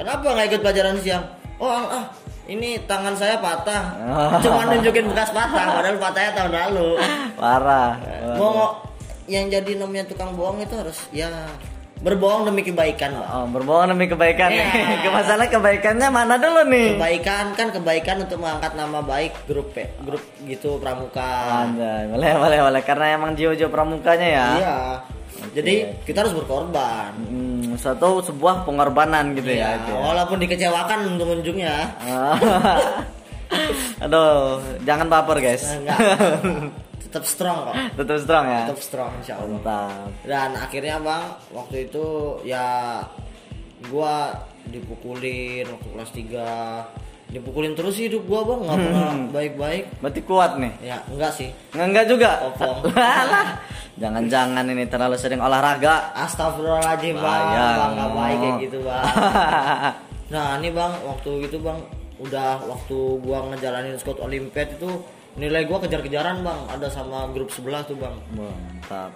kenapa 0.00 0.26
nggak 0.32 0.46
ikut 0.48 0.60
pelajaran 0.64 0.96
siang? 1.00 1.24
Oh 1.60 1.70
ah, 1.70 2.02
ah, 2.02 2.04
ini 2.48 2.80
tangan 2.88 3.14
saya 3.16 3.36
patah. 3.36 3.84
Cuma 4.44 4.68
nunjukin 4.68 5.12
bekas 5.12 5.28
patah, 5.28 5.80
padahal 5.80 5.96
patahnya 6.00 6.30
tahun 6.32 6.52
lalu. 6.52 6.88
Parah. 7.36 7.90
Mau 8.36 8.80
yang 9.26 9.48
jadi 9.48 9.72
namanya 9.74 10.04
tukang 10.04 10.32
bohong 10.32 10.60
itu 10.60 10.74
harus 10.74 10.98
ya 11.10 11.30
berbohong 11.94 12.44
demi 12.44 12.60
kebaikan. 12.60 13.16
Oh, 13.16 13.48
berbohong 13.48 13.88
demi 13.88 14.04
kebaikan 14.04 14.52
Iya. 14.52 14.68
nih. 14.68 14.68
Ke 15.04 15.08
masalah 15.08 15.46
kebaikannya 15.48 16.08
mana 16.08 16.36
dulu 16.36 16.60
nih? 16.68 17.00
Kebaikan 17.00 17.44
kan 17.56 17.72
kebaikan 17.72 18.16
untuk 18.20 18.38
mengangkat 18.38 18.76
nama 18.76 19.00
baik 19.00 19.32
grup 19.48 19.72
ya, 19.72 19.88
grup 20.04 20.20
gitu 20.44 20.76
pramuka. 20.76 21.64
Anjay, 21.64 22.12
boleh, 22.12 22.32
boleh, 22.36 22.58
boleh. 22.60 22.82
Karena 22.84 23.16
emang 23.16 23.32
jiwa-jiwa 23.32 23.72
pramukanya 23.72 24.28
ya. 24.28 24.46
Iya. 24.54 24.78
Jadi 25.54 25.74
kita 26.04 26.24
harus 26.24 26.36
berkorban. 26.36 27.16
Hmm, 27.16 27.72
suatu 27.76 28.20
sebuah 28.20 28.68
pengorbanan 28.68 29.32
gitu 29.32 29.48
Iya, 29.48 29.64
ya 29.64 29.68
itu. 29.80 29.92
ya. 29.92 30.00
walaupun 30.02 30.36
dikecewakan 30.40 30.98
pengunjungnya. 31.16 31.74
Ah. 32.04 32.36
Aduh, 34.04 34.60
jangan 34.84 35.06
baper 35.08 35.40
guys. 35.40 35.64
Enggak. 35.72 35.98
Tetap 37.14 37.24
strong 37.24 37.58
kok. 37.62 37.74
Tetap 38.02 38.18
strong 38.18 38.44
ya. 38.44 38.60
Tetap 38.66 38.80
strong 38.82 39.10
insya 39.16 39.34
Allah. 39.38 39.54
Mantap. 39.54 40.10
dan 40.24 40.50
akhirnya 40.52 40.96
bang 40.98 41.24
waktu 41.48 41.76
itu 41.84 42.06
ya 42.42 42.66
gua 43.86 44.34
dipukulin 44.66 45.62
waktu 45.64 45.88
kelas 45.88 46.10
3 46.10 47.30
dipukulin 47.30 47.74
terus 47.74 47.94
hidup 47.96 48.24
gua 48.24 48.42
bang 48.44 48.60
nggak 48.64 48.78
pernah 48.80 49.06
baik-baik 49.30 49.84
Berarti 50.00 50.20
kuat 50.22 50.50
nih. 50.56 50.72
ya 50.82 50.98
enggak 51.06 51.30
sih 51.30 51.50
Nggak, 51.70 51.86
enggak 51.86 52.06
juga. 52.08 52.30
Jangan-jangan 53.94 54.64
ini 54.66 54.84
terlalu 54.84 55.14
sering 55.14 55.38
olahraga. 55.38 56.10
astagfirullahaladzim 56.16 57.14
bang 57.14 57.44
bang 57.54 57.92
nggak 57.94 58.10
baik 58.12 58.36
kayak 58.36 58.54
gitu 58.60 58.78
bang 58.82 59.04
nah 60.34 60.58
ini 60.58 60.68
bang 60.68 60.92
waktu 61.04 61.30
itu 61.44 61.56
bang 61.58 61.78
udah 62.16 62.50
waktu 62.64 62.96
gua 63.20 63.38
ngejalanin 63.48 63.94
Scott 63.96 64.18
Olympiad 64.18 64.66
itu 64.72 64.90
nilai 65.34 65.62
gua 65.64 65.78
kejar-kejaran 65.78 66.40
bang 66.40 66.60
ada 66.68 66.86
sama 66.86 67.26
grup 67.30 67.48
sebelah 67.48 67.82
tuh 67.82 67.94
bang 67.94 68.14
Mantap. 68.32 69.10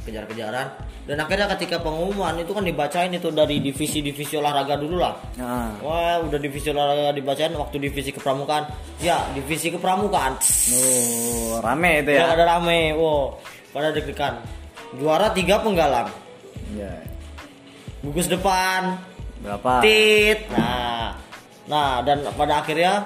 kejar-kejaran 0.00 0.66
dan 1.04 1.16
akhirnya 1.18 1.50
ketika 1.52 1.76
pengumuman 1.76 2.38
itu 2.38 2.50
kan 2.50 2.62
dibacain 2.62 3.10
itu 3.10 3.28
dari 3.28 3.58
divisi-divisi 3.58 4.34
olahraga 4.34 4.78
dulu 4.78 4.96
lah 4.96 5.12
Nah, 5.36 5.74
Wah, 5.82 6.22
udah 6.22 6.38
divisi 6.38 6.70
olahraga 6.70 7.10
dibacain 7.10 7.50
waktu 7.52 7.76
divisi 7.80 8.08
kepramukaan. 8.10 8.64
Ya, 8.98 9.18
divisi 9.32 9.68
kepramukaan. 9.68 10.38
oh, 10.70 11.58
rame 11.58 12.00
itu 12.00 12.14
Ya, 12.14 12.30
ya. 12.30 12.36
ada 12.36 12.44
rame. 12.48 12.94
Wow, 12.94 13.40
pada 13.70 13.90
deg-degan. 13.90 14.38
Juara 14.96 15.32
tiga 15.32 15.58
penggalang. 15.58 16.06
Ya. 16.72 16.92
Gugus 18.00 18.28
depan. 18.28 19.00
Berapa? 19.40 19.82
Tit. 19.82 20.46
Nah, 20.52 21.16
Nah, 21.66 22.02
dan 22.02 22.22
pada 22.34 22.60
akhirnya 22.60 23.02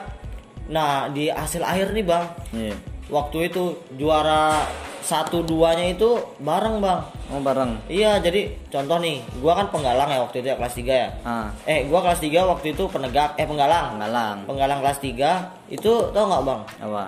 nah 0.68 1.08
di 1.10 1.28
hasil 1.28 1.60
akhir 1.60 1.92
nih, 1.92 2.04
Bang. 2.04 2.24
Iya. 2.54 2.76
Waktu 3.12 3.52
itu 3.52 3.76
juara 4.00 4.64
satu 5.04 5.44
duanya 5.44 5.92
itu 5.92 6.16
bareng, 6.40 6.80
Bang. 6.80 7.04
Oh 7.28 7.40
bareng. 7.40 7.76
Iya, 7.92 8.20
jadi 8.24 8.48
contoh 8.72 8.96
nih, 9.00 9.20
gua 9.44 9.52
kan 9.60 9.68
penggalang 9.68 10.08
ya 10.08 10.24
waktu 10.24 10.40
itu 10.40 10.48
ya 10.48 10.56
kelas 10.56 10.74
3 10.76 10.94
ya. 10.96 11.08
Ah, 11.24 11.48
Eh, 11.68 11.84
gua 11.88 12.00
kelas 12.00 12.20
3 12.24 12.48
waktu 12.48 12.72
itu 12.72 12.88
penegak 12.88 13.36
eh 13.36 13.44
penggalang. 13.44 14.00
Galang. 14.00 14.36
Penggalang 14.48 14.80
kelas 14.80 14.98
3 15.04 15.52
itu 15.68 15.92
tau 16.12 16.24
nggak, 16.24 16.42
Bang? 16.48 16.60
Apa? 16.80 17.04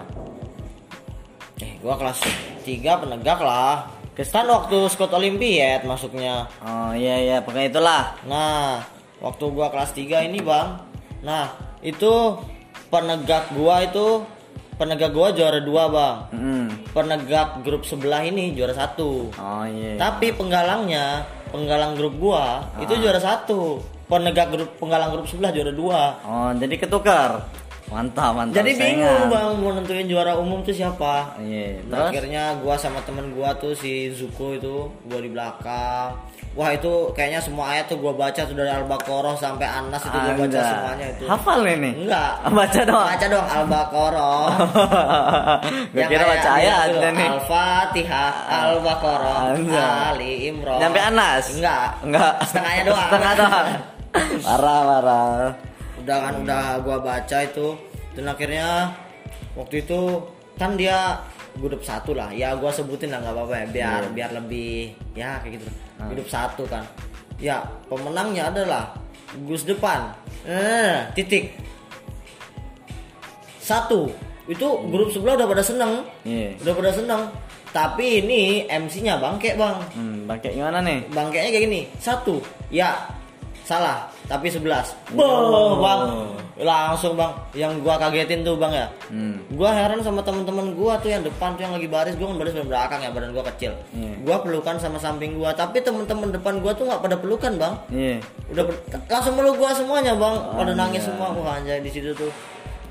Eh, 1.64 1.72
gua 1.80 1.96
kelas 1.96 2.20
3 2.68 3.00
penegak 3.00 3.40
lah. 3.40 3.88
Kan 4.16 4.48
waktu 4.48 4.88
Scott 4.88 5.12
Olympiad 5.12 5.84
masuknya. 5.84 6.48
Oh 6.64 6.92
iya 6.96 7.20
iya, 7.20 7.36
pokoknya 7.44 7.68
itulah. 7.68 8.04
Nah, 8.24 8.80
waktu 9.20 9.44
gua 9.52 9.68
kelas 9.68 9.92
3 9.92 10.24
ini, 10.24 10.40
Bang. 10.40 10.80
Nah, 11.20 11.52
itu 11.84 12.36
penegak 12.88 13.50
gua 13.52 13.82
itu 13.82 14.22
penegak 14.76 15.12
gua 15.12 15.32
juara 15.32 15.60
2, 15.60 15.88
Bang. 15.88 16.16
Mm. 16.32 16.66
Penegak 16.92 17.60
grup 17.64 17.82
sebelah 17.82 18.22
ini 18.22 18.52
juara 18.52 18.72
satu. 18.72 19.32
Oh 19.32 19.64
iya. 19.64 19.96
Tapi 19.96 20.36
penggalangnya, 20.36 21.24
penggalang 21.50 21.96
grup 21.96 22.14
gua 22.16 22.66
itu 22.78 22.92
Ah. 22.92 23.00
juara 23.00 23.20
satu. 23.20 23.80
Penegak 24.06 24.54
grup 24.54 24.70
penggalang 24.78 25.10
grup 25.10 25.26
sebelah 25.26 25.50
juara 25.50 25.74
dua. 25.74 26.14
Oh, 26.22 26.50
jadi 26.54 26.78
ketukar. 26.78 27.42
Mantap, 27.86 28.34
mantap. 28.34 28.58
Jadi 28.58 28.70
bingung 28.74 29.30
bang 29.30 29.54
mau 29.62 29.70
nentuin 29.70 30.06
juara 30.10 30.34
umum 30.34 30.58
tuh 30.66 30.74
siapa. 30.74 31.38
Iya. 31.38 31.86
Terus? 31.86 32.10
akhirnya 32.10 32.58
gua 32.58 32.74
sama 32.74 32.98
temen 33.06 33.30
gua 33.30 33.54
tuh 33.54 33.78
si 33.78 34.10
Zuko 34.10 34.58
itu 34.58 34.90
gua 35.06 35.20
di 35.22 35.30
belakang. 35.30 36.18
Wah 36.56 36.72
itu 36.72 37.12
kayaknya 37.14 37.38
semua 37.38 37.70
ayat 37.70 37.86
tuh 37.86 38.02
gua 38.02 38.10
baca 38.16 38.42
tuh 38.42 38.56
dari 38.58 38.72
Al-Baqarah 38.72 39.38
sampai 39.38 39.68
Anas 39.70 40.02
itu 40.02 40.18
gua 40.18 40.34
baca 40.34 40.60
semuanya 40.66 41.06
itu. 41.14 41.24
Hafal 41.30 41.60
ini? 41.62 41.90
Enggak. 42.02 42.32
Baca 42.58 42.80
doang. 42.82 43.06
Baca 43.06 43.26
dong 43.30 43.46
Al-Baqarah. 43.46 44.46
Gue 45.94 46.04
kira 46.10 46.24
baca 46.26 46.50
ayat 46.58 46.88
nih. 46.90 47.28
Al-Fatihah, 47.38 48.32
Al-Baqarah. 48.50 49.38
Ali 50.10 50.50
Imran. 50.50 50.80
Nyampe 50.82 50.98
Anas? 50.98 51.44
Enggak. 51.54 51.88
Enggak. 52.02 52.32
Setengahnya 52.50 52.82
doang. 52.88 53.08
Setengah 53.14 53.32
doang. 53.38 53.68
Parah, 54.42 54.80
parah. 54.82 55.75
Udah 56.06 56.18
kan 56.22 56.34
udah 56.46 56.64
gua 56.86 57.02
baca 57.02 57.38
itu. 57.42 57.74
Dan 58.14 58.30
akhirnya 58.30 58.94
waktu 59.58 59.82
itu 59.82 60.22
kan 60.54 60.78
dia 60.78 61.18
grup 61.58 61.82
satu 61.82 62.14
lah. 62.14 62.30
Ya 62.30 62.54
gua 62.54 62.70
sebutin 62.70 63.10
lah 63.10 63.18
nggak 63.20 63.34
apa-apa 63.34 63.54
ya. 63.58 63.66
Biar 63.66 64.00
Iya. 64.06 64.12
biar 64.14 64.30
lebih 64.38 64.94
ya 65.18 65.42
kayak 65.42 65.58
gitu. 65.58 65.66
Ah. 65.98 66.06
grup 66.06 66.28
satu 66.30 66.62
kan. 66.70 66.86
Ya 67.36 67.60
pemenangnya 67.90 68.48
adalah 68.48 68.94
Gus 69.44 69.66
depan. 69.66 70.14
Eh 70.46 71.10
titik. 71.12 71.52
Satu. 73.58 74.08
Itu 74.46 74.86
grup 74.88 75.10
sebelah 75.10 75.34
udah 75.34 75.48
pada 75.50 75.64
seneng. 75.64 76.06
Iya. 76.22 76.54
udah 76.62 76.74
pada 76.78 76.92
seneng. 76.94 77.22
Tapi 77.74 78.24
ini 78.24 78.64
MC-nya 78.64 79.20
bangke 79.20 79.52
bang. 79.52 79.76
Hmm, 79.92 80.24
pakai 80.24 80.56
gimana 80.56 80.80
nih? 80.80 81.04
bangkainya 81.12 81.50
kayak 81.52 81.64
gini. 81.68 81.80
Satu. 82.00 82.40
Ya 82.72 82.94
salah 83.66 84.06
tapi 84.24 84.46
sebelas 84.46 84.94
Oh. 85.10 85.18
Boh, 85.18 85.82
bang 85.82 86.00
langsung 86.56 87.12
bang 87.12 87.28
yang 87.52 87.82
gua 87.82 87.98
kagetin 87.98 88.40
tuh 88.40 88.54
bang 88.54 88.72
ya 88.72 88.86
Hmm. 89.06 89.36
gua 89.52 89.70
heran 89.70 90.00
sama 90.00 90.22
temen-temen 90.22 90.72
gua 90.72 90.96
tuh 90.96 91.10
yang 91.10 91.20
depan 91.20 91.52
tuh 91.52 91.62
yang 91.62 91.74
lagi 91.74 91.84
baris 91.84 92.14
gua 92.14 92.30
kan 92.30 92.38
baris 92.38 92.54
belakang 92.56 93.00
ya 93.00 93.10
badan 93.10 93.30
gua 93.30 93.44
kecil 93.50 93.74
Iya. 93.92 94.14
gua 94.22 94.36
pelukan 94.40 94.76
sama 94.76 94.96
samping 94.96 95.34
gua 95.34 95.50
tapi 95.50 95.78
temen-temen 95.78 96.30
depan 96.30 96.58
gua 96.58 96.72
tuh 96.72 96.86
nggak 96.86 97.02
pada 97.02 97.16
pelukan 97.16 97.52
bang 97.54 97.74
Iya. 97.90 98.16
udah 98.48 98.64
langsung 99.04 99.34
meluk 99.34 99.56
gua 99.56 99.70
semuanya 99.70 100.14
bang 100.14 100.34
pada 100.48 100.70
Oh, 100.70 100.76
nangis 100.76 101.02
iya. 101.02 101.06
semua 101.06 101.26
wah 101.34 101.54
anjay 101.54 101.78
di 101.78 101.90
situ 101.90 102.14
tuh 102.14 102.30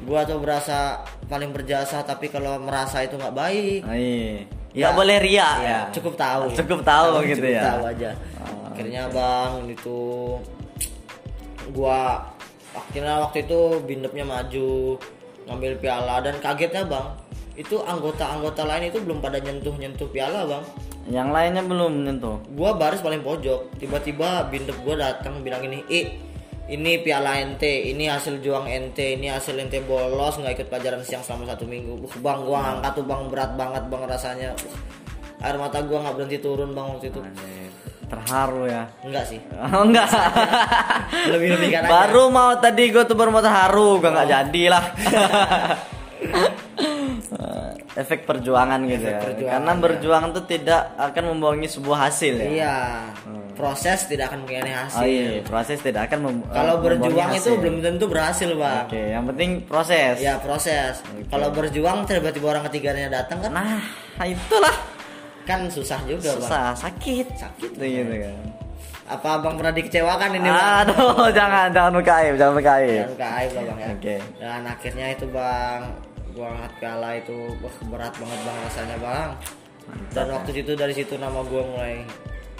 gua 0.04 0.22
tuh 0.22 0.38
berasa 0.38 1.02
paling 1.26 1.50
berjasa 1.50 2.04
tapi 2.04 2.28
kalau 2.28 2.60
merasa 2.60 3.00
itu 3.00 3.16
nggak 3.16 3.34
baik 3.34 3.82
Oh, 3.82 3.96
iya. 3.96 4.44
Ya. 4.76 4.92
Nggak 4.92 4.96
boleh 5.00 5.18
ria 5.18 5.40
Ya, 5.40 5.50
ya. 5.64 5.80
cukup 5.90 6.14
tahu. 6.14 6.52
Cukup 6.54 6.84
tahu 6.84 7.24
gitu 7.24 7.40
cukup 7.40 7.56
ya. 7.56 7.64
tahu 7.66 7.84
aja. 7.88 8.10
Oh. 8.38 8.68
Akhirnya 8.68 9.08
bang 9.08 9.52
itu 9.72 10.00
gua 11.73 12.21
akhirnya 12.75 13.23
waktu 13.23 13.47
itu 13.47 13.60
bindepnya 13.88 14.25
maju 14.28 14.99
ngambil 15.47 15.71
piala 15.80 16.19
dan 16.25 16.36
kagetnya 16.43 16.84
bang 16.84 17.08
itu 17.56 17.80
anggota-anggota 17.80 18.67
lain 18.67 18.91
itu 18.91 18.99
belum 18.99 19.23
pada 19.23 19.39
nyentuh-nyentuh 19.39 20.12
piala 20.12 20.43
bang. 20.43 20.63
Yang 21.06 21.30
lainnya 21.32 21.63
belum 21.63 22.04
nyentuh. 22.04 22.38
gua 22.58 22.75
baris 22.75 22.99
paling 22.99 23.23
pojok 23.23 23.80
tiba-tiba 23.80 24.49
bindep 24.51 24.75
gua 24.84 24.99
datang 24.99 25.39
bilang 25.39 25.63
ini 25.63 25.80
i 25.88 26.01
ini 26.65 26.97
piala 27.06 27.38
ente 27.38 27.93
ini 27.93 28.10
hasil 28.10 28.41
juang 28.41 28.65
ente 28.65 29.13
ini 29.13 29.30
hasil 29.30 29.54
ente 29.54 29.86
bolos 29.86 30.41
nggak 30.41 30.58
ikut 30.58 30.67
pelajaran 30.67 31.06
siang 31.06 31.21
selama 31.21 31.54
satu 31.54 31.69
minggu. 31.69 32.10
Uh, 32.10 32.17
bang 32.19 32.39
gua 32.41 32.58
ngangkat 32.60 32.91
tuh 32.97 33.06
bang 33.06 33.21
berat 33.30 33.51
banget 33.54 33.84
bang 33.86 34.04
rasanya. 34.04 34.49
Uh, 34.65 35.45
air 35.45 35.56
mata 35.62 35.80
gua 35.86 35.97
nggak 36.04 36.15
berhenti 36.17 36.38
turun 36.41 36.73
bang 36.73 36.86
waktu 36.89 37.08
itu. 37.13 37.21
Anjir, 37.21 37.69
Terharu 38.06 38.63
ya. 38.65 38.84
enggak 39.02 39.26
sih 39.26 39.39
Oh 39.52 39.82
enggak. 39.82 40.08
Lebih-lebihkan 41.34 41.82
aja. 41.82 41.91
Baru 41.91 42.30
mau 42.30 42.54
tadi 42.56 42.84
gue 42.88 43.04
tuh 43.04 43.13
baru 43.13 43.30
mau 43.30 43.39
terharu, 43.39 43.98
gue 43.98 44.08
nggak 44.08 44.30
jadi 44.30 44.63
lah. 44.70 44.84
Efek 47.96 48.24
perjuangan 48.24 48.84
gitu 48.84 49.08
ya. 49.08 49.20
perjuangan, 49.22 49.54
Karena 49.56 49.72
ya. 49.72 49.80
berjuang 49.80 50.24
tuh 50.32 50.44
tidak 50.44 50.82
akan 50.98 51.24
membohongi 51.32 51.68
sebuah 51.70 51.98
hasil 52.06 52.34
ya. 52.36 52.48
iya 52.50 52.76
proses 53.56 54.04
tidak 54.04 54.28
akan 54.28 54.44
mengenai 54.44 54.76
hasil 54.78 55.00
Oh 55.00 55.08
iya, 55.08 55.39
proses 55.39 55.80
tidak 55.80 56.12
akan 56.12 56.20
mem- 56.22 56.44
kalau 56.46 56.76
eh, 56.76 56.82
berjuang 56.84 57.08
membohongi 57.08 57.39
itu 57.39 57.48
hasil. 57.48 57.56
belum 57.58 57.76
tentu 57.80 58.06
berhasil 58.06 58.50
bang 58.52 58.84
Oke, 58.84 59.00
yang 59.10 59.24
penting 59.26 59.50
proses. 59.63 60.15
ya 60.20 60.36
proses 60.38 61.00
kalau 61.26 61.48
berjuang 61.50 62.04
tiba-tiba 62.04 62.48
orang 62.50 62.68
ketiganya 62.68 63.08
datang 63.13 63.39
kan 63.39 63.52
Nah, 63.54 63.80
itulah 64.22 64.76
kan 65.45 65.69
susah 65.69 66.01
juga 66.03 66.34
bang 66.34 66.38
susah, 66.41 66.65
sakit, 66.73 67.27
Sakit, 67.38 67.71
Tuh 67.77 67.86
gitu 67.86 68.15
kan. 68.17 68.38
apa 69.05 69.27
abang 69.38 69.53
pernah 69.55 69.69
dikecewakan 69.69 70.29
ini 70.34 70.49
bang 70.49 70.89
Aduh, 70.89 71.29
jangan 71.38 71.69
jangan 71.69 71.91
berkaib, 71.93 72.34
jangan 72.36 72.53
berkaib. 72.58 73.05
Jangan 73.05 73.15
ke 73.15 73.27
aib 73.38 73.51
lah 73.53 73.63
bang 73.63 73.77
ya. 73.77 73.88
Oke. 73.93 74.15
Dan 74.41 74.62
akhirnya 74.65 75.05
itu 75.13 75.25
bang, 75.29 75.81
gua 76.34 76.47
angkat 76.51 76.71
piala 76.81 77.10
itu, 77.15 77.38
wah 77.62 77.75
berat 77.88 78.13
banget 78.17 78.39
bang 78.41 78.58
rasanya 78.65 78.97
bang. 78.97 79.29
Dan 80.10 80.25
waktu 80.34 80.51
itu 80.58 80.71
dari 80.73 80.93
situ 80.97 81.13
nama 81.15 81.39
gua 81.45 81.62
mulai, 81.62 82.01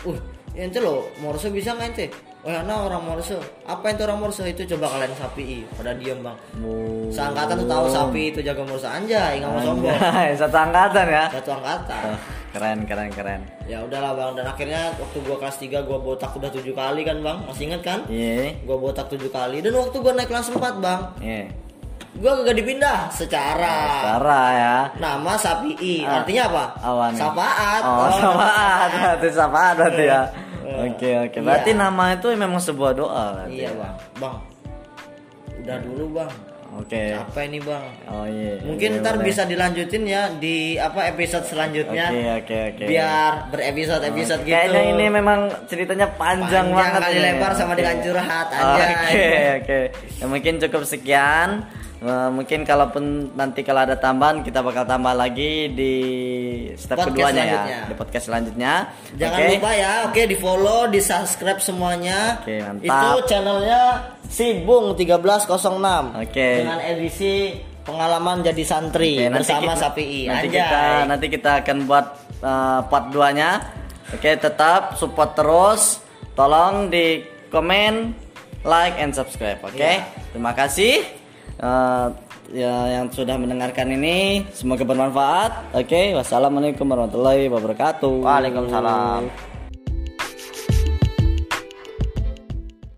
uh, 0.05 0.19
ente 0.53 0.77
lo 0.77 1.09
Morse 1.17 1.49
bisa 1.49 1.73
nggak 1.73 1.89
ente? 1.97 2.07
Oh 2.45 2.53
ya 2.53 2.62
nah 2.62 2.86
orang 2.86 3.01
Morse. 3.01 3.34
Apa 3.65 3.89
itu 3.89 4.05
orang 4.05 4.21
Morse? 4.21 4.45
Itu 4.45 4.62
coba 4.69 4.86
kalian 4.93 5.17
sapi. 5.17 5.65
Pada 5.73 5.97
diem 5.97 6.21
bang. 6.21 6.38
Bu. 6.55 7.10
Seangkatan 7.10 7.58
tuh 7.58 7.67
tahu 7.67 7.86
sapi 7.89 8.29
itu 8.29 8.39
jaga 8.39 8.62
Morse 8.62 8.86
anjay, 8.86 9.41
nggak 9.41 9.49
mau 9.49 9.62
sombong. 9.65 9.97
Satu 10.38 10.53
angkatan 10.55 11.05
ya. 11.10 11.25
Satu 11.34 11.49
angkatan. 11.51 12.03
Oh, 12.05 12.17
keren, 12.53 12.79
keren, 12.86 13.10
keren. 13.10 13.41
Ya 13.65 13.81
udahlah 13.81 14.13
bang. 14.13 14.31
Dan 14.38 14.45
akhirnya 14.45 14.93
waktu 14.93 15.17
gua 15.19 15.41
kelas 15.41 15.58
3 15.58 15.81
gua 15.81 15.97
botak 15.97 16.31
udah 16.31 16.53
tujuh 16.53 16.71
kali 16.71 17.01
kan 17.01 17.17
bang. 17.17 17.38
Masih 17.49 17.63
inget 17.65 17.81
kan? 17.81 17.99
Iya. 18.05 18.62
Gua 18.62 18.77
botak 18.77 19.10
tujuh 19.10 19.34
kali. 19.34 19.65
Dan 19.65 19.73
waktu 19.73 19.97
gua 19.97 20.13
naik 20.13 20.29
kelas 20.29 20.45
4 20.47 20.77
bang, 20.77 21.01
Iya. 21.17 21.43
gua 22.15 22.31
gak 22.39 22.55
dipindah 22.55 23.10
secara 23.10 23.75
Cara 24.05 24.41
ya. 24.53 24.75
nama 24.95 25.34
Sapi'i 25.36 26.05
Ah. 26.05 26.21
artinya 26.21 26.43
apa? 26.45 26.63
Nih? 27.10 27.17
Sapaat. 27.17 27.81
Oh, 27.81 28.08
sapaat. 28.13 28.89
Berarti 28.93 29.27
sapaat 29.34 29.73
berarti 29.75 30.05
ya. 30.05 30.21
Oke, 30.87 31.09
oke. 31.19 31.37
Berarti 31.39 31.71
iya. 31.71 31.79
nama 31.79 32.03
itu 32.11 32.27
memang 32.29 32.59
sebuah 32.59 32.91
doa 32.93 33.25
berarti 33.35 33.55
Iya 33.55 33.65
ya? 33.65 33.71
bang, 33.75 33.95
bang. 34.17 34.37
Udah 35.57 35.77
dulu 35.81 36.05
bang. 36.13 36.33
Oke. 36.75 37.03
Capek 37.07 37.45
nih 37.47 37.61
bang. 37.63 37.85
Oh 38.05 38.25
iya. 38.25 38.53
Mungkin 38.61 38.89
Iya, 38.91 38.99
ntar 38.99 39.15
boleh. 39.15 39.25
bisa 39.25 39.41
dilanjutin 39.43 40.03
ya 40.03 40.27
di 40.29 40.55
apa 40.75 41.07
episode 41.07 41.45
selanjutnya. 41.45 42.05
Oke, 42.09 42.21
oke, 42.35 42.57
oke. 42.69 42.83
Biar 42.85 43.31
berepisode 43.47 44.03
episode 44.03 44.41
gitu. 44.43 44.51
Kayaknya 44.51 44.81
ini 44.91 45.05
memang 45.07 45.39
ceritanya 45.65 46.07
panjang, 46.11 46.67
Panjang 46.67 46.67
banget 46.69 47.01
kali 47.01 47.15
nih. 47.15 47.23
lebar 47.31 47.51
sama 47.53 47.71
Oke. 47.71 47.79
dengan 47.79 47.97
curhat, 48.01 48.47
anjay. 48.51 48.91
Oke, 48.91 49.27
oke. 49.55 49.79
Ya, 50.19 50.25
mungkin 50.27 50.53
cukup 50.59 50.83
sekian. 50.83 51.49
Eh, 51.95 52.29
mungkin 52.29 52.67
kalaupun 52.67 53.31
nanti 53.39 53.63
kalau 53.63 53.88
ada 53.88 53.95
tambahan 53.95 54.43
kita 54.43 54.60
bakal 54.60 54.84
tambah 54.84 55.15
lagi 55.15 55.71
di 55.71 55.93
step 56.75 56.99
Podcast 56.99 57.08
keduanya 57.15 57.43
ya 57.47 57.62
di 57.88 57.93
podcast 57.95 58.25
selanjutnya. 58.27 58.73
Jangan 59.15 59.39
Oke. 59.39 59.51
lupa 59.55 59.71
ya, 59.71 59.93
oke 60.12 60.21
di 60.27 60.36
follow, 60.36 60.79
di 60.91 60.99
subscribe 60.99 61.63
semuanya. 61.63 62.43
Oke, 62.43 62.60
mantap. 62.60 62.84
Itu 62.84 63.09
channelnya 63.32 63.82
Sibung 64.28 64.91
1306 64.91 66.19
Oke. 66.19 66.49
dengan 66.67 66.80
edisi 66.84 67.55
pengalaman 67.88 68.43
jadi 68.43 68.63
santri 68.67 69.15
nanti 69.32 69.45
bersama 69.47 69.72
kita- 69.72 69.82
Sapi 69.88 70.05
Nanti 70.28 70.47
Anjay. 70.51 70.59
kita 70.59 70.82
nanti 71.07 71.26
kita 71.32 71.51
akan 71.63 71.78
buat 71.88 72.05
eh, 72.43 72.80
part 72.91 73.05
2-nya. 73.09 73.49
Oke, 74.13 74.36
tetap 74.36 74.99
support 74.99 75.34
terus. 75.34 76.03
Tolong 76.36 76.91
di 76.91 77.24
komen, 77.47 78.11
like 78.67 78.99
and 78.99 79.15
subscribe, 79.15 79.63
oke? 79.63 79.80
Iya. 79.80 80.03
Terima 80.36 80.51
kasih 80.51 81.24
eh, 81.60 82.08
ya 82.53 82.99
yang 82.99 83.10
sudah 83.10 83.36
mendengarkan 83.39 83.89
ini. 83.95 84.45
Semoga 84.53 84.84
bermanfaat. 84.86 85.76
Oke, 85.76 86.14
wassalamualaikum 86.14 86.86
warahmatullahi 86.86 87.49
wabarakatuh. 87.49 88.22
Waalaikumsalam. 88.22 89.55